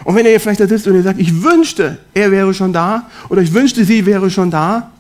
Und 0.05 0.15
wenn 0.15 0.27
ihr 0.27 0.39
vielleicht 0.39 0.61
da 0.61 0.69
sitzt 0.69 0.87
und 0.87 0.95
ihr 0.95 1.03
sagt, 1.03 1.19
ich 1.19 1.43
wünschte, 1.43 1.99
er 2.15 2.31
wäre 2.31 2.55
schon 2.55 2.73
da, 2.73 3.11
oder 3.29 3.43
ich 3.43 3.53
wünschte, 3.53 3.85
sie 3.85 4.07
wäre 4.07 4.31
schon 4.31 4.53
da, 4.53 4.93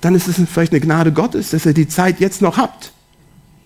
dann 0.00 0.14
ist 0.14 0.28
es 0.28 0.36
vielleicht 0.48 0.72
eine 0.72 0.80
Gnade 0.80 1.10
Gottes, 1.12 1.50
dass 1.50 1.66
ihr 1.66 1.74
die 1.74 1.88
Zeit 1.88 2.20
jetzt 2.20 2.42
noch 2.42 2.56
habt. 2.56 2.92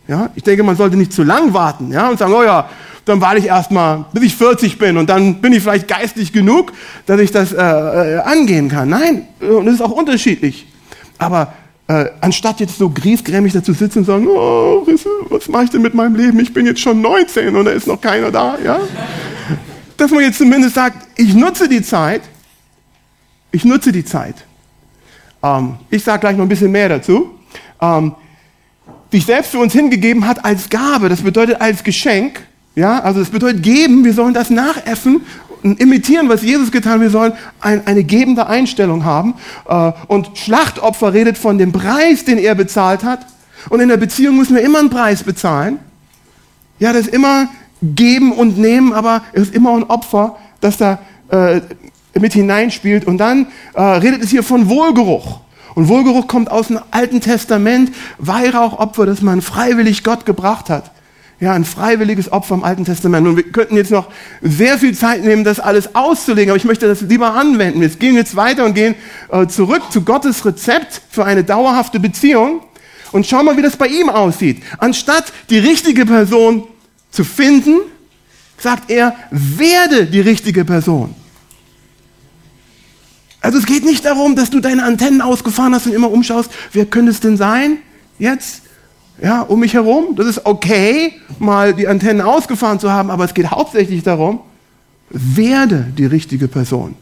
Ja, 0.08 0.30
ich 0.34 0.42
denke, 0.42 0.62
man 0.62 0.76
sollte 0.76 0.96
nicht 0.96 1.12
zu 1.12 1.22
lang 1.24 1.52
warten, 1.52 1.92
ja, 1.92 2.08
und 2.08 2.18
sagen, 2.18 2.32
oh 2.32 2.42
ja, 2.42 2.68
dann 3.04 3.20
warte 3.20 3.38
ich 3.38 3.46
erstmal, 3.46 4.04
bis 4.12 4.24
ich 4.24 4.36
40 4.36 4.78
bin 4.78 4.96
und 4.96 5.08
dann 5.08 5.40
bin 5.40 5.52
ich 5.52 5.62
vielleicht 5.62 5.88
geistig 5.88 6.32
genug, 6.32 6.72
dass 7.06 7.20
ich 7.20 7.30
das 7.30 7.52
äh, 7.52 7.56
äh, 7.56 8.18
angehen 8.18 8.68
kann. 8.68 8.88
Nein, 8.88 9.28
und 9.40 9.66
das 9.66 9.76
ist 9.76 9.80
auch 9.80 9.92
unterschiedlich. 9.92 10.66
Aber 11.18 11.54
äh, 11.88 12.06
anstatt 12.20 12.58
jetzt 12.60 12.78
so 12.78 12.90
griesgrämig 12.90 13.52
dazu 13.52 13.72
sitzen 13.72 14.00
und 14.00 14.04
sagen, 14.06 14.26
oh, 14.28 14.86
was 15.30 15.48
mache 15.48 15.64
ich 15.64 15.70
denn 15.70 15.82
mit 15.82 15.94
meinem 15.94 16.16
Leben? 16.16 16.38
Ich 16.40 16.52
bin 16.52 16.66
jetzt 16.66 16.80
schon 16.80 17.00
19 17.00 17.54
und 17.54 17.64
da 17.64 17.70
ist 17.70 17.86
noch 17.86 18.00
keiner 18.00 18.32
da, 18.32 18.58
ja? 18.64 18.80
Dass 19.96 20.10
man 20.10 20.22
jetzt 20.22 20.38
zumindest 20.38 20.74
sagt, 20.74 21.06
ich 21.16 21.34
nutze 21.34 21.68
die 21.68 21.82
Zeit, 21.82 22.22
ich 23.52 23.64
nutze 23.64 23.92
die 23.92 24.04
Zeit. 24.04 24.34
Ähm, 25.42 25.76
ich 25.90 26.02
sage 26.02 26.20
gleich 26.20 26.36
noch 26.36 26.44
ein 26.44 26.48
bisschen 26.48 26.72
mehr 26.72 26.88
dazu. 26.88 27.30
Ähm, 27.80 28.14
sich 29.12 29.24
selbst 29.24 29.50
für 29.52 29.58
uns 29.58 29.72
hingegeben 29.72 30.26
hat 30.26 30.44
als 30.44 30.68
Gabe, 30.68 31.08
das 31.08 31.22
bedeutet 31.22 31.60
als 31.60 31.84
Geschenk, 31.84 32.42
ja, 32.76 33.00
also 33.00 33.20
es 33.20 33.30
bedeutet 33.30 33.62
geben, 33.62 34.04
wir 34.04 34.12
sollen 34.12 34.34
das 34.34 34.50
nachäffen 34.50 35.22
und 35.62 35.80
imitieren, 35.80 36.28
was 36.28 36.42
Jesus 36.42 36.70
getan 36.70 36.94
hat. 36.94 37.00
Wir 37.00 37.10
sollen 37.10 37.32
ein, 37.60 37.86
eine 37.86 38.04
gebende 38.04 38.46
Einstellung 38.46 39.04
haben. 39.04 39.34
Äh, 39.66 39.92
und 40.08 40.36
Schlachtopfer 40.36 41.14
redet 41.14 41.38
von 41.38 41.56
dem 41.56 41.72
Preis, 41.72 42.24
den 42.24 42.38
er 42.38 42.54
bezahlt 42.54 43.02
hat. 43.02 43.20
Und 43.70 43.80
in 43.80 43.88
der 43.88 43.96
Beziehung 43.96 44.36
müssen 44.36 44.54
wir 44.54 44.62
immer 44.62 44.78
einen 44.78 44.90
Preis 44.90 45.22
bezahlen. 45.22 45.78
Ja, 46.78 46.92
das 46.92 47.06
ist 47.06 47.14
immer 47.14 47.48
geben 47.82 48.32
und 48.32 48.58
nehmen, 48.58 48.92
aber 48.92 49.22
es 49.32 49.44
ist 49.44 49.54
immer 49.54 49.74
ein 49.74 49.84
Opfer, 49.84 50.36
das 50.60 50.76
da 50.76 50.98
äh, 51.30 51.60
mit 52.18 52.34
hineinspielt. 52.34 53.06
Und 53.06 53.18
dann 53.18 53.46
äh, 53.74 53.82
redet 53.82 54.22
es 54.22 54.30
hier 54.30 54.42
von 54.42 54.68
Wohlgeruch. 54.68 55.40
Und 55.76 55.88
Wohlgeruch 55.88 56.26
kommt 56.26 56.50
aus 56.50 56.68
dem 56.68 56.80
Alten 56.90 57.20
Testament, 57.20 57.92
Weihrauchopfer, 58.16 59.04
das 59.04 59.20
man 59.20 59.42
freiwillig 59.42 60.02
Gott 60.02 60.24
gebracht 60.24 60.70
hat. 60.70 60.90
Ja, 61.38 61.52
ein 61.52 61.66
freiwilliges 61.66 62.32
Opfer 62.32 62.54
im 62.54 62.64
Alten 62.64 62.86
Testament. 62.86 63.28
Und 63.28 63.36
wir 63.36 63.42
könnten 63.52 63.76
jetzt 63.76 63.90
noch 63.90 64.08
sehr 64.40 64.78
viel 64.78 64.96
Zeit 64.96 65.22
nehmen, 65.22 65.44
das 65.44 65.60
alles 65.60 65.94
auszulegen, 65.94 66.50
aber 66.50 66.56
ich 66.56 66.64
möchte 66.64 66.88
das 66.88 67.02
lieber 67.02 67.34
anwenden. 67.34 67.82
Wir 67.82 67.90
gehen 67.90 68.14
jetzt 68.14 68.36
weiter 68.36 68.64
und 68.64 68.72
gehen 68.72 68.94
äh, 69.30 69.46
zurück 69.48 69.82
zu 69.90 70.00
Gottes 70.00 70.46
Rezept 70.46 71.02
für 71.10 71.26
eine 71.26 71.44
dauerhafte 71.44 72.00
Beziehung 72.00 72.62
und 73.12 73.26
schauen 73.26 73.44
mal, 73.44 73.58
wie 73.58 73.62
das 73.62 73.76
bei 73.76 73.88
ihm 73.88 74.08
aussieht. 74.08 74.62
Anstatt 74.78 75.30
die 75.50 75.58
richtige 75.58 76.06
Person 76.06 76.64
zu 77.10 77.22
finden, 77.22 77.80
sagt 78.56 78.90
er, 78.90 79.14
werde 79.30 80.06
die 80.06 80.20
richtige 80.20 80.64
Person. 80.64 81.14
Also 83.40 83.58
es 83.58 83.66
geht 83.66 83.84
nicht 83.84 84.04
darum, 84.04 84.34
dass 84.34 84.50
du 84.50 84.60
deine 84.60 84.84
Antennen 84.84 85.20
ausgefahren 85.20 85.74
hast 85.74 85.86
und 85.86 85.92
immer 85.92 86.10
umschaust, 86.10 86.50
wer 86.72 86.86
könnte 86.86 87.10
es 87.10 87.20
denn 87.20 87.36
sein 87.36 87.78
jetzt? 88.18 88.62
ja, 89.22 89.42
um 89.42 89.60
mich 89.60 89.74
herum. 89.74 90.16
Das 90.16 90.26
ist 90.26 90.44
okay, 90.44 91.14
mal 91.38 91.74
die 91.74 91.88
Antennen 91.88 92.22
ausgefahren 92.22 92.80
zu 92.80 92.90
haben, 92.90 93.10
aber 93.10 93.24
es 93.24 93.34
geht 93.34 93.50
hauptsächlich 93.50 94.02
darum, 94.02 94.40
werde 95.10 95.92
die 95.96 96.06
richtige 96.06 96.48
Person. 96.48 96.96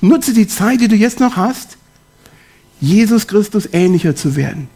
Nutze 0.00 0.32
die 0.32 0.48
Zeit, 0.48 0.80
die 0.80 0.88
du 0.88 0.96
jetzt 0.96 1.20
noch 1.20 1.36
hast, 1.36 1.76
Jesus 2.80 3.28
Christus 3.28 3.68
ähnlicher 3.72 4.16
zu 4.16 4.34
werden, 4.34 4.68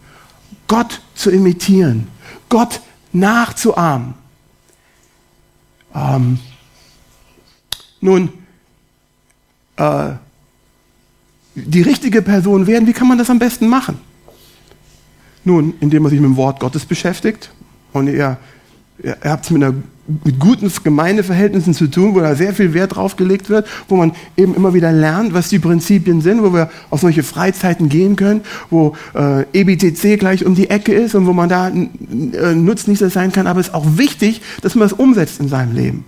Gott 0.67 1.01
zu 1.15 1.29
imitieren, 1.29 2.07
Gott 2.47 2.79
nachzuahmen. 3.11 4.13
Ähm, 5.93 6.39
nun, 7.99 8.31
äh, 9.75 10.11
die 11.65 11.81
richtige 11.81 12.21
Person 12.21 12.67
werden, 12.67 12.87
wie 12.87 12.93
kann 12.93 13.07
man 13.07 13.17
das 13.17 13.29
am 13.29 13.39
besten 13.39 13.67
machen? 13.67 13.97
Nun, 15.43 15.73
indem 15.79 16.03
man 16.03 16.11
sich 16.11 16.19
mit 16.19 16.29
dem 16.29 16.37
Wort 16.37 16.59
Gottes 16.59 16.85
beschäftigt 16.85 17.51
und 17.93 18.07
ihr, 18.07 18.37
ihr 19.03 19.17
habt 19.23 19.45
es 19.45 19.51
mit, 19.51 19.63
mit 20.23 20.39
guten 20.39 20.71
Gemeindeverhältnissen 20.83 21.73
zu 21.73 21.87
tun, 21.87 22.13
wo 22.13 22.19
da 22.19 22.35
sehr 22.35 22.53
viel 22.53 22.73
Wert 22.75 22.95
drauf 22.95 23.15
gelegt 23.15 23.49
wird, 23.49 23.67
wo 23.87 23.95
man 23.95 24.11
eben 24.35 24.53
immer 24.53 24.75
wieder 24.75 24.91
lernt, 24.91 25.33
was 25.33 25.49
die 25.49 25.57
Prinzipien 25.57 26.21
sind, 26.21 26.43
wo 26.43 26.53
wir 26.53 26.69
auf 26.91 27.01
solche 27.01 27.23
Freizeiten 27.23 27.89
gehen 27.89 28.15
können, 28.15 28.41
wo 28.69 28.95
äh, 29.15 29.45
EBTC 29.53 30.19
gleich 30.19 30.45
um 30.45 30.53
die 30.53 30.69
Ecke 30.69 30.93
ist 30.93 31.15
und 31.15 31.25
wo 31.25 31.33
man 31.33 31.49
da 31.49 31.69
äh, 31.69 32.53
Nutznießer 32.53 33.09
sein 33.09 33.31
kann. 33.31 33.47
Aber 33.47 33.59
es 33.59 33.69
ist 33.69 33.73
auch 33.73 33.97
wichtig, 33.97 34.41
dass 34.61 34.75
man 34.75 34.85
es 34.85 34.93
umsetzt 34.93 35.39
in 35.39 35.47
seinem 35.47 35.73
Leben. 35.75 36.05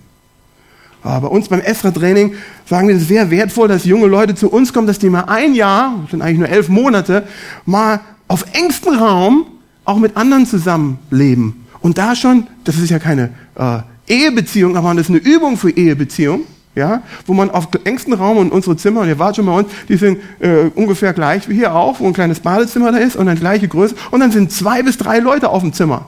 Bei 1.02 1.18
uns 1.18 1.48
beim 1.48 1.60
Esra-Training 1.60 2.34
sagen 2.66 2.88
wir, 2.88 2.94
es 2.94 3.02
ist 3.02 3.08
sehr 3.08 3.30
wertvoll, 3.30 3.68
dass 3.68 3.84
junge 3.84 4.06
Leute 4.06 4.34
zu 4.34 4.50
uns 4.50 4.72
kommen, 4.72 4.86
dass 4.86 4.98
die 4.98 5.08
mal 5.08 5.24
ein 5.24 5.54
Jahr, 5.54 5.94
das 6.02 6.10
sind 6.10 6.22
eigentlich 6.22 6.38
nur 6.38 6.48
elf 6.48 6.68
Monate, 6.68 7.24
mal 7.64 8.00
auf 8.28 8.44
engstem 8.52 8.94
Raum 8.94 9.46
auch 9.84 9.98
mit 9.98 10.16
anderen 10.16 10.46
zusammenleben. 10.46 11.66
Und 11.80 11.96
da 11.96 12.14
schon, 12.14 12.46
das 12.64 12.76
ist 12.76 12.90
ja 12.90 12.98
keine 12.98 13.30
äh, 13.56 13.78
Ehebeziehung, 14.06 14.76
aber 14.76 14.92
das 14.94 15.08
ist 15.08 15.10
eine 15.10 15.18
Übung 15.18 15.56
für 15.56 15.70
Ehebeziehung, 15.70 16.42
ja, 16.74 17.02
wo 17.26 17.32
man 17.32 17.50
auf 17.50 17.68
engstem 17.84 18.12
Raum 18.12 18.36
und 18.36 18.52
unsere 18.52 18.76
Zimmer, 18.76 19.00
und 19.00 19.08
ihr 19.08 19.18
wart 19.18 19.36
schon 19.36 19.46
bei 19.46 19.52
uns, 19.52 19.68
die 19.88 19.96
sind 19.96 20.18
äh, 20.38 20.70
ungefähr 20.74 21.12
gleich 21.12 21.48
wie 21.48 21.54
hier 21.54 21.74
auch, 21.74 21.98
wo 21.98 22.06
ein 22.06 22.12
kleines 22.12 22.40
Badezimmer 22.40 22.92
da 22.92 22.98
ist 22.98 23.16
und 23.16 23.26
dann 23.26 23.38
gleiche 23.38 23.68
Größe, 23.68 23.94
und 24.10 24.20
dann 24.20 24.30
sind 24.30 24.52
zwei 24.52 24.82
bis 24.82 24.98
drei 24.98 25.18
Leute 25.18 25.48
auf 25.48 25.62
dem 25.62 25.72
Zimmer. 25.72 26.06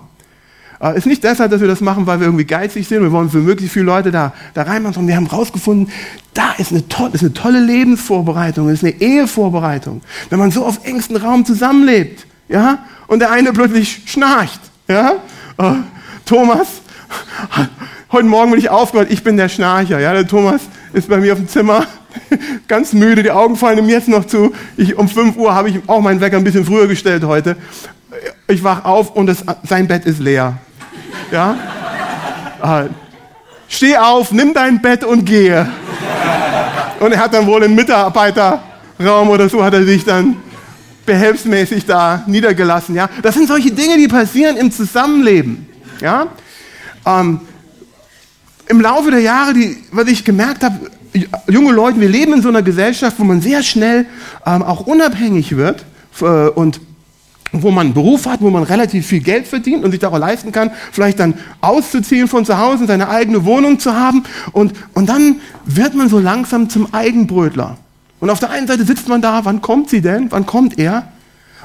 Ist 0.90 1.06
nicht 1.06 1.22
deshalb, 1.22 1.50
dass 1.50 1.60
wir 1.60 1.68
das 1.68 1.80
machen, 1.80 2.06
weil 2.06 2.18
wir 2.18 2.26
irgendwie 2.26 2.44
geizig 2.44 2.88
sind. 2.88 3.02
Wir 3.02 3.12
wollen 3.12 3.30
für 3.30 3.38
möglichst 3.38 3.72
viele 3.72 3.86
Leute 3.86 4.10
da, 4.10 4.32
da 4.54 4.62
reinmachen. 4.62 4.94
sondern 4.94 5.08
Wir 5.08 5.16
haben 5.16 5.26
rausgefunden, 5.26 5.92
da 6.34 6.52
ist 6.58 6.72
eine, 6.72 6.88
tolle, 6.88 7.12
ist 7.12 7.22
eine 7.22 7.32
tolle 7.32 7.60
Lebensvorbereitung, 7.60 8.68
ist 8.68 8.82
eine 8.82 9.00
Ehevorbereitung. 9.00 10.00
Wenn 10.30 10.38
man 10.38 10.50
so 10.50 10.64
auf 10.64 10.84
engstem 10.84 11.16
Raum 11.16 11.44
zusammenlebt, 11.44 12.26
ja, 12.48 12.78
und 13.06 13.20
der 13.20 13.30
eine 13.30 13.52
plötzlich 13.52 14.02
schnarcht, 14.06 14.60
ja, 14.88 15.12
äh, 15.58 15.74
Thomas, 16.24 16.82
Heute 18.12 18.26
Morgen 18.26 18.50
bin 18.50 18.60
ich 18.60 18.68
aufgehört, 18.68 19.10
ich 19.10 19.24
bin 19.24 19.38
der 19.38 19.48
Schnarcher. 19.48 19.98
Ja, 19.98 20.12
der 20.12 20.26
Thomas 20.26 20.60
ist 20.92 21.08
bei 21.08 21.16
mir 21.16 21.32
auf 21.32 21.38
dem 21.38 21.48
Zimmer, 21.48 21.86
ganz 22.68 22.92
müde, 22.92 23.22
die 23.22 23.30
Augen 23.30 23.56
fallen 23.56 23.78
ihm 23.78 23.88
jetzt 23.88 24.08
noch 24.08 24.26
zu. 24.26 24.52
Ich, 24.76 24.96
um 24.98 25.08
5 25.08 25.36
Uhr 25.38 25.54
habe 25.54 25.70
ich 25.70 25.78
auch 25.86 26.02
meinen 26.02 26.20
Wecker 26.20 26.36
ein 26.36 26.44
bisschen 26.44 26.66
früher 26.66 26.86
gestellt 26.86 27.24
heute. 27.24 27.56
Ich 28.48 28.62
wach 28.62 28.84
auf 28.84 29.16
und 29.16 29.28
das, 29.28 29.44
sein 29.66 29.88
Bett 29.88 30.04
ist 30.04 30.20
leer. 30.20 30.58
Ja? 31.30 31.56
Ah, 32.60 32.84
steh 33.68 33.96
auf, 33.96 34.32
nimm 34.32 34.54
dein 34.54 34.80
Bett 34.80 35.04
und 35.04 35.24
gehe. 35.24 35.68
Und 37.00 37.12
er 37.12 37.18
hat 37.18 37.34
dann 37.34 37.46
wohl 37.46 37.62
im 37.64 37.74
Mitarbeiterraum 37.74 39.28
oder 39.28 39.48
so 39.48 39.64
hat 39.64 39.74
er 39.74 39.84
sich 39.84 40.04
dann 40.04 40.36
behelfsmäßig 41.04 41.86
da 41.86 42.22
niedergelassen. 42.26 42.94
Ja? 42.94 43.08
Das 43.22 43.34
sind 43.34 43.48
solche 43.48 43.72
Dinge, 43.72 43.96
die 43.96 44.08
passieren 44.08 44.56
im 44.56 44.70
Zusammenleben. 44.70 45.66
Ja? 46.00 46.28
Ähm, 47.04 47.40
Im 48.68 48.80
Laufe 48.80 49.10
der 49.10 49.20
Jahre, 49.20 49.54
die, 49.54 49.78
was 49.90 50.06
ich 50.06 50.24
gemerkt 50.24 50.62
habe, 50.62 50.90
junge 51.48 51.72
Leute, 51.72 52.00
wir 52.00 52.08
leben 52.08 52.34
in 52.34 52.42
so 52.42 52.48
einer 52.48 52.62
Gesellschaft, 52.62 53.18
wo 53.18 53.24
man 53.24 53.40
sehr 53.40 53.62
schnell 53.62 54.06
ähm, 54.46 54.62
auch 54.62 54.86
unabhängig 54.86 55.56
wird 55.56 55.84
äh, 56.20 56.24
und 56.24 56.80
wo 57.52 57.70
man 57.70 57.86
einen 57.86 57.94
Beruf 57.94 58.26
hat, 58.26 58.40
wo 58.40 58.50
man 58.50 58.62
relativ 58.62 59.06
viel 59.06 59.20
Geld 59.20 59.46
verdient 59.46 59.84
und 59.84 59.90
sich 59.90 60.00
darauf 60.00 60.18
leisten 60.18 60.52
kann, 60.52 60.70
vielleicht 60.90 61.20
dann 61.20 61.34
auszuziehen 61.60 62.26
von 62.26 62.44
zu 62.44 62.58
Hause, 62.58 62.86
seine 62.86 63.08
eigene 63.08 63.44
Wohnung 63.44 63.78
zu 63.78 63.94
haben. 63.94 64.24
Und, 64.52 64.72
und 64.94 65.08
dann 65.08 65.40
wird 65.66 65.94
man 65.94 66.08
so 66.08 66.18
langsam 66.18 66.70
zum 66.70 66.92
Eigenbrötler. 66.94 67.76
Und 68.20 68.30
auf 68.30 68.38
der 68.38 68.50
einen 68.50 68.66
Seite 68.66 68.84
sitzt 68.84 69.08
man 69.08 69.20
da, 69.20 69.44
wann 69.44 69.60
kommt 69.60 69.90
sie 69.90 70.00
denn? 70.00 70.30
Wann 70.30 70.46
kommt 70.46 70.78
er? 70.78 71.08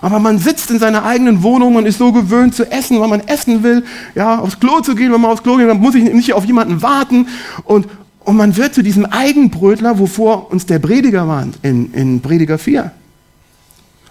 Aber 0.01 0.19
man 0.19 0.37
sitzt 0.37 0.69
in 0.69 0.79
seiner 0.79 1.05
eigenen 1.05 1.41
Wohnung 1.41 1.75
und 1.75 1.85
ist 1.85 1.97
so 1.97 2.11
gewöhnt 2.11 2.53
zu 2.53 2.69
essen, 2.69 2.99
wann 2.99 3.09
man 3.09 3.21
essen 3.21 3.63
will, 3.63 3.83
ja, 4.13 4.39
aufs 4.39 4.59
Klo 4.59 4.81
zu 4.81 4.93
gehen, 4.93 5.11
wenn 5.11 5.21
man 5.21 5.31
aufs 5.31 5.43
Klo 5.43 5.57
geht, 5.57 5.69
dann 5.69 5.79
muss 5.79 5.95
ich 5.95 6.03
nicht 6.03 6.33
auf 6.33 6.45
jemanden 6.45 6.81
warten. 6.81 7.27
Und, 7.63 7.87
und 8.23 8.35
man 8.35 8.57
wird 8.57 8.75
zu 8.75 8.83
diesem 8.83 9.05
Eigenbrötler, 9.05 9.97
wovor 9.97 10.51
uns 10.51 10.65
der 10.65 10.79
Prediger 10.79 11.27
warnt, 11.27 11.57
in, 11.63 11.93
in 11.93 12.21
Prediger 12.21 12.57
4. 12.57 12.91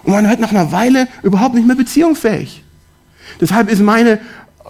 Und 0.07 0.13
man 0.13 0.29
wird 0.29 0.39
nach 0.39 0.53
einer 0.53 0.71
Weile 0.71 1.09
überhaupt 1.25 1.57
nicht 1.57 1.67
mehr 1.67 1.77
beziehungsfähig. 1.77 2.63
Deshalb 3.41 3.69
ist 3.69 3.83
meine, 3.83 4.21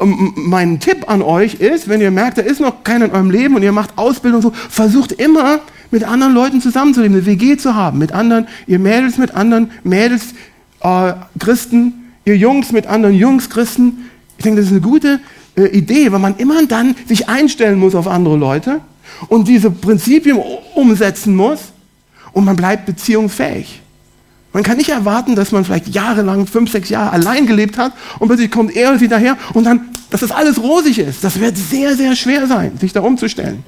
ähm, 0.00 0.32
mein 0.34 0.80
Tipp 0.80 1.10
an 1.10 1.20
euch 1.20 1.56
ist, 1.56 1.88
wenn 1.88 2.00
ihr 2.00 2.10
merkt, 2.10 2.38
da 2.38 2.42
ist 2.42 2.58
noch 2.58 2.82
keiner 2.84 3.04
in 3.04 3.10
eurem 3.10 3.30
Leben 3.30 3.54
und 3.54 3.62
ihr 3.62 3.72
macht 3.72 3.98
Ausbildung 3.98 4.40
so, 4.40 4.50
versucht 4.50 5.12
immer 5.12 5.60
mit 5.90 6.04
anderen 6.04 6.32
Leuten 6.32 6.62
zusammenzuleben, 6.62 7.18
eine 7.18 7.26
WG 7.26 7.58
zu 7.58 7.74
haben, 7.74 7.98
mit 7.98 8.12
anderen, 8.12 8.48
ihr 8.66 8.78
Mädels 8.78 9.18
mit 9.18 9.34
anderen 9.34 9.70
Mädels, 9.84 10.32
äh, 10.80 11.12
Christen, 11.38 12.12
ihr 12.24 12.36
Jungs 12.38 12.72
mit 12.72 12.86
anderen 12.86 13.14
Jungs, 13.14 13.50
Christen. 13.50 14.08
Ich 14.38 14.44
denke, 14.44 14.60
das 14.60 14.70
ist 14.70 14.72
eine 14.72 14.80
gute 14.80 15.20
äh, 15.54 15.66
Idee, 15.66 16.12
weil 16.12 16.18
man 16.18 16.38
immer 16.38 16.64
dann 16.66 16.96
sich 17.06 17.28
einstellen 17.28 17.78
muss 17.78 17.94
auf 17.94 18.08
andere 18.08 18.38
Leute 18.38 18.80
und 19.28 19.48
diese 19.48 19.70
Prinzipien 19.70 20.38
umsetzen 20.74 21.36
muss 21.36 21.60
und 22.32 22.46
man 22.46 22.56
bleibt 22.56 22.86
beziehungsfähig. 22.86 23.82
Man 24.56 24.62
kann 24.62 24.78
nicht 24.78 24.88
erwarten, 24.88 25.36
dass 25.36 25.52
man 25.52 25.66
vielleicht 25.66 25.88
jahrelang, 25.88 26.46
fünf, 26.46 26.72
sechs 26.72 26.88
Jahre 26.88 27.10
allein 27.10 27.46
gelebt 27.46 27.76
hat 27.76 27.92
und 28.20 28.28
plötzlich 28.28 28.50
kommt 28.50 28.74
er 28.74 28.90
und 28.90 28.98
sie 28.98 29.06
daher 29.06 29.36
und 29.52 29.64
dann, 29.64 29.90
dass 30.08 30.22
das 30.22 30.30
alles 30.30 30.62
rosig 30.62 30.98
ist. 30.98 31.22
Das 31.22 31.38
wird 31.40 31.58
sehr, 31.58 31.94
sehr 31.94 32.16
schwer 32.16 32.46
sein, 32.46 32.78
sich 32.78 32.94
da 32.94 33.02
umzustellen. 33.02 33.64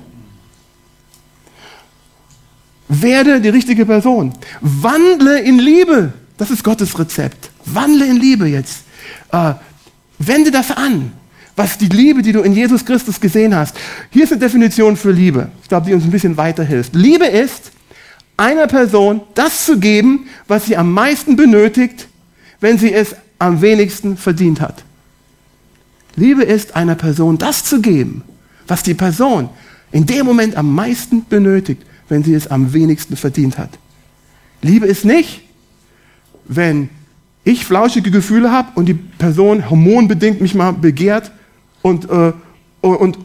Werde 2.88 3.42
die 3.42 3.50
richtige 3.50 3.84
Person. 3.84 4.32
Wandle 4.62 5.38
in 5.40 5.58
Liebe. 5.58 6.14
Das 6.38 6.50
ist 6.50 6.64
Gottes 6.64 6.98
Rezept. 6.98 7.50
Wandle 7.66 8.06
in 8.06 8.16
Liebe 8.16 8.46
jetzt. 8.46 8.84
Äh, 9.30 9.52
wende 10.18 10.50
das 10.50 10.70
an, 10.70 11.12
was 11.54 11.76
die 11.76 11.88
Liebe, 11.88 12.22
die 12.22 12.32
du 12.32 12.40
in 12.40 12.54
Jesus 12.54 12.86
Christus 12.86 13.20
gesehen 13.20 13.54
hast. 13.54 13.76
Hier 14.08 14.24
ist 14.24 14.32
eine 14.32 14.40
Definition 14.40 14.96
für 14.96 15.10
Liebe. 15.10 15.50
Ich 15.60 15.68
glaube, 15.68 15.84
die 15.84 15.92
uns 15.92 16.04
ein 16.04 16.10
bisschen 16.10 16.38
weiterhilft. 16.38 16.94
Liebe 16.94 17.26
ist, 17.26 17.72
einer 18.38 18.68
Person 18.68 19.20
das 19.34 19.66
zu 19.66 19.78
geben, 19.78 20.28
was 20.46 20.64
sie 20.64 20.76
am 20.76 20.92
meisten 20.92 21.36
benötigt, 21.36 22.08
wenn 22.60 22.78
sie 22.78 22.92
es 22.92 23.14
am 23.38 23.60
wenigsten 23.60 24.16
verdient 24.16 24.60
hat. 24.60 24.84
Liebe 26.16 26.42
ist 26.42 26.74
einer 26.74 26.94
Person 26.94 27.36
das 27.36 27.64
zu 27.64 27.82
geben, 27.82 28.22
was 28.66 28.82
die 28.82 28.94
Person 28.94 29.50
in 29.92 30.06
dem 30.06 30.24
Moment 30.24 30.56
am 30.56 30.74
meisten 30.74 31.24
benötigt, 31.28 31.82
wenn 32.08 32.24
sie 32.24 32.34
es 32.34 32.46
am 32.46 32.72
wenigsten 32.72 33.16
verdient 33.16 33.58
hat. 33.58 33.70
Liebe 34.62 34.86
ist 34.86 35.04
nicht, 35.04 35.42
wenn 36.46 36.90
ich 37.44 37.64
flauschige 37.64 38.10
Gefühle 38.10 38.52
habe 38.52 38.68
und 38.74 38.86
die 38.86 38.94
Person 38.94 39.68
hormonbedingt 39.68 40.40
mich 40.40 40.54
mal 40.54 40.72
begehrt 40.72 41.32
und, 41.82 42.08
äh, 42.10 42.32
und, 42.80 43.18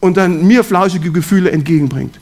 und 0.00 0.16
dann 0.16 0.46
mir 0.46 0.64
flauschige 0.64 1.12
Gefühle 1.12 1.50
entgegenbringt. 1.50 2.18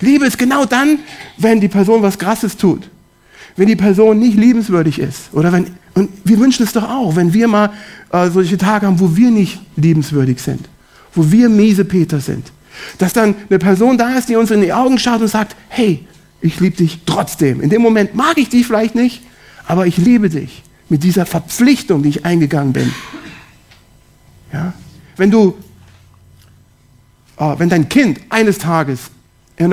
Liebe 0.00 0.26
ist 0.26 0.38
genau 0.38 0.64
dann, 0.64 0.98
wenn 1.36 1.60
die 1.60 1.68
Person 1.68 2.02
was 2.02 2.18
Krasses 2.18 2.56
tut. 2.56 2.88
Wenn 3.56 3.66
die 3.66 3.76
Person 3.76 4.18
nicht 4.18 4.36
liebenswürdig 4.36 4.98
ist. 4.98 5.32
Oder 5.32 5.52
wenn, 5.52 5.66
und 5.94 6.10
wir 6.24 6.38
wünschen 6.38 6.64
es 6.64 6.72
doch 6.72 6.88
auch, 6.88 7.16
wenn 7.16 7.32
wir 7.34 7.48
mal 7.48 7.70
äh, 8.12 8.30
solche 8.30 8.56
Tage 8.56 8.86
haben, 8.86 8.98
wo 8.98 9.16
wir 9.16 9.30
nicht 9.30 9.60
liebenswürdig 9.76 10.40
sind. 10.40 10.68
Wo 11.14 11.30
wir 11.30 11.48
miese 11.48 11.84
Peter 11.84 12.20
sind. 12.20 12.52
Dass 12.98 13.12
dann 13.12 13.34
eine 13.48 13.58
Person 13.58 13.98
da 13.98 14.14
ist, 14.16 14.28
die 14.28 14.36
uns 14.36 14.50
in 14.50 14.62
die 14.62 14.72
Augen 14.72 14.98
schaut 14.98 15.20
und 15.20 15.28
sagt, 15.28 15.56
hey, 15.68 16.06
ich 16.40 16.58
liebe 16.60 16.76
dich 16.76 17.00
trotzdem. 17.04 17.60
In 17.60 17.68
dem 17.68 17.82
Moment 17.82 18.14
mag 18.14 18.38
ich 18.38 18.48
dich 18.48 18.66
vielleicht 18.66 18.94
nicht, 18.94 19.22
aber 19.66 19.86
ich 19.86 19.98
liebe 19.98 20.30
dich 20.30 20.62
mit 20.88 21.02
dieser 21.02 21.26
Verpflichtung, 21.26 22.02
die 22.02 22.08
ich 22.08 22.24
eingegangen 22.24 22.72
bin. 22.72 22.92
Ja? 24.52 24.72
Wenn 25.16 25.30
du, 25.30 25.56
äh, 27.36 27.54
wenn 27.58 27.68
dein 27.68 27.88
Kind 27.88 28.20
eines 28.30 28.58
Tages 28.58 29.10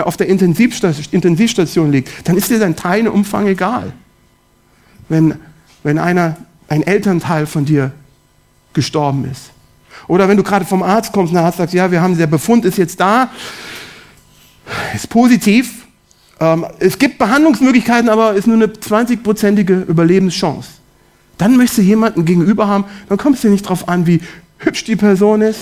auf 0.02 0.18
der 0.18 0.28
Intensivstation 0.28 1.92
liegt, 1.92 2.28
dann 2.28 2.38
ist 2.38 2.50
dir 2.50 2.60
dein 2.60 2.76
Teilumfang 2.76 3.48
egal. 3.48 3.94
Wenn, 5.10 5.36
wenn 5.84 5.98
einer, 5.98 6.38
ein 6.68 6.84
Elternteil 6.84 7.46
von 7.46 7.66
dir 7.66 7.92
gestorben 8.74 9.30
ist. 9.32 9.52
Oder 10.08 10.28
wenn 10.28 10.38
du 10.38 10.44
gerade 10.44 10.66
vom 10.66 10.84
Arzt 10.84 11.12
kommst 11.12 11.32
und 11.32 11.36
der 11.36 11.46
Arzt 11.46 11.58
sagt, 11.58 11.74
ja, 11.74 11.92
wir 11.92 12.02
haben, 12.02 12.18
der 12.18 12.28
Befund 12.28 12.66
ist 12.66 12.78
jetzt 12.78 13.00
da, 13.00 13.30
ist 14.94 15.10
positiv. 15.10 15.86
Ähm, 16.40 16.66
es 16.80 17.00
gibt 17.00 17.18
Behandlungsmöglichkeiten, 17.18 18.10
aber 18.10 18.34
ist 18.34 18.48
nur 18.48 18.56
eine 18.56 18.68
20-prozentige 18.68 19.86
Überlebenschance. 19.86 20.70
Dann 21.38 21.58
möchtest 21.58 21.80
du 21.80 21.82
jemanden 21.84 22.26
gegenüber 22.26 22.68
haben, 22.68 22.86
dann 23.10 23.18
kommst 23.18 23.44
du 23.44 23.50
nicht 23.50 23.66
darauf 23.66 23.88
an, 23.88 24.08
wie 24.08 24.22
hübsch 24.60 24.84
die 24.84 24.96
Person 24.96 25.42
ist, 25.42 25.60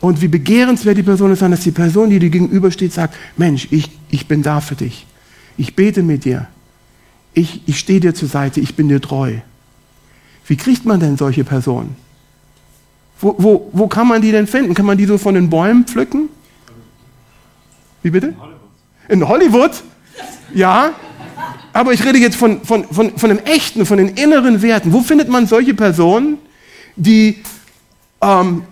und 0.00 0.22
wie 0.22 0.28
begehrenswert 0.28 0.96
die 0.96 1.02
Person 1.02 1.30
ist, 1.30 1.42
dass 1.42 1.60
die 1.60 1.70
Person, 1.70 2.10
die 2.10 2.18
dir 2.18 2.30
gegenübersteht, 2.30 2.92
sagt, 2.92 3.14
Mensch, 3.36 3.68
ich, 3.70 3.90
ich 4.10 4.26
bin 4.26 4.42
da 4.42 4.60
für 4.60 4.74
dich. 4.74 5.06
Ich 5.58 5.76
bete 5.76 6.02
mit 6.02 6.24
dir. 6.24 6.48
Ich, 7.34 7.62
ich 7.66 7.78
stehe 7.78 8.00
dir 8.00 8.14
zur 8.14 8.28
Seite, 8.28 8.60
ich 8.60 8.74
bin 8.74 8.88
dir 8.88 9.00
treu. 9.00 9.34
Wie 10.46 10.56
kriegt 10.56 10.86
man 10.86 11.00
denn 11.00 11.16
solche 11.16 11.44
Personen? 11.44 11.94
Wo, 13.20 13.34
wo, 13.38 13.70
wo 13.72 13.86
kann 13.86 14.08
man 14.08 14.22
die 14.22 14.32
denn 14.32 14.46
finden? 14.46 14.72
Kann 14.72 14.86
man 14.86 14.96
die 14.96 15.04
so 15.04 15.18
von 15.18 15.34
den 15.34 15.50
Bäumen 15.50 15.84
pflücken? 15.84 16.30
Wie 18.02 18.10
bitte? 18.10 18.28
In 18.28 18.38
Hollywood. 18.40 18.60
In 19.08 19.28
Hollywood? 19.28 19.82
Ja. 20.54 20.92
Aber 21.74 21.92
ich 21.92 22.02
rede 22.04 22.18
jetzt 22.18 22.36
von, 22.36 22.62
von, 22.64 22.84
von, 22.84 23.16
von 23.16 23.28
dem 23.28 23.38
Echten, 23.40 23.84
von 23.84 23.98
den 23.98 24.08
inneren 24.08 24.62
Werten. 24.62 24.94
Wo 24.94 25.02
findet 25.02 25.28
man 25.28 25.46
solche 25.46 25.74
Personen, 25.74 26.38
die 26.96 27.42
ähm, 28.22 28.62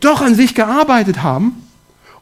doch 0.00 0.20
an 0.20 0.34
sich 0.34 0.54
gearbeitet 0.54 1.22
haben 1.22 1.54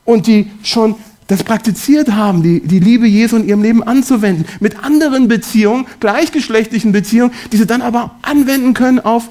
und 0.04 0.26
die 0.26 0.50
schon 0.62 0.96
das 1.26 1.44
praktiziert 1.44 2.12
haben, 2.12 2.42
die, 2.42 2.60
die 2.60 2.80
Liebe 2.80 3.06
Jesu 3.06 3.36
in 3.36 3.48
ihrem 3.48 3.62
Leben 3.62 3.82
anzuwenden, 3.82 4.44
mit 4.60 4.84
anderen 4.84 5.28
Beziehungen, 5.28 5.86
gleichgeschlechtlichen 6.00 6.92
Beziehungen, 6.92 7.32
die 7.52 7.56
sie 7.56 7.66
dann 7.66 7.80
aber 7.80 8.16
anwenden 8.22 8.74
können 8.74 9.00
auf 9.00 9.30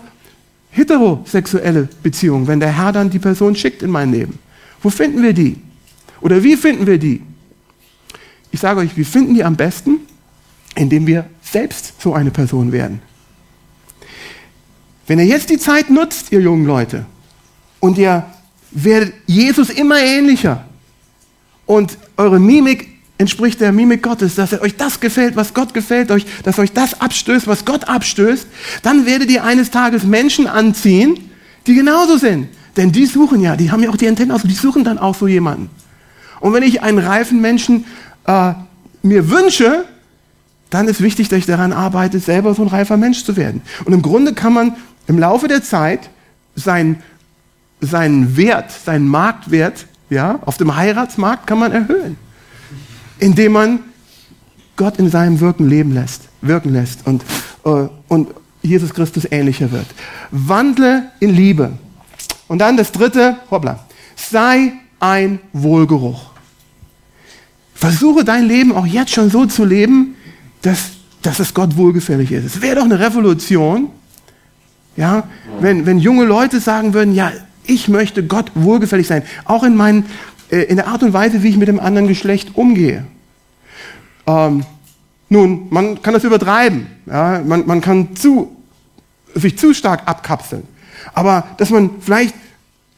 heterosexuelle 0.71 1.89
Beziehungen, 2.01 2.47
wenn 2.47 2.59
der 2.59 2.75
Herr 2.75 2.91
dann 2.91 3.09
die 3.09 3.19
Person 3.19 3.55
schickt 3.55 3.83
in 3.83 3.91
mein 3.91 4.11
Leben. 4.11 4.39
Wo 4.81 4.89
finden 4.89 5.21
wir 5.21 5.33
die? 5.33 5.57
Oder 6.21 6.43
wie 6.43 6.55
finden 6.55 6.87
wir 6.87 6.97
die? 6.97 7.21
Ich 8.51 8.59
sage 8.59 8.79
euch, 8.79 8.95
wir 8.97 9.05
finden 9.05 9.33
die 9.33 9.43
am 9.43 9.55
besten, 9.55 9.99
indem 10.75 11.07
wir 11.07 11.25
selbst 11.41 12.01
so 12.01 12.13
eine 12.13 12.31
Person 12.31 12.71
werden. 12.71 13.01
Wenn 15.07 15.19
ihr 15.19 15.25
jetzt 15.25 15.49
die 15.49 15.57
Zeit 15.57 15.89
nutzt, 15.89 16.31
ihr 16.31 16.39
jungen 16.39 16.65
Leute, 16.65 17.05
und 17.81 17.97
ihr 17.97 18.25
werdet 18.71 19.13
Jesus 19.25 19.69
immer 19.69 19.99
ähnlicher. 19.99 20.63
Und 21.65 21.97
eure 22.15 22.39
Mimik 22.39 22.87
entspricht 23.17 23.59
der 23.59 23.71
Mimik 23.71 24.01
Gottes, 24.01 24.35
dass 24.35 24.59
euch 24.59 24.77
das 24.77 24.99
gefällt, 24.99 25.35
was 25.35 25.53
Gott 25.53 25.73
gefällt 25.73 26.09
euch, 26.09 26.25
dass 26.43 26.57
euch 26.57 26.71
das 26.71 27.01
abstößt, 27.01 27.47
was 27.47 27.65
Gott 27.65 27.87
abstößt, 27.87 28.47
dann 28.81 29.05
werdet 29.05 29.29
ihr 29.29 29.43
eines 29.43 29.69
Tages 29.69 30.03
Menschen 30.03 30.47
anziehen, 30.47 31.29
die 31.67 31.75
genauso 31.75 32.17
sind. 32.17 32.47
Denn 32.77 32.91
die 32.91 33.05
suchen 33.05 33.41
ja, 33.41 33.55
die 33.55 33.71
haben 33.71 33.83
ja 33.83 33.89
auch 33.89 33.97
die 33.97 34.07
Antennen 34.07 34.31
aus, 34.31 34.41
die 34.43 34.53
suchen 34.53 34.83
dann 34.83 34.97
auch 34.97 35.15
so 35.15 35.27
jemanden. 35.27 35.69
Und 36.39 36.53
wenn 36.53 36.63
ich 36.63 36.81
einen 36.81 36.97
reifen 36.97 37.41
Menschen 37.41 37.85
äh, 38.25 38.53
mir 39.03 39.29
wünsche, 39.29 39.85
dann 40.69 40.87
ist 40.87 41.01
wichtig, 41.01 41.27
dass 41.29 41.39
ich 41.39 41.45
daran 41.45 41.73
arbeite, 41.73 42.19
selber 42.19 42.53
so 42.53 42.61
ein 42.61 42.69
reifer 42.69 42.97
Mensch 42.97 43.23
zu 43.23 43.35
werden. 43.35 43.61
Und 43.85 43.93
im 43.93 44.01
Grunde 44.01 44.33
kann 44.33 44.53
man 44.53 44.75
im 45.07 45.19
Laufe 45.19 45.47
der 45.47 45.63
Zeit 45.63 46.09
sein 46.55 47.03
seinen 47.81 48.37
Wert, 48.37 48.71
seinen 48.71 49.07
Marktwert 49.07 49.87
ja, 50.09 50.39
auf 50.45 50.57
dem 50.57 50.75
Heiratsmarkt 50.75 51.47
kann 51.47 51.59
man 51.59 51.71
erhöhen, 51.71 52.17
indem 53.19 53.53
man 53.53 53.79
Gott 54.75 54.97
in 54.97 55.09
seinem 55.09 55.39
Wirken 55.39 55.67
leben 55.67 55.93
lässt, 55.93 56.23
wirken 56.41 56.73
lässt 56.73 57.05
und, 57.07 57.23
äh, 57.65 57.87
und 58.07 58.29
Jesus 58.61 58.93
Christus 58.93 59.27
ähnlicher 59.29 59.71
wird. 59.71 59.87
Wandle 60.31 61.11
in 61.19 61.31
Liebe. 61.31 61.71
Und 62.47 62.59
dann 62.59 62.77
das 62.77 62.91
dritte, 62.91 63.37
hoppla, 63.49 63.79
sei 64.15 64.73
ein 64.99 65.39
Wohlgeruch. 65.53 66.31
Versuche 67.73 68.23
dein 68.23 68.45
Leben 68.45 68.73
auch 68.73 68.85
jetzt 68.85 69.11
schon 69.11 69.29
so 69.29 69.45
zu 69.45 69.65
leben, 69.65 70.15
dass, 70.61 70.91
dass 71.21 71.39
es 71.39 71.53
Gott 71.53 71.77
wohlgefällig 71.77 72.31
ist. 72.31 72.45
Es 72.45 72.61
wäre 72.61 72.75
doch 72.75 72.85
eine 72.85 72.99
Revolution, 72.99 73.89
ja, 74.97 75.23
wenn, 75.59 75.85
wenn 75.85 75.97
junge 75.97 76.25
Leute 76.25 76.59
sagen 76.59 76.93
würden, 76.93 77.15
ja, 77.15 77.31
ich 77.65 77.87
möchte 77.87 78.25
Gott 78.25 78.51
wohlgefällig 78.55 79.07
sein, 79.07 79.23
auch 79.45 79.63
in, 79.63 79.75
meinen, 79.75 80.05
äh, 80.51 80.63
in 80.63 80.77
der 80.77 80.87
Art 80.87 81.03
und 81.03 81.13
Weise, 81.13 81.43
wie 81.43 81.49
ich 81.49 81.57
mit 81.57 81.67
dem 81.67 81.79
anderen 81.79 82.07
Geschlecht 82.07 82.55
umgehe. 82.55 83.05
Ähm, 84.27 84.63
nun, 85.29 85.67
man 85.69 86.01
kann 86.01 86.13
das 86.13 86.23
übertreiben, 86.23 86.87
ja, 87.05 87.41
man, 87.45 87.65
man 87.65 87.81
kann 87.81 88.15
zu, 88.15 88.55
sich 89.33 89.57
zu 89.57 89.73
stark 89.73 90.07
abkapseln. 90.07 90.63
Aber 91.13 91.47
dass 91.57 91.69
man 91.69 91.89
vielleicht 92.01 92.35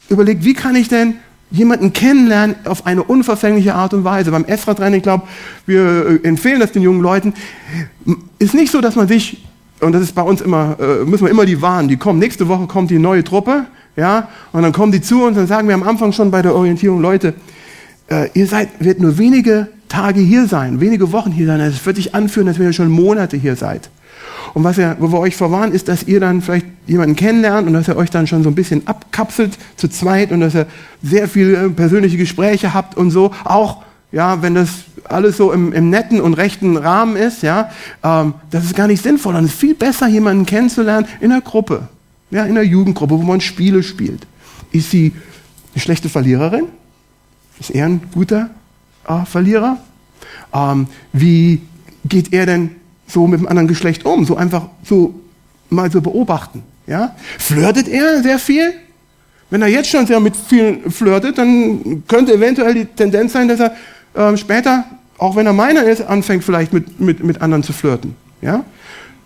überlegt, 0.09 0.43
wie 0.43 0.53
kann 0.53 0.75
ich 0.75 0.87
denn 0.87 1.15
jemanden 1.53 1.93
kennenlernen 1.93 2.55
auf 2.65 2.85
eine 2.87 3.03
unverfängliche 3.03 3.75
Art 3.75 3.93
und 3.93 4.03
Weise. 4.03 4.31
Beim 4.31 4.43
Esra-Training, 4.43 4.97
ich 4.97 5.03
glaube, 5.03 5.27
wir 5.67 6.19
äh, 6.23 6.27
empfehlen 6.27 6.59
das 6.59 6.71
den 6.71 6.81
jungen 6.81 7.01
Leuten. 7.01 7.33
Ist 8.39 8.55
nicht 8.55 8.71
so, 8.71 8.81
dass 8.81 8.95
man 8.95 9.07
sich, 9.07 9.45
und 9.79 9.93
das 9.93 10.01
ist 10.01 10.15
bei 10.15 10.23
uns 10.23 10.41
immer, 10.41 10.75
äh, 10.79 11.05
müssen 11.05 11.25
wir 11.25 11.31
immer 11.31 11.45
die 11.45 11.61
warnen, 11.61 11.87
die 11.87 11.97
kommen, 11.97 12.17
nächste 12.17 12.47
Woche 12.47 12.65
kommt 12.65 12.89
die 12.89 12.97
neue 12.97 13.23
Truppe, 13.23 13.67
ja, 13.95 14.29
und 14.51 14.63
dann 14.63 14.71
kommen 14.71 14.91
die 14.91 15.01
zu 15.01 15.23
und 15.23 15.35
dann 15.35 15.47
sagen 15.47 15.67
wir 15.67 15.75
am 15.75 15.83
Anfang 15.83 16.11
schon 16.13 16.31
bei 16.31 16.41
der 16.41 16.55
Orientierung, 16.55 17.01
Leute, 17.01 17.33
äh, 18.09 18.29
ihr 18.33 18.47
seid, 18.47 18.69
wird 18.79 18.99
nur 18.99 19.17
wenige 19.17 19.67
Tage 19.87 20.19
hier 20.19 20.47
sein, 20.47 20.79
wenige 20.81 21.11
Wochen 21.11 21.31
hier 21.31 21.45
sein. 21.45 21.59
Es 21.61 21.85
wird 21.85 21.97
sich 21.97 22.15
anfühlen, 22.15 22.47
als 22.47 22.57
wenn 22.57 22.65
ihr 22.65 22.73
schon 22.73 22.89
Monate 22.89 23.37
hier 23.37 23.55
seid. 23.55 23.89
Und 24.53 24.63
was 24.63 24.77
wir, 24.77 24.97
wo 24.99 25.11
wir 25.11 25.19
euch 25.19 25.35
verwarnen, 25.35 25.73
ist, 25.73 25.87
dass 25.87 26.03
ihr 26.03 26.19
dann 26.19 26.41
vielleicht 26.41 26.65
jemanden 26.85 27.15
kennenlernt 27.15 27.67
und 27.67 27.73
dass 27.73 27.87
ihr 27.87 27.95
euch 27.95 28.09
dann 28.09 28.27
schon 28.27 28.43
so 28.43 28.49
ein 28.49 28.55
bisschen 28.55 28.87
abkapselt 28.87 29.57
zu 29.77 29.87
zweit 29.87 30.31
und 30.31 30.41
dass 30.41 30.55
ihr 30.55 30.67
sehr 31.01 31.27
viele 31.27 31.69
persönliche 31.69 32.17
Gespräche 32.17 32.73
habt 32.73 32.97
und 32.97 33.09
so. 33.11 33.31
Auch, 33.45 33.83
ja, 34.11 34.41
wenn 34.41 34.53
das 34.55 34.69
alles 35.05 35.37
so 35.37 35.51
im, 35.51 35.73
im 35.73 35.89
netten 35.89 36.21
und 36.21 36.35
rechten 36.35 36.77
Rahmen 36.77 37.15
ist, 37.15 37.41
ja, 37.41 37.71
ähm, 38.03 38.35
das 38.51 38.65
ist 38.65 38.75
gar 38.75 38.87
nicht 38.87 39.03
sinnvoll. 39.03 39.35
Und 39.35 39.45
es 39.45 39.51
ist 39.51 39.59
viel 39.59 39.75
besser, 39.75 40.07
jemanden 40.07 40.45
kennenzulernen 40.45 41.07
in 41.19 41.31
einer 41.31 41.41
Gruppe, 41.41 41.87
ja, 42.33 42.45
in 42.45 42.51
einer 42.51 42.63
Jugendgruppe, 42.63 43.17
wo 43.17 43.23
man 43.23 43.39
Spiele 43.41 43.83
spielt. 43.83 44.25
Ist 44.71 44.89
sie 44.89 45.13
eine 45.73 45.81
schlechte 45.81 46.09
Verliererin? 46.09 46.65
Ist 47.59 47.69
er 47.69 47.85
ein 47.85 48.01
guter 48.11 48.49
äh, 49.07 49.23
Verlierer? 49.25 49.77
Ähm, 50.51 50.87
wie 51.13 51.61
geht 52.05 52.33
er 52.33 52.47
denn 52.47 52.71
so 53.07 53.27
mit 53.27 53.39
dem 53.39 53.47
anderen 53.47 53.67
Geschlecht 53.67 54.03
um? 54.05 54.25
So 54.25 54.35
einfach 54.35 54.67
so 54.83 55.13
mal 55.69 55.91
so 55.91 56.01
beobachten. 56.01 56.63
Ja? 56.87 57.15
Flirtet 57.37 57.87
er 57.87 58.23
sehr 58.23 58.39
viel? 58.39 58.73
Wenn 59.51 59.61
er 59.61 59.67
jetzt 59.67 59.89
schon 59.89 60.07
sehr 60.07 60.19
mit 60.19 60.35
vielen 60.35 60.89
flirtet, 60.89 61.37
dann 61.37 62.03
könnte 62.07 62.33
eventuell 62.33 62.73
die 62.73 62.85
Tendenz 62.85 63.33
sein, 63.33 63.47
dass 63.47 63.59
er 63.59 63.75
äh, 64.15 64.35
später, 64.37 64.85
auch 65.19 65.35
wenn 65.35 65.45
er 65.45 65.53
meiner 65.53 65.83
ist, 65.83 66.01
anfängt 66.01 66.43
vielleicht 66.43 66.73
mit, 66.73 66.99
mit, 66.99 67.23
mit 67.23 67.41
anderen 67.43 67.61
zu 67.61 67.73
flirten. 67.73 68.15
Ja? 68.41 68.65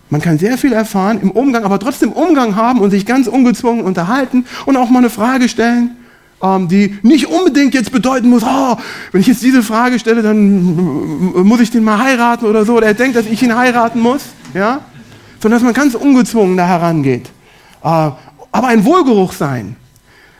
Man 0.09 0.21
kann 0.21 0.37
sehr 0.37 0.57
viel 0.57 0.73
erfahren 0.73 1.19
im 1.21 1.31
Umgang, 1.31 1.63
aber 1.63 1.79
trotzdem 1.79 2.11
Umgang 2.11 2.55
haben 2.55 2.79
und 2.79 2.91
sich 2.91 3.05
ganz 3.05 3.27
ungezwungen 3.27 3.83
unterhalten 3.83 4.45
und 4.65 4.77
auch 4.77 4.89
mal 4.89 4.99
eine 4.99 5.09
Frage 5.09 5.49
stellen 5.49 5.97
ähm, 6.41 6.67
die 6.67 6.97
nicht 7.01 7.27
unbedingt 7.27 7.73
jetzt 7.73 7.91
bedeuten 7.91 8.29
muss, 8.29 8.43
oh, 8.45 8.77
wenn 9.11 9.21
ich 9.21 9.27
jetzt 9.27 9.41
diese 9.41 9.63
Frage 9.63 9.99
stelle, 9.99 10.21
dann 10.21 11.43
muss 11.43 11.59
ich 11.59 11.71
den 11.71 11.83
mal 11.83 12.03
heiraten 12.03 12.45
oder 12.45 12.65
so, 12.65 12.75
oder 12.75 12.87
er 12.87 12.93
denkt, 12.93 13.15
dass 13.15 13.25
ich 13.25 13.41
ihn 13.41 13.55
heiraten 13.55 13.99
muss, 13.99 14.21
ja, 14.53 14.81
sondern 15.39 15.59
dass 15.59 15.65
man 15.65 15.73
ganz 15.73 15.95
ungezwungen 15.95 16.57
da 16.57 16.67
herangeht. 16.67 17.29
Äh, 17.83 17.87
aber 17.87 18.67
ein 18.67 18.85
Wohlgeruch 18.85 19.33
sein. 19.33 19.75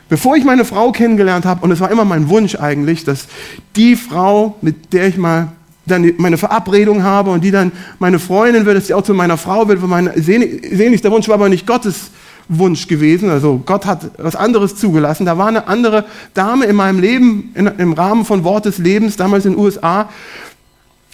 Bevor 0.09 0.37
ich 0.37 0.45
meine 0.45 0.63
Frau 0.63 0.91
kennengelernt 0.91 1.45
habe, 1.45 1.65
und 1.65 1.71
es 1.71 1.81
war 1.81 1.91
immer 1.91 2.05
mein 2.05 2.29
Wunsch 2.29 2.55
eigentlich, 2.55 3.03
dass 3.03 3.27
die 3.75 3.95
Frau, 3.97 4.55
mit 4.61 4.93
der 4.93 5.07
ich 5.07 5.17
mal 5.17 5.49
dann 5.87 6.13
meine 6.17 6.37
Verabredung 6.37 7.03
habe 7.03 7.31
und 7.31 7.43
die 7.43 7.51
dann 7.51 7.71
meine 7.99 8.19
Freundin 8.19 8.65
wird, 8.65 8.77
dass 8.77 8.87
sie 8.87 8.93
auch 8.93 9.03
zu 9.03 9.13
meiner 9.13 9.37
Frau 9.37 9.67
wird, 9.67 9.81
mein 9.87 10.11
sehnlichster 10.15 11.11
Wunsch 11.11 11.27
war 11.27 11.35
aber 11.35 11.49
nicht 11.49 11.65
Gottes 11.65 12.11
Wunsch 12.49 12.87
gewesen. 12.87 13.29
Also 13.29 13.61
Gott 13.65 13.85
hat 13.85 14.11
was 14.17 14.35
anderes 14.35 14.75
zugelassen. 14.75 15.25
Da 15.25 15.37
war 15.37 15.47
eine 15.47 15.67
andere 15.67 16.05
Dame 16.33 16.65
in 16.65 16.75
meinem 16.75 16.99
Leben, 16.99 17.51
in, 17.55 17.67
im 17.67 17.93
Rahmen 17.93 18.25
von 18.25 18.43
Wort 18.43 18.65
des 18.65 18.77
Lebens, 18.77 19.17
damals 19.17 19.45
in 19.45 19.53
den 19.53 19.59
USA, 19.59 20.09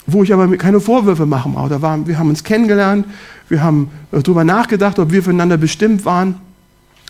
wo 0.06 0.24
ich 0.24 0.34
aber 0.34 0.56
keine 0.58 0.80
Vorwürfe 0.80 1.26
machen 1.26 1.54
brauche. 1.54 1.70
Da 1.70 1.82
war, 1.82 2.06
wir 2.06 2.20
haben 2.20 2.30
uns 2.30 2.44
kennengelernt, 2.44 3.06
wir 3.50 3.64
haben 3.64 3.90
darüber 4.12 4.44
nachgedacht, 4.44 5.00
ob 5.00 5.12
wir 5.12 5.24
füreinander 5.24 5.58
bestimmt 5.58 6.06
waren. 6.06 6.36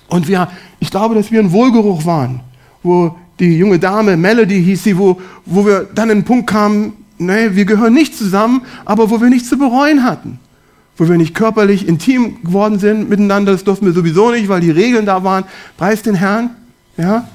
Und 0.08 0.28
wir, 0.28 0.48
ich 0.80 0.92
glaube, 0.92 1.16
dass 1.16 1.32
wir 1.32 1.40
ein 1.40 1.52
Wohlgeruch 1.52 2.06
waren, 2.06 2.42
wo 2.84 3.16
die 3.40 3.58
junge 3.58 3.80
Dame, 3.80 4.16
Melody 4.16 4.64
hieß 4.64 4.84
sie, 4.84 4.98
wo, 4.98 5.20
wo 5.46 5.66
wir 5.66 5.88
dann 5.96 6.10
in 6.10 6.20
den 6.20 6.26
Punkt 6.26 6.48
kamen, 6.48 6.94
nee, 7.26 7.56
wir 7.56 7.66
gehören 7.66 7.94
nicht 7.94 8.18
zusammen, 8.18 8.62
aber 8.86 9.10
wo 9.10 9.22
wir 9.22 9.30
nichts 9.30 9.50
zu 9.50 9.58
bereuen 9.58 10.04
hatten 10.04 10.40
wo 10.98 11.10
wir 11.10 11.18
nicht 11.18 11.34
körperlich 11.34 11.88
intim 11.88 12.44
geworden 12.44 12.80
sind 12.80 13.10
miteinander, 13.10 13.52
das 13.52 13.64
durften 13.64 13.86
wir 13.86 13.94
sowieso 13.94 14.32
nicht, 14.32 14.48
weil 14.48 14.62
die 14.62 14.72
Regeln 14.72 15.06
da 15.06 15.24
waren. 15.24 15.46
Preis 15.78 16.04
den 16.04 16.16
Herrn. 16.16 16.52
Ja? 16.98 17.28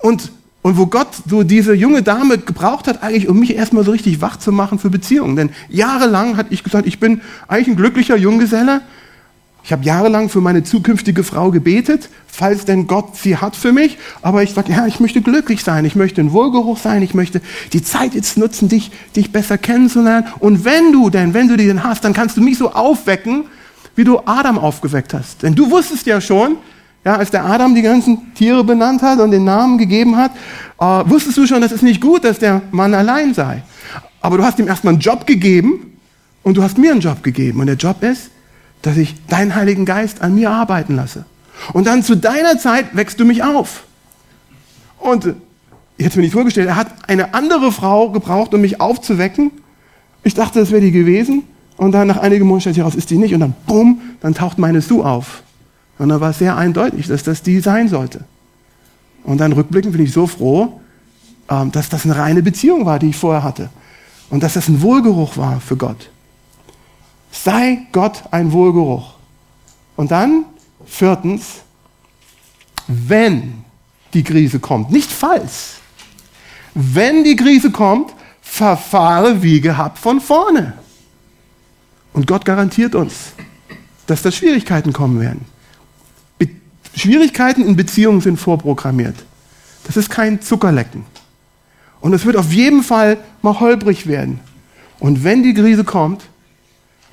Und, 0.00 0.30
und 0.62 0.76
wo 0.76 0.86
Gott 0.86 1.08
so 1.28 1.42
diese 1.42 1.74
junge 1.74 2.02
Dame 2.02 2.38
gebraucht 2.38 2.86
hat, 2.86 3.02
eigentlich, 3.02 3.28
um 3.28 3.40
mich 3.40 3.56
erstmal 3.56 3.84
so 3.84 3.90
richtig 3.90 4.20
wach 4.20 4.36
zu 4.36 4.52
machen 4.52 4.78
für 4.78 4.90
Beziehungen. 4.90 5.34
Denn 5.34 5.50
jahrelang 5.68 6.36
hatte 6.36 6.54
ich 6.54 6.62
gesagt, 6.62 6.86
ich 6.86 7.00
bin 7.00 7.22
eigentlich 7.48 7.68
ein 7.68 7.76
glücklicher 7.76 8.16
Junggeselle, 8.16 8.82
ich 9.66 9.72
habe 9.72 9.84
jahrelang 9.84 10.28
für 10.28 10.40
meine 10.40 10.62
zukünftige 10.62 11.24
Frau 11.24 11.50
gebetet, 11.50 12.08
falls 12.28 12.66
denn 12.66 12.86
Gott 12.86 13.16
sie 13.16 13.36
hat 13.36 13.56
für 13.56 13.72
mich. 13.72 13.98
Aber 14.22 14.44
ich 14.44 14.52
sage, 14.52 14.70
ja, 14.70 14.86
ich 14.86 15.00
möchte 15.00 15.22
glücklich 15.22 15.64
sein, 15.64 15.84
ich 15.84 15.96
möchte 15.96 16.20
ein 16.20 16.30
Wohlgeruch 16.30 16.78
sein, 16.78 17.02
ich 17.02 17.14
möchte 17.14 17.40
die 17.72 17.82
Zeit 17.82 18.14
jetzt 18.14 18.38
nutzen, 18.38 18.68
dich, 18.68 18.92
dich 19.16 19.32
besser 19.32 19.58
kennenzulernen. 19.58 20.28
Und 20.38 20.64
wenn 20.64 20.92
du 20.92 21.10
denn, 21.10 21.34
wenn 21.34 21.48
du 21.48 21.56
die 21.56 21.66
denn 21.66 21.82
hast, 21.82 22.04
dann 22.04 22.12
kannst 22.12 22.36
du 22.36 22.42
mich 22.42 22.58
so 22.58 22.74
aufwecken, 22.74 23.46
wie 23.96 24.04
du 24.04 24.20
Adam 24.24 24.56
aufgeweckt 24.56 25.12
hast. 25.12 25.42
Denn 25.42 25.56
du 25.56 25.68
wusstest 25.68 26.06
ja 26.06 26.20
schon, 26.20 26.58
ja, 27.04 27.16
als 27.16 27.32
der 27.32 27.44
Adam 27.44 27.74
die 27.74 27.82
ganzen 27.82 28.34
Tiere 28.34 28.62
benannt 28.62 29.02
hat 29.02 29.18
und 29.18 29.32
den 29.32 29.42
Namen 29.42 29.78
gegeben 29.78 30.16
hat, 30.16 30.30
äh, 30.78 31.10
wusstest 31.10 31.38
du 31.38 31.46
schon, 31.48 31.60
dass 31.60 31.72
es 31.72 31.82
nicht 31.82 32.00
gut, 32.00 32.22
dass 32.22 32.38
der 32.38 32.62
Mann 32.70 32.94
allein 32.94 33.34
sei. 33.34 33.64
Aber 34.20 34.36
du 34.36 34.44
hast 34.44 34.60
ihm 34.60 34.68
erstmal 34.68 34.92
einen 34.92 35.00
Job 35.00 35.26
gegeben 35.26 35.98
und 36.44 36.56
du 36.56 36.62
hast 36.62 36.78
mir 36.78 36.92
einen 36.92 37.00
Job 37.00 37.24
gegeben. 37.24 37.58
Und 37.58 37.66
der 37.66 37.74
Job 37.74 38.04
ist, 38.04 38.30
dass 38.86 38.96
ich 38.96 39.16
deinen 39.26 39.56
Heiligen 39.56 39.84
Geist 39.84 40.22
an 40.22 40.36
mir 40.36 40.48
arbeiten 40.50 40.94
lasse. 40.94 41.24
Und 41.72 41.88
dann 41.88 42.04
zu 42.04 42.16
deiner 42.16 42.56
Zeit 42.56 42.94
wächst 42.94 43.18
du 43.18 43.24
mich 43.24 43.42
auf. 43.42 43.82
Und 45.00 45.34
jetzt 45.98 46.14
mir 46.14 46.22
nicht 46.22 46.34
vorgestellt, 46.34 46.68
er 46.68 46.76
hat 46.76 47.08
eine 47.08 47.34
andere 47.34 47.72
Frau 47.72 48.10
gebraucht, 48.10 48.54
um 48.54 48.60
mich 48.60 48.80
aufzuwecken. 48.80 49.50
Ich 50.22 50.34
dachte, 50.34 50.60
das 50.60 50.70
wäre 50.70 50.82
die 50.82 50.92
gewesen. 50.92 51.42
Und 51.76 51.92
dann 51.92 52.06
nach 52.06 52.18
einigen 52.18 52.46
Monaten 52.46 52.60
stellt 52.60 52.74
sich 52.76 52.82
heraus, 52.82 52.94
ist 52.94 53.10
die 53.10 53.18
nicht. 53.18 53.34
Und 53.34 53.40
dann, 53.40 53.54
bumm, 53.66 54.00
dann 54.20 54.34
taucht 54.34 54.58
meine 54.58 54.80
Sue 54.80 55.04
auf. 55.04 55.42
Und 55.98 56.10
dann 56.10 56.20
war 56.20 56.30
es 56.30 56.38
sehr 56.38 56.56
eindeutig, 56.56 57.08
dass 57.08 57.24
das 57.24 57.42
die 57.42 57.58
sein 57.58 57.88
sollte. 57.88 58.20
Und 59.24 59.38
dann 59.38 59.52
rückblickend 59.52 59.94
bin 59.94 60.04
ich 60.04 60.12
so 60.12 60.28
froh, 60.28 60.80
ähm, 61.50 61.72
dass 61.72 61.88
das 61.88 62.04
eine 62.04 62.16
reine 62.16 62.40
Beziehung 62.40 62.86
war, 62.86 63.00
die 63.00 63.08
ich 63.08 63.16
vorher 63.16 63.42
hatte. 63.42 63.68
Und 64.30 64.44
dass 64.44 64.54
das 64.54 64.68
ein 64.68 64.80
Wohlgeruch 64.80 65.36
war 65.36 65.60
für 65.60 65.76
Gott. 65.76 66.08
Sei 67.44 67.86
Gott 67.92 68.24
ein 68.30 68.52
Wohlgeruch. 68.52 69.14
Und 69.96 70.10
dann, 70.10 70.44
viertens, 70.84 71.62
wenn 72.86 73.64
die 74.14 74.22
Krise 74.22 74.60
kommt, 74.60 74.90
nicht 74.90 75.10
falls, 75.10 75.76
wenn 76.74 77.24
die 77.24 77.36
Krise 77.36 77.70
kommt, 77.70 78.12
verfahre 78.42 79.42
wie 79.42 79.60
gehabt 79.60 79.98
von 79.98 80.20
vorne. 80.20 80.74
Und 82.12 82.26
Gott 82.26 82.44
garantiert 82.44 82.94
uns, 82.94 83.32
dass 84.06 84.22
da 84.22 84.30
Schwierigkeiten 84.30 84.92
kommen 84.92 85.20
werden. 85.20 85.44
Be 86.38 86.48
Schwierigkeiten 86.94 87.64
in 87.64 87.76
Beziehungen 87.76 88.20
sind 88.20 88.38
vorprogrammiert. 88.38 89.16
Das 89.84 89.96
ist 89.96 90.10
kein 90.10 90.40
Zuckerlecken. 90.40 91.04
Und 92.00 92.12
es 92.12 92.24
wird 92.24 92.36
auf 92.36 92.52
jeden 92.52 92.82
Fall 92.82 93.18
mal 93.42 93.60
holprig 93.60 94.06
werden. 94.06 94.40
Und 94.98 95.24
wenn 95.24 95.42
die 95.42 95.54
Krise 95.54 95.84
kommt, 95.84 96.22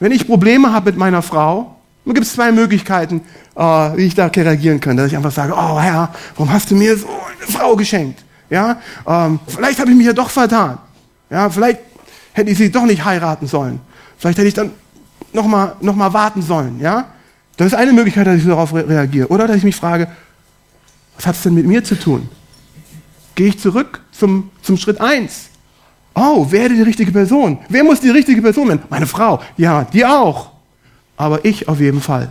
wenn 0.03 0.11
ich 0.11 0.27
Probleme 0.27 0.73
habe 0.73 0.91
mit 0.91 0.97
meiner 0.97 1.21
Frau, 1.21 1.77
dann 2.03 2.13
gibt 2.13 2.27
es 2.27 2.33
zwei 2.33 2.51
Möglichkeiten, 2.51 3.21
äh, 3.55 3.61
wie 3.61 4.07
ich 4.07 4.13
da 4.13 4.25
reagieren 4.25 4.81
kann. 4.81 4.97
Dass 4.97 5.07
ich 5.07 5.15
einfach 5.15 5.31
sage, 5.31 5.53
oh 5.55 5.79
Herr, 5.79 6.13
warum 6.35 6.51
hast 6.51 6.69
du 6.69 6.75
mir 6.75 6.97
so 6.97 7.07
eine 7.07 7.57
Frau 7.57 7.77
geschenkt? 7.77 8.21
Ja, 8.49 8.81
ähm, 9.07 9.39
vielleicht 9.47 9.79
habe 9.79 9.91
ich 9.91 9.95
mich 9.95 10.05
ja 10.05 10.11
doch 10.11 10.29
vertan. 10.29 10.77
Ja, 11.29 11.49
vielleicht 11.49 11.79
hätte 12.33 12.51
ich 12.51 12.57
sie 12.57 12.69
doch 12.69 12.83
nicht 12.83 13.05
heiraten 13.05 13.47
sollen. 13.47 13.79
Vielleicht 14.17 14.37
hätte 14.37 14.49
ich 14.49 14.53
dann 14.53 14.71
noch 15.31 15.47
mal, 15.47 15.77
noch 15.79 15.95
mal 15.95 16.11
warten 16.11 16.41
sollen. 16.41 16.81
Ja, 16.81 17.05
das 17.55 17.67
ist 17.67 17.75
eine 17.75 17.93
Möglichkeit, 17.93 18.27
dass 18.27 18.35
ich 18.35 18.45
darauf 18.45 18.73
re 18.73 18.85
reagiere. 18.85 19.29
Oder 19.29 19.47
dass 19.47 19.55
ich 19.55 19.63
mich 19.63 19.77
frage, 19.77 20.09
was 21.15 21.27
hat 21.27 21.35
es 21.35 21.43
denn 21.43 21.53
mit 21.53 21.65
mir 21.65 21.81
zu 21.81 21.97
tun? 21.97 22.27
gehe 23.35 23.47
ich 23.47 23.57
zurück 23.57 24.01
zum, 24.11 24.51
zum 24.61 24.75
Schritt 24.75 24.99
1. 24.99 25.49
Oh, 26.15 26.51
werde 26.51 26.75
die 26.75 26.81
richtige 26.81 27.11
Person. 27.11 27.57
Wer 27.69 27.83
muss 27.83 27.99
die 27.99 28.09
richtige 28.09 28.41
Person 28.41 28.67
werden? 28.67 28.83
Meine 28.89 29.07
Frau. 29.07 29.41
Ja, 29.57 29.83
die 29.83 30.05
auch. 30.05 30.51
Aber 31.17 31.43
ich 31.45 31.67
auf 31.67 31.79
jeden 31.79 32.01
Fall. 32.01 32.29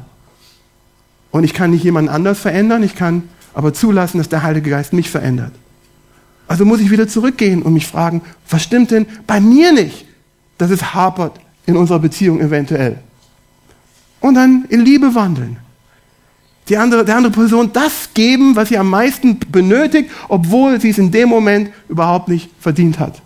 Und 1.31 1.45
ich 1.45 1.55
kann 1.55 1.71
nicht 1.71 1.83
jemand 1.83 2.09
anders 2.09 2.39
verändern, 2.39 2.83
ich 2.83 2.95
kann 2.95 3.29
aber 3.55 3.73
zulassen, 3.73 4.19
dass 4.19 4.29
der 4.29 4.43
Heilige 4.43 4.71
Geist 4.71 4.93
mich 4.93 5.11
verändert. 5.11 5.53
Also 6.47 6.65
muss 6.65 6.81
ich 6.81 6.91
wieder 6.91 7.09
zurückgehen 7.09 7.63
und 7.63 7.73
mich 7.73 7.87
fragen, 7.87 8.23
was 8.49 8.63
stimmt 8.63 8.91
denn 8.91 9.07
bei 9.27 9.41
mir 9.41 9.73
nicht, 9.73 10.05
dass 10.59 10.71
es 10.71 10.95
hapert 10.95 11.41
in 11.67 11.77
unserer 11.77 11.99
Beziehung 11.99 12.41
eventuell? 12.41 12.99
Und 14.21 14.35
dann 14.35 14.67
in 14.69 14.83
Liebe 14.83 15.15
wandeln. 15.15 15.57
Die 16.69 16.77
andere, 16.77 17.05
der 17.05 17.17
andere 17.17 17.33
Person 17.33 17.73
das 17.73 18.11
geben, 18.15 18.55
was 18.55 18.69
sie 18.69 18.79
am 18.79 18.89
meisten 18.89 19.39
benötigt, 19.51 20.11
obwohl 20.29 20.81
sie 20.81 20.91
es 20.91 20.99
in 20.99 21.11
dem 21.11 21.29
Moment 21.29 21.71
überhaupt 21.89 22.29
nicht 22.29 22.51
verdient 22.61 22.99
hat. 22.99 23.21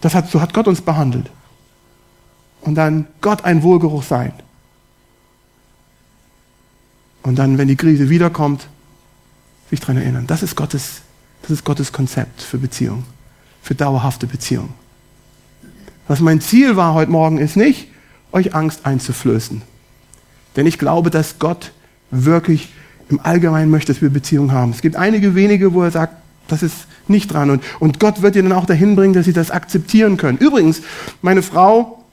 Das 0.00 0.14
hat, 0.14 0.30
so 0.30 0.40
hat 0.40 0.54
Gott 0.54 0.68
uns 0.68 0.80
behandelt. 0.80 1.30
Und 2.60 2.74
dann 2.74 3.06
Gott 3.20 3.44
ein 3.44 3.62
Wohlgeruch 3.62 4.02
sein. 4.02 4.32
Und 7.22 7.36
dann, 7.36 7.58
wenn 7.58 7.68
die 7.68 7.76
Krise 7.76 8.08
wiederkommt, 8.08 8.68
sich 9.70 9.80
daran 9.80 9.98
erinnern. 9.98 10.26
Das 10.26 10.42
ist 10.42 10.56
Gottes, 10.56 11.02
das 11.42 11.50
ist 11.50 11.64
Gottes 11.64 11.92
Konzept 11.92 12.40
für 12.42 12.58
Beziehung, 12.58 13.04
für 13.62 13.74
dauerhafte 13.74 14.26
Beziehung. 14.26 14.70
Was 16.06 16.20
mein 16.20 16.40
Ziel 16.40 16.76
war 16.76 16.94
heute 16.94 17.10
Morgen 17.10 17.38
ist 17.38 17.56
nicht, 17.56 17.88
euch 18.32 18.54
Angst 18.54 18.86
einzuflößen. 18.86 19.62
Denn 20.56 20.66
ich 20.66 20.78
glaube, 20.78 21.10
dass 21.10 21.38
Gott 21.38 21.72
wirklich 22.10 22.70
im 23.10 23.20
Allgemeinen 23.20 23.70
möchte, 23.70 23.92
dass 23.92 24.02
wir 24.02 24.10
Beziehungen 24.10 24.52
haben. 24.52 24.70
Es 24.70 24.80
gibt 24.80 24.96
einige 24.96 25.34
wenige, 25.34 25.74
wo 25.74 25.82
er 25.82 25.90
sagt, 25.90 26.14
das 26.48 26.62
ist 26.62 26.86
nicht 27.08 27.32
dran. 27.32 27.50
Und, 27.50 27.62
und 27.78 28.00
Gott 28.00 28.22
wird 28.22 28.36
ihr 28.36 28.42
dann 28.42 28.52
auch 28.52 28.66
dahin 28.66 28.96
bringen, 28.96 29.14
dass 29.14 29.24
sie 29.24 29.32
das 29.32 29.50
akzeptieren 29.50 30.16
können. 30.16 30.38
Übrigens, 30.38 30.82
meine 31.22 31.42
Frau, 31.42 32.04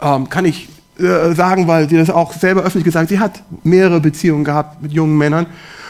ähm, 0.00 0.28
kann 0.28 0.44
ich 0.44 0.68
äh, 0.98 1.34
sagen, 1.34 1.66
weil 1.68 1.88
sie 1.88 1.96
das 1.96 2.10
auch 2.10 2.32
selber 2.32 2.62
öffentlich 2.62 2.84
gesagt 2.84 3.04
hat, 3.04 3.08
sie 3.08 3.20
hat 3.20 3.42
mehrere 3.64 4.00
Beziehungen 4.00 4.44
gehabt 4.44 4.82
mit 4.82 4.92
jungen 4.92 5.16
Männern. 5.16 5.46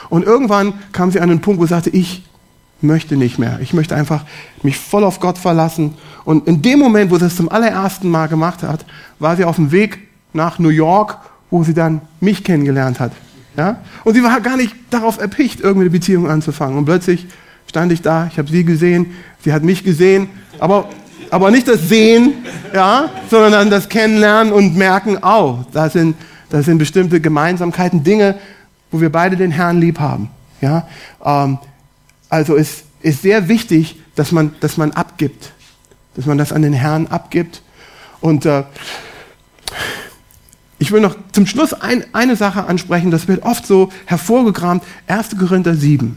Und 0.08 0.24
irgendwann 0.24 0.74
kam 0.92 1.10
sie 1.10 1.20
an 1.20 1.30
einen 1.30 1.40
Punkt, 1.40 1.60
wo 1.60 1.64
sie 1.64 1.70
sagte, 1.70 1.90
ich 1.90 2.24
möchte 2.80 3.16
nicht 3.16 3.38
mehr. 3.38 3.58
Ich 3.60 3.72
möchte 3.72 3.94
einfach 3.94 4.24
mich 4.62 4.78
voll 4.78 5.04
auf 5.04 5.20
Gott 5.20 5.38
verlassen. 5.38 5.94
Und 6.24 6.46
in 6.46 6.62
dem 6.62 6.78
Moment, 6.78 7.10
wo 7.10 7.18
sie 7.18 7.26
es 7.26 7.36
zum 7.36 7.48
allerersten 7.48 8.08
Mal 8.08 8.26
gemacht 8.26 8.62
hat, 8.62 8.84
war 9.18 9.36
sie 9.36 9.44
auf 9.44 9.56
dem 9.56 9.72
Weg 9.72 9.98
nach 10.32 10.58
New 10.58 10.68
York, 10.68 11.18
wo 11.50 11.64
sie 11.64 11.74
dann 11.74 12.02
mich 12.20 12.44
kennengelernt 12.44 13.00
hat. 13.00 13.12
Ja? 13.56 13.80
Und 14.04 14.14
sie 14.14 14.22
war 14.22 14.40
gar 14.40 14.56
nicht 14.56 14.74
darauf 14.90 15.18
erpicht, 15.18 15.60
irgendwie 15.60 15.86
eine 15.86 15.90
Beziehung 15.90 16.28
anzufangen. 16.28 16.76
Und 16.76 16.84
plötzlich 16.84 17.26
stand 17.66 17.92
ich 17.92 18.02
da, 18.02 18.28
ich 18.30 18.38
habe 18.38 18.50
sie 18.50 18.64
gesehen, 18.64 19.14
sie 19.42 19.52
hat 19.52 19.62
mich 19.62 19.84
gesehen, 19.84 20.28
aber, 20.58 20.88
aber 21.30 21.50
nicht 21.50 21.68
das 21.68 21.88
Sehen, 21.88 22.34
ja, 22.74 23.10
sondern 23.30 23.52
dann 23.52 23.70
das 23.70 23.88
Kennenlernen 23.88 24.52
und 24.52 24.76
merken, 24.76 25.18
oh, 25.22 25.58
da 25.72 25.90
sind, 25.90 26.16
da 26.50 26.62
sind 26.62 26.78
bestimmte 26.78 27.20
Gemeinsamkeiten, 27.20 28.04
Dinge, 28.04 28.36
wo 28.90 29.00
wir 29.00 29.10
beide 29.10 29.36
den 29.36 29.50
Herrn 29.50 29.80
lieb 29.80 30.00
haben. 30.00 30.30
Ja? 30.60 30.88
Ähm, 31.24 31.58
also 32.28 32.56
es 32.56 32.84
ist 33.02 33.22
sehr 33.22 33.48
wichtig, 33.48 34.00
dass 34.14 34.32
man, 34.32 34.54
dass 34.60 34.76
man 34.76 34.92
abgibt, 34.92 35.52
dass 36.14 36.26
man 36.26 36.38
das 36.38 36.52
an 36.52 36.62
den 36.62 36.72
Herrn 36.72 37.06
abgibt. 37.06 37.62
Und 38.20 38.46
äh, 38.46 38.64
ich 40.78 40.92
will 40.92 41.00
noch 41.00 41.16
zum 41.32 41.46
Schluss 41.46 41.72
ein, 41.72 42.04
eine 42.12 42.36
Sache 42.36 42.66
ansprechen, 42.66 43.10
das 43.10 43.28
wird 43.28 43.42
oft 43.42 43.66
so 43.66 43.90
hervorgekramt, 44.06 44.82
1. 45.06 45.38
Korinther 45.38 45.74
7, 45.74 46.16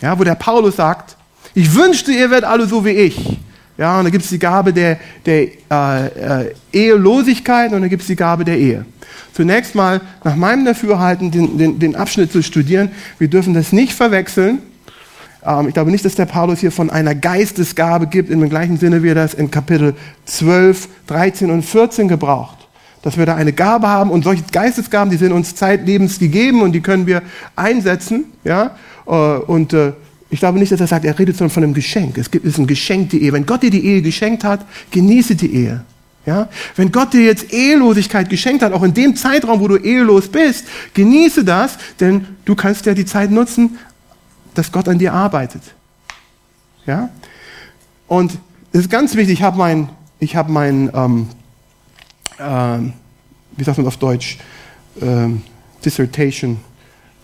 ja, 0.00 0.18
wo 0.18 0.24
der 0.24 0.34
Paulus 0.34 0.76
sagt, 0.76 1.16
ich 1.54 1.74
wünschte, 1.74 2.12
ihr 2.12 2.30
werdet 2.30 2.48
alle 2.48 2.66
so 2.66 2.84
wie 2.84 2.90
ich. 2.90 3.38
Ja, 3.76 3.98
und 3.98 4.04
da 4.04 4.10
gibt 4.10 4.24
es 4.24 4.30
die 4.30 4.38
Gabe 4.38 4.72
der, 4.72 4.98
der 5.24 5.48
äh, 5.70 6.42
äh, 6.42 6.54
Ehelosigkeit 6.70 7.72
und 7.72 7.80
da 7.80 7.88
gibt 7.88 8.02
es 8.02 8.08
die 8.08 8.16
Gabe 8.16 8.44
der 8.44 8.58
Ehe. 8.58 8.84
Zunächst 9.32 9.74
mal 9.74 10.02
nach 10.22 10.36
meinem 10.36 10.66
Dafürhalten 10.66 11.30
den, 11.30 11.56
den, 11.56 11.78
den 11.78 11.96
Abschnitt 11.96 12.30
zu 12.30 12.42
studieren. 12.42 12.90
Wir 13.18 13.28
dürfen 13.28 13.54
das 13.54 13.72
nicht 13.72 13.94
verwechseln. 13.94 14.58
Ähm, 15.44 15.68
ich 15.68 15.74
glaube 15.74 15.90
nicht, 15.90 16.04
dass 16.04 16.14
der 16.14 16.26
Paulus 16.26 16.58
hier 16.58 16.72
von 16.72 16.90
einer 16.90 17.14
Geistesgabe 17.14 18.06
gibt, 18.06 18.28
in 18.28 18.40
dem 18.40 18.50
gleichen 18.50 18.76
Sinne, 18.76 19.02
wie 19.02 19.08
er 19.08 19.14
das 19.14 19.34
in 19.34 19.50
Kapitel 19.50 19.94
12, 20.26 20.88
13 21.06 21.50
und 21.50 21.62
14 21.62 22.06
gebraucht. 22.08 22.58
Dass 23.02 23.16
wir 23.16 23.24
da 23.24 23.34
eine 23.34 23.54
Gabe 23.54 23.88
haben 23.88 24.10
und 24.10 24.24
solche 24.24 24.42
Geistesgaben, 24.52 25.10
die 25.10 25.16
sind 25.16 25.32
uns 25.32 25.54
zeitlebens 25.54 26.18
gegeben 26.18 26.60
und 26.60 26.72
die 26.72 26.82
können 26.82 27.06
wir 27.06 27.22
einsetzen. 27.56 28.26
Ja? 28.44 28.72
Äh, 29.06 29.10
und 29.10 29.72
äh, 29.72 29.92
ich 30.30 30.38
glaube 30.38 30.58
nicht, 30.58 30.70
dass 30.70 30.80
er 30.80 30.86
sagt, 30.86 31.04
er 31.04 31.18
redet 31.18 31.36
sondern 31.36 31.52
von 31.52 31.64
einem 31.64 31.74
Geschenk. 31.74 32.16
Es 32.16 32.30
gibt, 32.30 32.44
es 32.44 32.52
ist 32.52 32.58
ein 32.58 32.66
Geschenk, 32.66 33.10
die 33.10 33.22
Ehe. 33.22 33.32
Wenn 33.32 33.46
Gott 33.46 33.62
dir 33.62 33.70
die 33.70 33.84
Ehe 33.84 34.00
geschenkt 34.00 34.44
hat, 34.44 34.64
genieße 34.90 35.34
die 35.34 35.52
Ehe. 35.52 35.84
Ja? 36.26 36.48
Wenn 36.76 36.92
Gott 36.92 37.12
dir 37.12 37.22
jetzt 37.22 37.52
Ehelosigkeit 37.52 38.28
geschenkt 38.30 38.62
hat, 38.62 38.72
auch 38.72 38.82
in 38.82 38.94
dem 38.94 39.16
Zeitraum, 39.16 39.60
wo 39.60 39.68
du 39.68 39.76
ehelos 39.76 40.28
bist, 40.28 40.66
genieße 40.94 41.44
das, 41.44 41.78
denn 41.98 42.26
du 42.44 42.54
kannst 42.54 42.86
ja 42.86 42.94
die 42.94 43.04
Zeit 43.04 43.30
nutzen, 43.30 43.78
dass 44.54 44.70
Gott 44.70 44.88
an 44.88 44.98
dir 44.98 45.12
arbeitet. 45.12 45.62
Ja? 46.86 47.10
Und 48.06 48.38
es 48.72 48.80
ist 48.80 48.90
ganz 48.90 49.16
wichtig, 49.16 49.38
ich 49.38 49.42
habe 49.42 49.58
mein, 49.58 49.88
ich 50.20 50.36
habe 50.36 50.52
mein, 50.52 50.90
ähm, 50.94 51.26
äh, 52.38 52.92
wie 53.56 53.64
sagt 53.64 53.78
man 53.78 53.86
auf 53.86 53.96
Deutsch, 53.96 54.38
ähm, 55.00 55.42
Dissertation, 55.84 56.58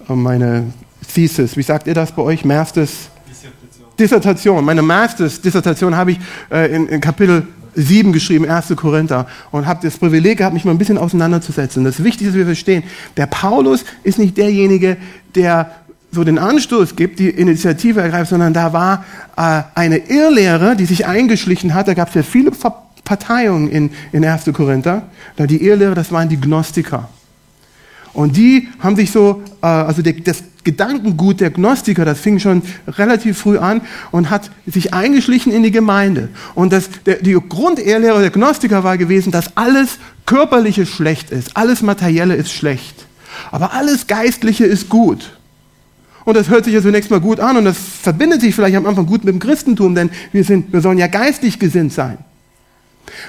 äh, 0.08 0.12
meine 0.14 0.72
Thesis, 1.06 1.56
wie 1.56 1.62
sagt 1.62 1.86
ihr 1.86 1.94
das 1.94 2.12
bei 2.12 2.22
euch? 2.22 2.44
Masters? 2.44 3.08
Dissertation. 3.28 3.86
Dissertation. 3.98 4.64
Meine 4.64 4.82
Masters-Dissertation 4.82 5.96
habe 5.96 6.12
ich 6.12 6.18
äh, 6.50 6.74
in, 6.74 6.88
in 6.88 7.00
Kapitel 7.00 7.46
7 7.76 8.12
geschrieben, 8.12 8.48
1. 8.48 8.74
Korinther, 8.76 9.26
und 9.50 9.66
habe 9.66 9.80
das 9.82 9.98
Privileg 9.98 10.38
gehabt, 10.38 10.54
mich 10.54 10.64
mal 10.64 10.72
ein 10.72 10.78
bisschen 10.78 10.98
auseinanderzusetzen. 10.98 11.84
Das 11.84 12.02
Wichtigste, 12.02 12.26
dass 12.26 12.34
wir 12.34 12.46
verstehen, 12.46 12.82
der 13.16 13.26
Paulus 13.26 13.84
ist 14.02 14.18
nicht 14.18 14.36
derjenige, 14.36 14.96
der 15.34 15.70
so 16.10 16.24
den 16.24 16.38
Anstoß 16.38 16.96
gibt, 16.96 17.18
die 17.18 17.28
Initiative 17.28 18.00
ergreift, 18.00 18.30
sondern 18.30 18.54
da 18.54 18.72
war 18.72 19.04
äh, 19.36 19.62
eine 19.74 19.98
Irrlehre, 19.98 20.76
die 20.76 20.86
sich 20.86 21.06
eingeschlichen 21.06 21.74
hat. 21.74 21.88
Da 21.88 21.94
gab 21.94 22.08
es 22.08 22.14
ja 22.14 22.22
viele 22.22 22.52
Parteiungen 23.04 23.68
in, 23.68 23.90
in 24.12 24.24
1. 24.24 24.44
Korinther. 24.52 25.02
Da 25.36 25.46
die 25.46 25.62
Irrlehre, 25.62 25.94
das 25.94 26.12
waren 26.12 26.28
die 26.28 26.40
Gnostiker. 26.40 27.08
Und 28.14 28.36
die 28.36 28.68
haben 28.78 28.96
sich 28.96 29.10
so, 29.10 29.42
äh, 29.62 29.66
also 29.66 30.00
der, 30.00 30.14
das 30.14 30.42
Gedankengut 30.66 31.40
der 31.40 31.50
Gnostiker, 31.50 32.04
das 32.04 32.18
fing 32.18 32.40
schon 32.40 32.62
relativ 32.88 33.38
früh 33.38 33.56
an 33.56 33.80
und 34.10 34.30
hat 34.30 34.50
sich 34.66 34.92
eingeschlichen 34.92 35.52
in 35.52 35.62
die 35.62 35.70
Gemeinde. 35.70 36.28
Und 36.56 36.72
das, 36.72 36.90
der, 37.06 37.22
die 37.22 37.34
Grundehrlehre 37.34 38.20
der 38.20 38.30
Gnostiker 38.30 38.82
war 38.82 38.98
gewesen, 38.98 39.30
dass 39.30 39.56
alles 39.56 39.98
Körperliche 40.26 40.84
schlecht 40.84 41.30
ist, 41.30 41.56
alles 41.56 41.82
Materielle 41.82 42.34
ist 42.34 42.52
schlecht, 42.52 43.06
aber 43.52 43.74
alles 43.74 44.08
Geistliche 44.08 44.64
ist 44.64 44.88
gut. 44.88 45.38
Und 46.24 46.36
das 46.36 46.48
hört 46.48 46.64
sich 46.64 46.74
ja 46.74 46.82
zunächst 46.82 47.12
mal 47.12 47.20
gut 47.20 47.38
an 47.38 47.56
und 47.56 47.64
das 47.64 47.78
verbindet 47.78 48.40
sich 48.40 48.52
vielleicht 48.52 48.74
am 48.74 48.86
Anfang 48.86 49.06
gut 49.06 49.24
mit 49.24 49.32
dem 49.32 49.38
Christentum, 49.38 49.94
denn 49.94 50.10
wir, 50.32 50.42
sind, 50.42 50.72
wir 50.72 50.80
sollen 50.80 50.98
ja 50.98 51.06
geistlich 51.06 51.60
gesinnt 51.60 51.92
sein. 51.92 52.18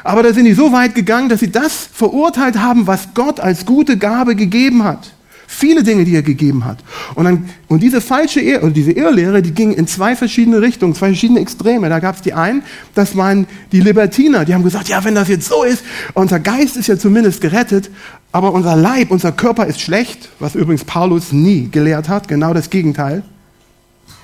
Aber 0.04 0.24
da 0.24 0.34
sind 0.34 0.46
die 0.46 0.54
so 0.54 0.72
weit 0.72 0.96
gegangen, 0.96 1.30
dass 1.30 1.42
sie 1.42 1.52
das 1.52 1.88
verurteilt 1.94 2.58
haben, 2.58 2.88
was 2.88 3.10
Gott 3.14 3.40
als 3.40 3.68
gute 3.68 3.98
Gabe 3.98 4.36
gegeben 4.36 4.84
hat. 4.84 5.12
Viele 5.50 5.82
Dinge, 5.82 6.04
die 6.04 6.14
er 6.14 6.24
gegeben 6.24 6.66
hat. 6.66 6.80
Und, 7.16 7.24
dann, 7.24 7.50
und 7.70 7.82
diese 7.82 8.02
falsche 8.02 8.42
Ehe, 8.42 8.60
oder 8.62 8.72
diese 8.72 8.92
Irrlehre, 8.92 9.42
die 9.42 9.52
ging 9.52 9.72
in 9.72 9.88
zwei 9.88 10.14
verschiedene 10.18 10.62
Richtungen, 10.62 10.94
zwei 10.94 11.08
verschiedene 11.08 11.40
Extreme. 11.40 11.88
Da 11.88 12.00
gab 12.00 12.18
es 12.18 12.22
die 12.22 12.34
einen, 12.34 12.64
das 12.96 13.16
waren 13.16 13.48
die 13.72 13.80
Libertiner, 13.80 14.44
die 14.44 14.54
haben 14.54 14.66
gesagt, 14.66 14.90
ja, 14.90 15.06
wenn 15.06 15.16
das 15.16 15.30
jetzt 15.30 15.48
so 15.48 15.64
ist, 15.64 15.84
unser 16.14 16.42
Geist 16.42 16.76
ist 16.76 16.88
ja 16.88 16.98
zumindest 16.98 17.40
gerettet, 17.40 17.90
aber 18.34 18.52
unser 18.54 18.76
Leib, 18.76 19.10
unser 19.10 19.32
Körper 19.32 19.66
ist 19.68 19.80
schlecht, 19.80 20.30
was 20.40 20.54
übrigens 20.54 20.84
Paulus 20.84 21.32
nie 21.32 21.70
gelehrt 21.72 22.10
hat, 22.10 22.28
genau 22.28 22.54
das 22.54 22.70
Gegenteil. 22.70 23.24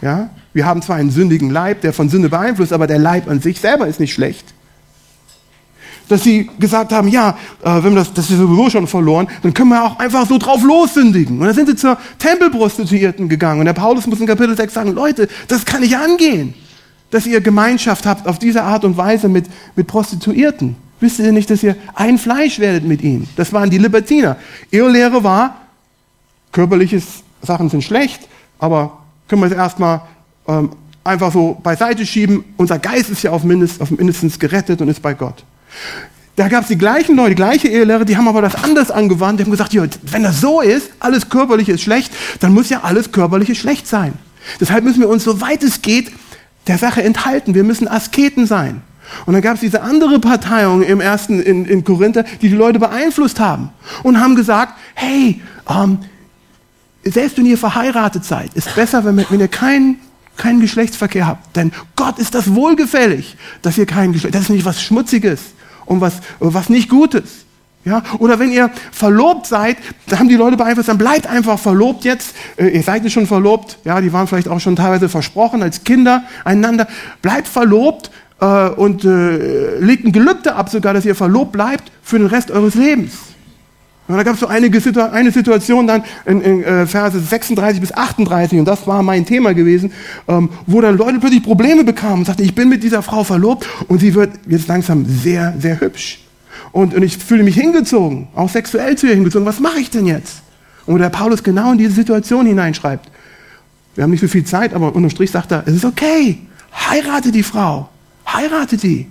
Ja? 0.01 0.29
Wir 0.51 0.65
haben 0.65 0.81
zwar 0.81 0.97
einen 0.97 1.09
sündigen 1.09 1.49
Leib, 1.49 1.81
der 1.81 1.93
von 1.93 2.09
Sünde 2.09 2.27
beeinflusst, 2.27 2.73
aber 2.73 2.85
der 2.85 2.99
Leib 2.99 3.29
an 3.29 3.39
sich 3.39 3.61
selber 3.61 3.87
ist 3.87 4.01
nicht 4.01 4.13
schlecht 4.13 4.53
dass 6.09 6.23
sie 6.23 6.49
gesagt 6.59 6.91
haben, 6.91 7.07
ja, 7.07 7.37
äh, 7.63 7.83
wenn 7.83 7.95
das, 7.95 8.13
das 8.13 8.29
ist 8.29 8.37
sowieso 8.37 8.69
schon 8.69 8.87
verloren, 8.87 9.27
dann 9.41 9.53
können 9.53 9.69
wir 9.69 9.83
auch 9.83 9.99
einfach 9.99 10.27
so 10.27 10.37
drauf 10.37 10.63
lossündigen. 10.63 11.39
Und 11.39 11.45
dann 11.45 11.55
sind 11.55 11.67
sie 11.67 11.75
zur 11.75 11.97
Tempelprostituierten 12.19 13.29
gegangen. 13.29 13.59
Und 13.59 13.65
der 13.65 13.73
Paulus 13.73 14.05
muss 14.07 14.19
in 14.19 14.27
Kapitel 14.27 14.55
6 14.55 14.73
sagen, 14.73 14.91
Leute, 14.91 15.27
das 15.47 15.65
kann 15.65 15.81
nicht 15.81 15.95
angehen, 15.95 16.53
dass 17.11 17.25
ihr 17.25 17.41
Gemeinschaft 17.41 18.05
habt 18.05 18.27
auf 18.27 18.39
diese 18.39 18.63
Art 18.63 18.83
und 18.85 18.97
Weise 18.97 19.29
mit, 19.29 19.45
mit 19.75 19.87
Prostituierten. 19.87 20.75
Wisst 20.99 21.19
ihr 21.19 21.31
nicht, 21.31 21.49
dass 21.49 21.63
ihr 21.63 21.75
ein 21.95 22.17
Fleisch 22.17 22.59
werdet 22.59 22.85
mit 22.85 23.01
ihnen? 23.01 23.27
Das 23.35 23.51
waren 23.51 23.69
die 23.69 23.77
Libertiner. 23.77 24.37
Ihre 24.71 24.89
Lehre 24.89 25.23
war, 25.23 25.57
körperliche 26.51 27.01
Sachen 27.41 27.69
sind 27.69 27.83
schlecht, 27.83 28.27
aber 28.57 28.99
können 29.27 29.41
wir 29.41 29.47
es 29.47 29.53
erstmal 29.53 30.01
ähm, 30.47 30.71
einfach 31.03 31.31
so 31.31 31.59
beiseite 31.61 32.05
schieben. 32.05 32.45
Unser 32.57 32.79
Geist 32.79 33.09
ist 33.09 33.23
ja 33.23 33.31
auf, 33.31 33.43
mindest, 33.43 33.81
auf 33.81 33.91
mindestens 33.91 34.39
gerettet 34.39 34.81
und 34.81 34.87
ist 34.87 35.01
bei 35.01 35.13
Gott. 35.13 35.43
Da 36.35 36.47
gab 36.47 36.63
es 36.63 36.67
die 36.67 36.77
gleichen 36.77 37.15
Leute, 37.15 37.29
die 37.29 37.35
gleiche 37.35 37.67
Ehelehre, 37.67 38.05
die 38.05 38.17
haben 38.17 38.27
aber 38.27 38.41
das 38.41 38.55
anders 38.55 38.89
angewandt. 38.89 39.39
Die 39.39 39.43
haben 39.43 39.51
gesagt, 39.51 39.73
ja, 39.73 39.85
wenn 40.03 40.23
das 40.23 40.41
so 40.41 40.61
ist, 40.61 40.89
alles 40.99 41.29
Körperliche 41.29 41.73
ist 41.73 41.81
schlecht, 41.81 42.11
dann 42.39 42.53
muss 42.53 42.69
ja 42.69 42.81
alles 42.81 43.11
Körperliche 43.11 43.53
schlecht 43.53 43.87
sein. 43.87 44.13
Deshalb 44.59 44.83
müssen 44.83 44.99
wir 44.99 45.09
uns, 45.09 45.23
soweit 45.23 45.61
es 45.63 45.81
geht, 45.81 46.11
der 46.65 46.79
Sache 46.79 47.03
enthalten. 47.03 47.53
Wir 47.53 47.63
müssen 47.63 47.87
Asketen 47.87 48.47
sein. 48.47 48.81
Und 49.25 49.33
dann 49.33 49.43
gab 49.43 49.55
es 49.55 49.59
diese 49.59 49.81
andere 49.83 50.19
Parteiung 50.19 50.81
im 50.81 51.01
ersten 51.01 51.39
in, 51.39 51.65
in 51.65 51.83
Korinther, 51.83 52.23
die 52.41 52.49
die 52.49 52.55
Leute 52.55 52.79
beeinflusst 52.79 53.39
haben 53.39 53.69
und 54.01 54.19
haben 54.19 54.35
gesagt, 54.35 54.73
hey, 54.95 55.39
ähm, 55.69 55.99
selbst 57.03 57.37
wenn 57.37 57.45
ihr 57.45 57.57
verheiratet 57.57 58.25
seid, 58.25 58.53
ist 58.55 58.73
besser, 58.73 59.05
wenn, 59.05 59.23
wenn 59.29 59.39
ihr 59.39 59.47
keinen 59.49 59.99
keinen 60.35 60.61
Geschlechtsverkehr 60.61 61.27
habt. 61.27 61.55
Denn 61.55 61.71
Gott 61.95 62.17
ist 62.17 62.33
das 62.33 62.55
wohlgefällig, 62.55 63.37
dass 63.61 63.77
ihr 63.77 63.85
keinen 63.85 64.13
Geschlecht, 64.13 64.33
das 64.33 64.43
ist 64.43 64.49
nicht 64.49 64.65
was 64.65 64.81
Schmutziges 64.81 65.41
und 65.85 66.01
was, 66.01 66.15
was 66.39 66.69
nicht 66.69 66.89
Gutes. 66.89 67.45
Ja, 67.85 68.01
oder 68.19 68.39
wenn 68.39 68.49
ihr 68.49 68.69
verlobt 68.93 69.45
seid, 69.45 69.75
da 70.07 70.19
haben 70.19 70.29
die 70.29 70.37
Leute 70.37 70.55
beeinflusst, 70.55 70.87
dann 70.87 70.97
bleibt 70.97 71.27
einfach 71.27 71.59
verlobt 71.59 72.05
jetzt. 72.05 72.33
Äh, 72.55 72.69
ihr 72.69 72.81
seid 72.81 73.09
schon 73.11 73.27
verlobt, 73.27 73.77
ja, 73.83 73.99
die 73.99 74.13
waren 74.13 74.25
vielleicht 74.27 74.47
auch 74.47 74.61
schon 74.61 74.77
teilweise 74.77 75.09
versprochen 75.09 75.61
als 75.61 75.83
Kinder 75.83 76.23
einander. 76.45 76.87
Bleibt 77.21 77.49
verlobt 77.49 78.09
äh, 78.39 78.69
und 78.69 79.03
äh, 79.03 79.79
legt 79.79 80.05
ein 80.05 80.13
Gelübde 80.13 80.55
ab 80.55 80.69
sogar, 80.69 80.93
dass 80.93 81.03
ihr 81.03 81.15
verlobt 81.15 81.51
bleibt 81.51 81.91
für 82.01 82.19
den 82.19 82.27
Rest 82.27 82.51
eures 82.51 82.75
Lebens. 82.75 83.32
Und 84.07 84.17
da 84.17 84.23
gab 84.23 84.33
es 84.33 84.41
so 84.41 84.47
einige 84.47 84.81
Situ 84.81 84.99
eine 84.99 85.31
Situation 85.31 85.87
dann 85.87 86.03
in, 86.25 86.41
in 86.41 86.63
äh, 86.63 86.85
Verse 86.85 87.17
36 87.17 87.79
bis 87.79 87.93
38, 87.93 88.59
und 88.59 88.65
das 88.65 88.85
war 88.85 89.01
mein 89.01 89.25
Thema 89.25 89.53
gewesen, 89.53 89.93
ähm, 90.27 90.49
wo 90.67 90.81
dann 90.81 90.97
Leute 90.97 91.19
plötzlich 91.19 91.41
Probleme 91.41 91.85
bekamen 91.85 92.19
und 92.19 92.25
sagten, 92.25 92.43
ich 92.43 92.53
bin 92.53 92.67
mit 92.67 92.83
dieser 92.83 93.01
Frau 93.01 93.23
verlobt 93.23 93.67
und 93.87 93.99
sie 93.99 94.13
wird 94.13 94.31
jetzt 94.47 94.67
langsam 94.67 95.05
sehr, 95.05 95.53
sehr 95.57 95.79
hübsch. 95.79 96.19
Und, 96.73 96.93
und 96.93 97.03
ich 97.03 97.17
fühle 97.17 97.43
mich 97.43 97.55
hingezogen, 97.55 98.27
auch 98.35 98.49
sexuell 98.49 98.97
zu 98.97 99.07
ihr 99.07 99.13
hingezogen. 99.13 99.45
Was 99.45 99.59
mache 99.59 99.79
ich 99.79 99.89
denn 99.89 100.05
jetzt? 100.05 100.41
Und 100.85 100.95
wo 100.95 100.97
der 100.97 101.09
Paulus 101.09 101.43
genau 101.43 101.71
in 101.71 101.77
diese 101.77 101.93
Situation 101.93 102.45
hineinschreibt. 102.45 103.09
Wir 103.95 104.03
haben 104.03 104.11
nicht 104.11 104.21
so 104.21 104.27
viel 104.27 104.43
Zeit, 104.43 104.73
aber 104.73 104.87
unterm 104.87 105.11
Strich 105.11 105.31
sagt 105.31 105.51
er, 105.51 105.63
es 105.65 105.75
ist 105.75 105.85
okay. 105.85 106.39
Heirate 106.89 107.31
die 107.31 107.43
Frau. 107.43 107.89
Heirate 108.27 108.75
die. 108.77 109.07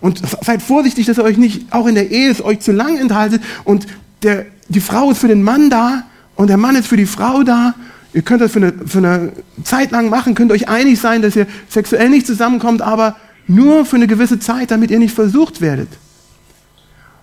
Und 0.00 0.22
seid 0.42 0.62
vorsichtig, 0.62 1.06
dass 1.06 1.18
ihr 1.18 1.24
euch 1.24 1.36
nicht 1.36 1.72
auch 1.72 1.86
in 1.86 1.94
der 1.94 2.10
Ehe 2.10 2.30
es 2.30 2.42
euch 2.42 2.60
zu 2.60 2.72
lang 2.72 2.98
enthaltet 2.98 3.42
und 3.64 3.86
der, 4.22 4.46
die 4.68 4.80
Frau 4.80 5.10
ist 5.10 5.18
für 5.18 5.28
den 5.28 5.42
Mann 5.42 5.70
da 5.70 6.04
und 6.34 6.48
der 6.48 6.56
Mann 6.56 6.76
ist 6.76 6.88
für 6.88 6.96
die 6.96 7.06
Frau 7.06 7.42
da. 7.42 7.74
Ihr 8.12 8.22
könnt 8.22 8.40
das 8.40 8.52
für 8.52 8.58
eine, 8.58 8.72
für 8.86 8.98
eine 8.98 9.32
Zeit 9.62 9.90
lang 9.90 10.08
machen, 10.08 10.34
könnt 10.34 10.52
euch 10.52 10.68
einig 10.68 11.00
sein, 11.00 11.22
dass 11.22 11.36
ihr 11.36 11.46
sexuell 11.68 12.08
nicht 12.08 12.26
zusammenkommt, 12.26 12.82
aber 12.82 13.16
nur 13.46 13.84
für 13.84 13.96
eine 13.96 14.06
gewisse 14.06 14.38
Zeit, 14.38 14.70
damit 14.70 14.90
ihr 14.90 14.98
nicht 14.98 15.14
versucht 15.14 15.60
werdet. 15.60 15.88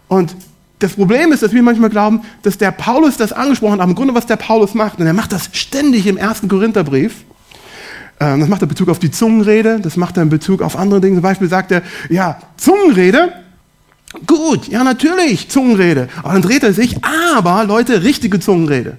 Und 0.07 0.35
das 0.79 0.93
Problem 0.93 1.31
ist, 1.31 1.41
dass 1.41 1.53
wir 1.53 1.63
manchmal 1.63 1.89
glauben, 1.89 2.21
dass 2.41 2.57
der 2.57 2.71
Paulus 2.71 3.17
das 3.17 3.31
angesprochen 3.31 3.79
hat, 3.79 3.87
im 3.87 3.95
Grunde 3.95 4.13
was 4.13 4.25
der 4.25 4.35
Paulus 4.35 4.73
macht. 4.73 4.99
Und 4.99 5.07
er 5.07 5.13
macht 5.13 5.31
das 5.31 5.49
ständig 5.53 6.07
im 6.07 6.17
ersten 6.17 6.47
Korintherbrief. 6.47 7.23
Ähm, 8.19 8.39
das 8.41 8.49
macht 8.49 8.61
er 8.61 8.63
in 8.63 8.69
Bezug 8.69 8.89
auf 8.89 8.99
die 8.99 9.11
Zungenrede, 9.11 9.79
das 9.79 9.97
macht 9.97 10.17
er 10.17 10.23
in 10.23 10.29
Bezug 10.29 10.61
auf 10.61 10.75
andere 10.77 11.01
Dinge. 11.01 11.15
Zum 11.15 11.23
Beispiel 11.23 11.47
sagt 11.47 11.71
er, 11.71 11.83
ja, 12.09 12.37
Zungenrede, 12.57 13.33
gut, 14.26 14.68
ja 14.68 14.84
natürlich, 14.84 15.49
Zungenrede. 15.49 16.09
Aber 16.22 16.34
dann 16.34 16.41
dreht 16.41 16.64
er 16.64 16.74
sich, 16.74 16.97
aber 17.03 17.64
Leute, 17.66 18.03
richtige 18.03 18.39
Zungenrede. 18.39 18.97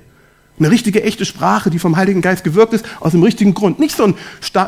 Eine 0.59 0.71
richtige, 0.71 1.03
echte 1.03 1.25
Sprache, 1.25 1.71
die 1.71 1.79
vom 1.79 1.97
Heiligen 1.97 2.21
Geist 2.21 2.45
gewirkt 2.45 2.75
ist, 2.75 2.85
aus 3.01 3.13
dem 3.13 3.23
richtigen 3.23 3.55
Grund. 3.55 3.81
Nicht 3.81 3.97
so 3.97 4.05
ein 4.05 4.15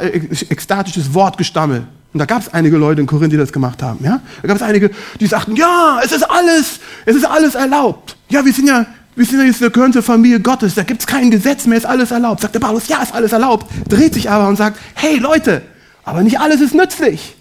äh, 0.01 0.21
ekstatisches 0.49 1.15
Wortgestammel. 1.15 1.87
Und 2.13 2.19
da 2.19 2.25
gab 2.25 2.43
es 2.43 2.53
einige 2.53 2.77
Leute 2.77 3.01
in 3.03 3.07
Korinth, 3.07 3.33
die 3.33 3.37
das 3.37 3.53
gemacht 3.53 3.83
haben. 3.83 4.05
Ja? 4.05 4.21
Da 4.43 4.49
gab 4.49 4.57
es 4.57 4.63
einige, 4.63 4.91
die 5.21 5.27
sagten, 5.27 5.55
ja, 5.55 6.01
es 6.03 6.13
ist 6.13 6.29
alles, 6.29 6.81
es 7.05 7.15
ist 7.15 7.25
alles 7.25 7.55
erlaubt. 7.55 8.17
Ja, 8.29 8.45
wir 8.45 8.53
sind 8.53 8.67
ja, 8.67 8.87
wir 9.15 9.25
sind 9.25 9.39
ja 9.39 9.45
jetzt, 9.45 9.61
wir 9.61 9.71
gehören 9.71 9.93
zur 9.93 10.03
Familie 10.03 10.41
Gottes, 10.41 10.75
da 10.75 10.83
gibt 10.83 11.01
es 11.01 11.07
kein 11.07 11.31
Gesetz 11.31 11.67
mehr, 11.67 11.79
ist 11.79 11.87
alles 11.87 12.11
erlaubt. 12.11 12.41
Sagt 12.41 12.55
der 12.55 12.61
Paulus, 12.61 12.89
ja, 12.89 13.03
ist 13.03 13.15
alles 13.15 13.33
erlaubt. 13.33 13.67
Dreht 13.89 14.15
sich 14.15 14.29
aber 14.29 14.49
und 14.49 14.57
sagt, 14.57 14.81
hey 14.95 15.19
Leute, 15.19 15.63
aber 16.05 16.23
nicht 16.23 16.41
alles 16.41 16.61
ist 16.61 16.75
nützlich. 16.75 17.36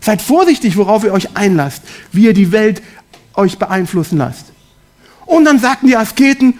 Seid 0.00 0.22
vorsichtig, 0.22 0.76
worauf 0.76 1.04
ihr 1.04 1.12
euch 1.12 1.36
einlasst, 1.36 1.82
wie 2.12 2.24
ihr 2.24 2.34
die 2.34 2.52
Welt 2.52 2.82
euch 3.34 3.58
beeinflussen 3.58 4.18
lasst. 4.18 4.46
Und 5.26 5.44
dann 5.44 5.58
sagten 5.58 5.86
die 5.86 5.96
Asketen, 5.96 6.54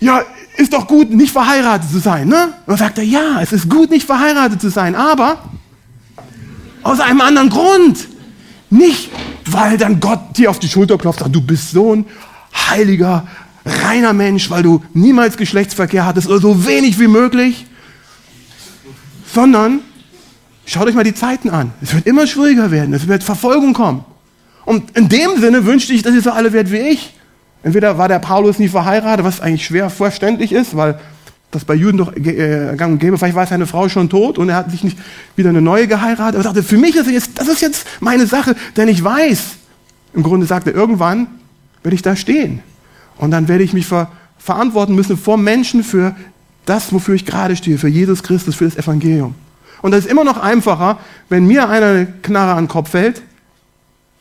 ja, 0.00 0.22
ist 0.56 0.72
doch 0.72 0.86
gut, 0.86 1.10
nicht 1.10 1.32
verheiratet 1.32 1.90
zu 1.90 1.98
sein, 1.98 2.28
ne? 2.28 2.54
Und 2.66 2.68
dann 2.68 2.76
sagt 2.76 2.98
er, 2.98 3.04
ja, 3.04 3.40
es 3.40 3.52
ist 3.52 3.68
gut, 3.70 3.90
nicht 3.90 4.06
verheiratet 4.06 4.60
zu 4.60 4.68
sein, 4.70 4.94
aber 4.94 5.38
aus 6.82 7.00
einem 7.00 7.20
anderen 7.20 7.50
Grund. 7.50 8.08
Nicht, 8.70 9.10
weil 9.46 9.78
dann 9.78 10.00
Gott 10.00 10.36
dir 10.36 10.50
auf 10.50 10.58
die 10.58 10.68
Schulter 10.68 10.96
klopft, 10.96 11.20
sagt, 11.20 11.34
du 11.34 11.40
bist 11.40 11.72
so 11.72 11.94
ein 11.94 12.06
heiliger, 12.70 13.26
reiner 13.64 14.12
Mensch, 14.12 14.48
weil 14.50 14.62
du 14.62 14.82
niemals 14.94 15.36
Geschlechtsverkehr 15.36 16.06
hattest 16.06 16.28
oder 16.28 16.40
so 16.40 16.66
wenig 16.66 16.98
wie 16.98 17.08
möglich, 17.08 17.66
sondern 19.32 19.80
schaut 20.70 20.86
euch 20.86 20.94
mal 20.94 21.04
die 21.04 21.14
Zeiten 21.14 21.50
an. 21.50 21.72
Es 21.82 21.94
wird 21.94 22.06
immer 22.06 22.26
schwieriger 22.26 22.70
werden, 22.70 22.94
es 22.94 23.08
wird 23.08 23.22
Verfolgung 23.24 23.72
kommen. 23.72 24.04
Und 24.64 24.96
in 24.96 25.08
dem 25.08 25.40
Sinne 25.40 25.64
wünschte 25.64 25.92
ich, 25.92 26.02
dass 26.02 26.14
ihr 26.14 26.22
so 26.22 26.30
alle 26.30 26.52
werdet 26.52 26.72
wie 26.72 26.78
ich. 26.78 27.14
Entweder 27.62 27.98
war 27.98 28.08
der 28.08 28.20
Paulus 28.20 28.58
nie 28.58 28.68
verheiratet, 28.68 29.24
was 29.24 29.40
eigentlich 29.40 29.66
schwer 29.66 29.90
verständlich 29.90 30.52
ist, 30.52 30.76
weil 30.76 30.98
das 31.50 31.64
bei 31.64 31.74
Juden 31.74 31.98
doch 31.98 32.14
äh, 32.14 32.74
gang 32.76 32.92
und 32.92 32.98
gäbe. 33.00 33.18
Vielleicht 33.18 33.34
war 33.34 33.46
seine 33.46 33.66
Frau 33.66 33.88
schon 33.88 34.08
tot 34.08 34.38
und 34.38 34.48
er 34.48 34.56
hat 34.56 34.70
sich 34.70 34.84
nicht 34.84 34.96
wieder 35.34 35.48
eine 35.48 35.60
neue 35.60 35.88
geheiratet. 35.88 36.36
Er 36.36 36.42
sagte, 36.44 36.62
für 36.62 36.78
mich 36.78 36.94
ist 36.94 37.10
jetzt, 37.10 37.32
das 37.34 37.48
ist 37.48 37.60
jetzt 37.60 37.86
meine 37.98 38.26
Sache, 38.26 38.54
denn 38.76 38.88
ich 38.88 39.02
weiß, 39.02 39.42
im 40.14 40.22
Grunde 40.22 40.46
sagt 40.46 40.68
er, 40.68 40.74
irgendwann 40.74 41.26
werde 41.82 41.94
ich 41.94 42.02
da 42.02 42.14
stehen. 42.14 42.60
Und 43.18 43.32
dann 43.32 43.48
werde 43.48 43.64
ich 43.64 43.72
mich 43.72 43.86
ver 43.86 44.10
verantworten 44.38 44.94
müssen 44.94 45.18
vor 45.18 45.36
Menschen 45.36 45.84
für 45.84 46.16
das, 46.64 46.94
wofür 46.94 47.14
ich 47.14 47.26
gerade 47.26 47.56
stehe, 47.56 47.76
für 47.76 47.88
Jesus 47.88 48.22
Christus, 48.22 48.54
für 48.54 48.64
das 48.64 48.76
Evangelium. 48.76 49.34
Und 49.82 49.92
das 49.92 50.04
ist 50.04 50.10
immer 50.10 50.24
noch 50.24 50.38
einfacher, 50.38 50.98
wenn 51.28 51.46
mir 51.46 51.68
einer 51.68 51.86
eine 51.86 52.06
Knarre 52.22 52.52
an 52.52 52.64
den 52.64 52.68
Kopf 52.68 52.90
fällt, 52.90 53.22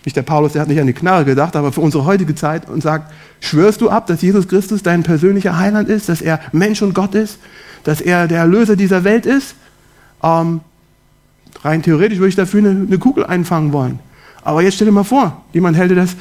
nicht 0.06 0.16
der 0.16 0.22
Paulus, 0.24 0.54
der 0.54 0.62
hat 0.62 0.70
nicht 0.70 0.80
an 0.80 0.88
die 0.88 0.94
Knarre 0.94 1.26
gedacht, 1.26 1.56
aber 1.56 1.74
für 1.74 1.82
unsere 1.82 2.06
heutige 2.06 2.34
Zeit 2.34 2.70
und 2.70 2.82
sagt, 2.82 3.12
schwörst 3.42 3.82
du 3.82 3.90
ab, 3.90 4.08
dass 4.08 4.22
Jesus 4.22 4.48
Christus 4.48 4.82
dein 4.82 5.04
persönlicher 5.04 5.58
Heiland 5.58 5.90
ist, 5.90 6.08
dass 6.08 6.22
er 6.22 6.40
Mensch 6.54 6.82
und 6.82 6.94
Gott 6.94 7.16
ist, 7.16 7.38
dass 7.84 8.00
er 8.00 8.28
der 8.28 8.40
Erlöser 8.40 8.76
dieser 8.76 9.04
Welt 9.04 9.26
ist? 9.26 9.56
Ähm, 10.24 10.62
rein 11.64 11.82
theoretisch 11.84 12.20
würde 12.20 12.30
ich 12.30 12.36
dafür 12.36 12.60
eine, 12.60 12.70
eine, 12.70 12.98
Kugel 12.98 13.26
einfangen 13.26 13.74
wollen. 13.74 14.00
Aber 14.42 14.62
jetzt 14.62 14.76
stell 14.76 14.86
dir 14.86 14.94
mal 14.94 15.04
vor, 15.04 15.44
jemand 15.52 15.76
hält 15.76 15.92
dir 15.92 15.96
das 15.96 16.16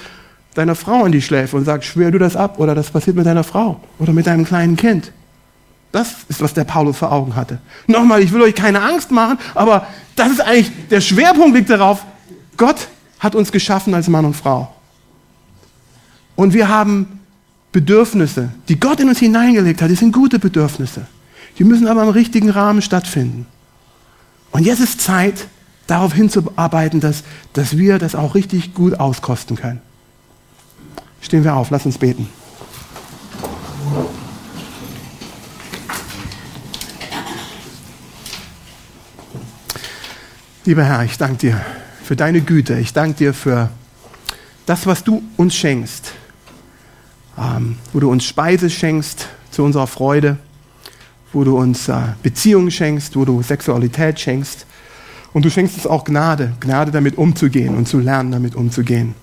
deiner 0.54 0.74
Frau 0.74 1.04
an 1.04 1.12
die 1.12 1.22
Schläfe 1.22 1.56
und 1.56 1.64
sagt, 1.64 1.84
schwör 1.84 2.10
du 2.10 2.18
das 2.18 2.34
ab 2.34 2.58
oder 2.58 2.74
das 2.74 2.90
passiert 2.90 3.14
mit 3.14 3.26
deiner 3.26 3.44
Frau 3.44 3.80
oder 4.00 4.12
mit 4.12 4.26
deinem 4.26 4.44
kleinen 4.44 4.76
Kind. 4.76 5.12
Das 5.92 6.14
ist, 6.28 6.40
was 6.40 6.52
der 6.54 6.64
Paulus 6.64 6.98
vor 6.98 7.12
Augen 7.12 7.34
hatte. 7.34 7.58
Nochmal, 7.86 8.22
ich 8.22 8.32
will 8.32 8.42
euch 8.42 8.54
keine 8.54 8.82
Angst 8.82 9.10
machen, 9.10 9.38
aber 9.54 9.86
das 10.16 10.30
ist 10.30 10.40
eigentlich, 10.40 10.70
der 10.90 11.00
Schwerpunkt 11.00 11.56
liegt 11.56 11.70
darauf, 11.70 12.04
Gott 12.56 12.88
hat 13.18 13.34
uns 13.34 13.50
geschaffen 13.50 13.94
als 13.94 14.08
Mann 14.08 14.24
und 14.24 14.34
Frau. 14.34 14.72
Und 16.36 16.52
wir 16.52 16.68
haben 16.68 17.20
Bedürfnisse, 17.72 18.50
die 18.68 18.78
Gott 18.78 19.00
in 19.00 19.08
uns 19.08 19.18
hineingelegt 19.18 19.82
hat. 19.82 19.90
Die 19.90 19.94
sind 19.94 20.12
gute 20.12 20.38
Bedürfnisse. 20.38 21.06
Die 21.58 21.64
müssen 21.64 21.88
aber 21.88 22.02
im 22.02 22.10
richtigen 22.10 22.50
Rahmen 22.50 22.82
stattfinden. 22.82 23.46
Und 24.52 24.64
jetzt 24.64 24.80
ist 24.80 25.00
Zeit, 25.00 25.48
darauf 25.86 26.12
hinzuarbeiten, 26.12 27.00
dass, 27.00 27.24
dass 27.54 27.76
wir 27.76 27.98
das 27.98 28.14
auch 28.14 28.34
richtig 28.34 28.74
gut 28.74 29.00
auskosten 29.00 29.56
können. 29.56 29.80
Stehen 31.20 31.44
wir 31.44 31.56
auf, 31.56 31.70
lass 31.70 31.86
uns 31.86 31.98
beten. 31.98 32.28
Lieber 40.68 40.84
Herr, 40.84 41.02
ich 41.02 41.16
danke 41.16 41.38
dir 41.38 41.60
für 42.04 42.14
deine 42.14 42.42
Güte. 42.42 42.78
Ich 42.78 42.92
danke 42.92 43.16
dir 43.16 43.32
für 43.32 43.70
das, 44.66 44.84
was 44.86 45.02
du 45.02 45.22
uns 45.38 45.54
schenkst, 45.54 46.12
ähm, 47.38 47.78
wo 47.94 48.00
du 48.00 48.10
uns 48.10 48.26
Speise 48.26 48.68
schenkst 48.68 49.28
zu 49.50 49.64
unserer 49.64 49.86
Freude, 49.86 50.36
wo 51.32 51.42
du 51.42 51.56
uns 51.56 51.88
äh, 51.88 51.94
Beziehungen 52.22 52.70
schenkst, 52.70 53.16
wo 53.16 53.24
du 53.24 53.40
Sexualität 53.40 54.20
schenkst. 54.20 54.66
Und 55.32 55.46
du 55.46 55.50
schenkst 55.50 55.76
uns 55.76 55.86
auch 55.86 56.04
Gnade, 56.04 56.52
Gnade 56.60 56.90
damit 56.90 57.16
umzugehen 57.16 57.74
und 57.74 57.88
zu 57.88 57.98
lernen, 57.98 58.30
damit 58.30 58.54
umzugehen. 58.54 59.14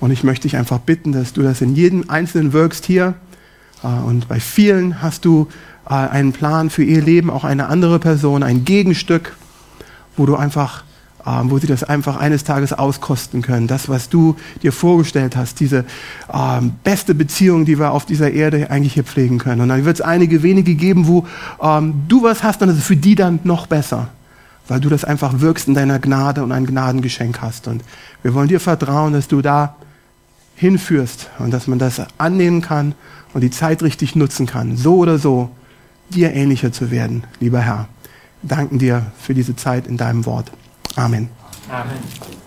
Und 0.00 0.12
ich 0.12 0.24
möchte 0.24 0.48
dich 0.48 0.56
einfach 0.56 0.78
bitten, 0.78 1.12
dass 1.12 1.34
du 1.34 1.42
das 1.42 1.60
in 1.60 1.74
jedem 1.74 2.08
Einzelnen 2.08 2.54
wirkst 2.54 2.86
hier. 2.86 3.12
Äh, 3.82 3.88
und 3.88 4.28
bei 4.28 4.40
vielen 4.40 5.02
hast 5.02 5.26
du 5.26 5.46
äh, 5.84 5.92
einen 5.92 6.32
Plan 6.32 6.70
für 6.70 6.84
ihr 6.84 7.02
Leben, 7.02 7.28
auch 7.28 7.44
eine 7.44 7.66
andere 7.66 7.98
Person, 7.98 8.42
ein 8.42 8.64
Gegenstück, 8.64 9.36
wo 10.16 10.26
du 10.26 10.36
einfach 10.36 10.84
ähm, 11.26 11.50
wo 11.50 11.58
sie 11.58 11.66
das 11.66 11.84
einfach 11.84 12.16
eines 12.16 12.44
Tages 12.44 12.72
auskosten 12.72 13.42
können. 13.42 13.66
Das, 13.66 13.88
was 13.88 14.08
du 14.08 14.36
dir 14.62 14.72
vorgestellt 14.72 15.36
hast, 15.36 15.60
diese 15.60 15.84
ähm, 16.32 16.72
beste 16.84 17.14
Beziehung, 17.14 17.64
die 17.64 17.78
wir 17.78 17.92
auf 17.92 18.04
dieser 18.04 18.30
Erde 18.30 18.70
eigentlich 18.70 18.94
hier 18.94 19.04
pflegen 19.04 19.38
können. 19.38 19.62
Und 19.62 19.70
dann 19.70 19.84
wird 19.84 19.96
es 19.96 20.00
einige 20.02 20.42
wenige 20.42 20.74
geben, 20.74 21.06
wo 21.06 21.26
ähm, 21.62 22.04
du 22.08 22.22
was 22.22 22.42
hast 22.42 22.62
und 22.62 22.68
es 22.68 22.78
ist 22.78 22.84
für 22.84 22.96
die 22.96 23.14
dann 23.14 23.40
noch 23.44 23.66
besser, 23.66 24.08
weil 24.68 24.80
du 24.80 24.88
das 24.88 25.04
einfach 25.04 25.40
wirkst 25.40 25.68
in 25.68 25.74
deiner 25.74 25.98
Gnade 25.98 26.42
und 26.42 26.52
ein 26.52 26.66
Gnadengeschenk 26.66 27.40
hast. 27.40 27.68
Und 27.68 27.82
wir 28.22 28.34
wollen 28.34 28.48
dir 28.48 28.60
vertrauen, 28.60 29.14
dass 29.14 29.28
du 29.28 29.40
da 29.40 29.76
hinführst 30.56 31.30
und 31.38 31.52
dass 31.52 31.66
man 31.66 31.78
das 31.78 32.02
annehmen 32.18 32.60
kann 32.60 32.94
und 33.32 33.40
die 33.40 33.50
Zeit 33.50 33.82
richtig 33.82 34.14
nutzen 34.14 34.46
kann. 34.46 34.76
So 34.76 34.96
oder 34.96 35.18
so 35.18 35.50
dir 36.10 36.34
ähnlicher 36.34 36.70
zu 36.70 36.90
werden, 36.90 37.24
lieber 37.40 37.60
Herr. 37.60 37.88
Danken 38.46 38.78
dir 38.78 39.06
für 39.18 39.34
diese 39.34 39.56
Zeit 39.56 39.86
in 39.86 39.96
deinem 39.96 40.26
Wort. 40.26 40.52
Amen. 40.96 41.28
Amen. 41.70 42.43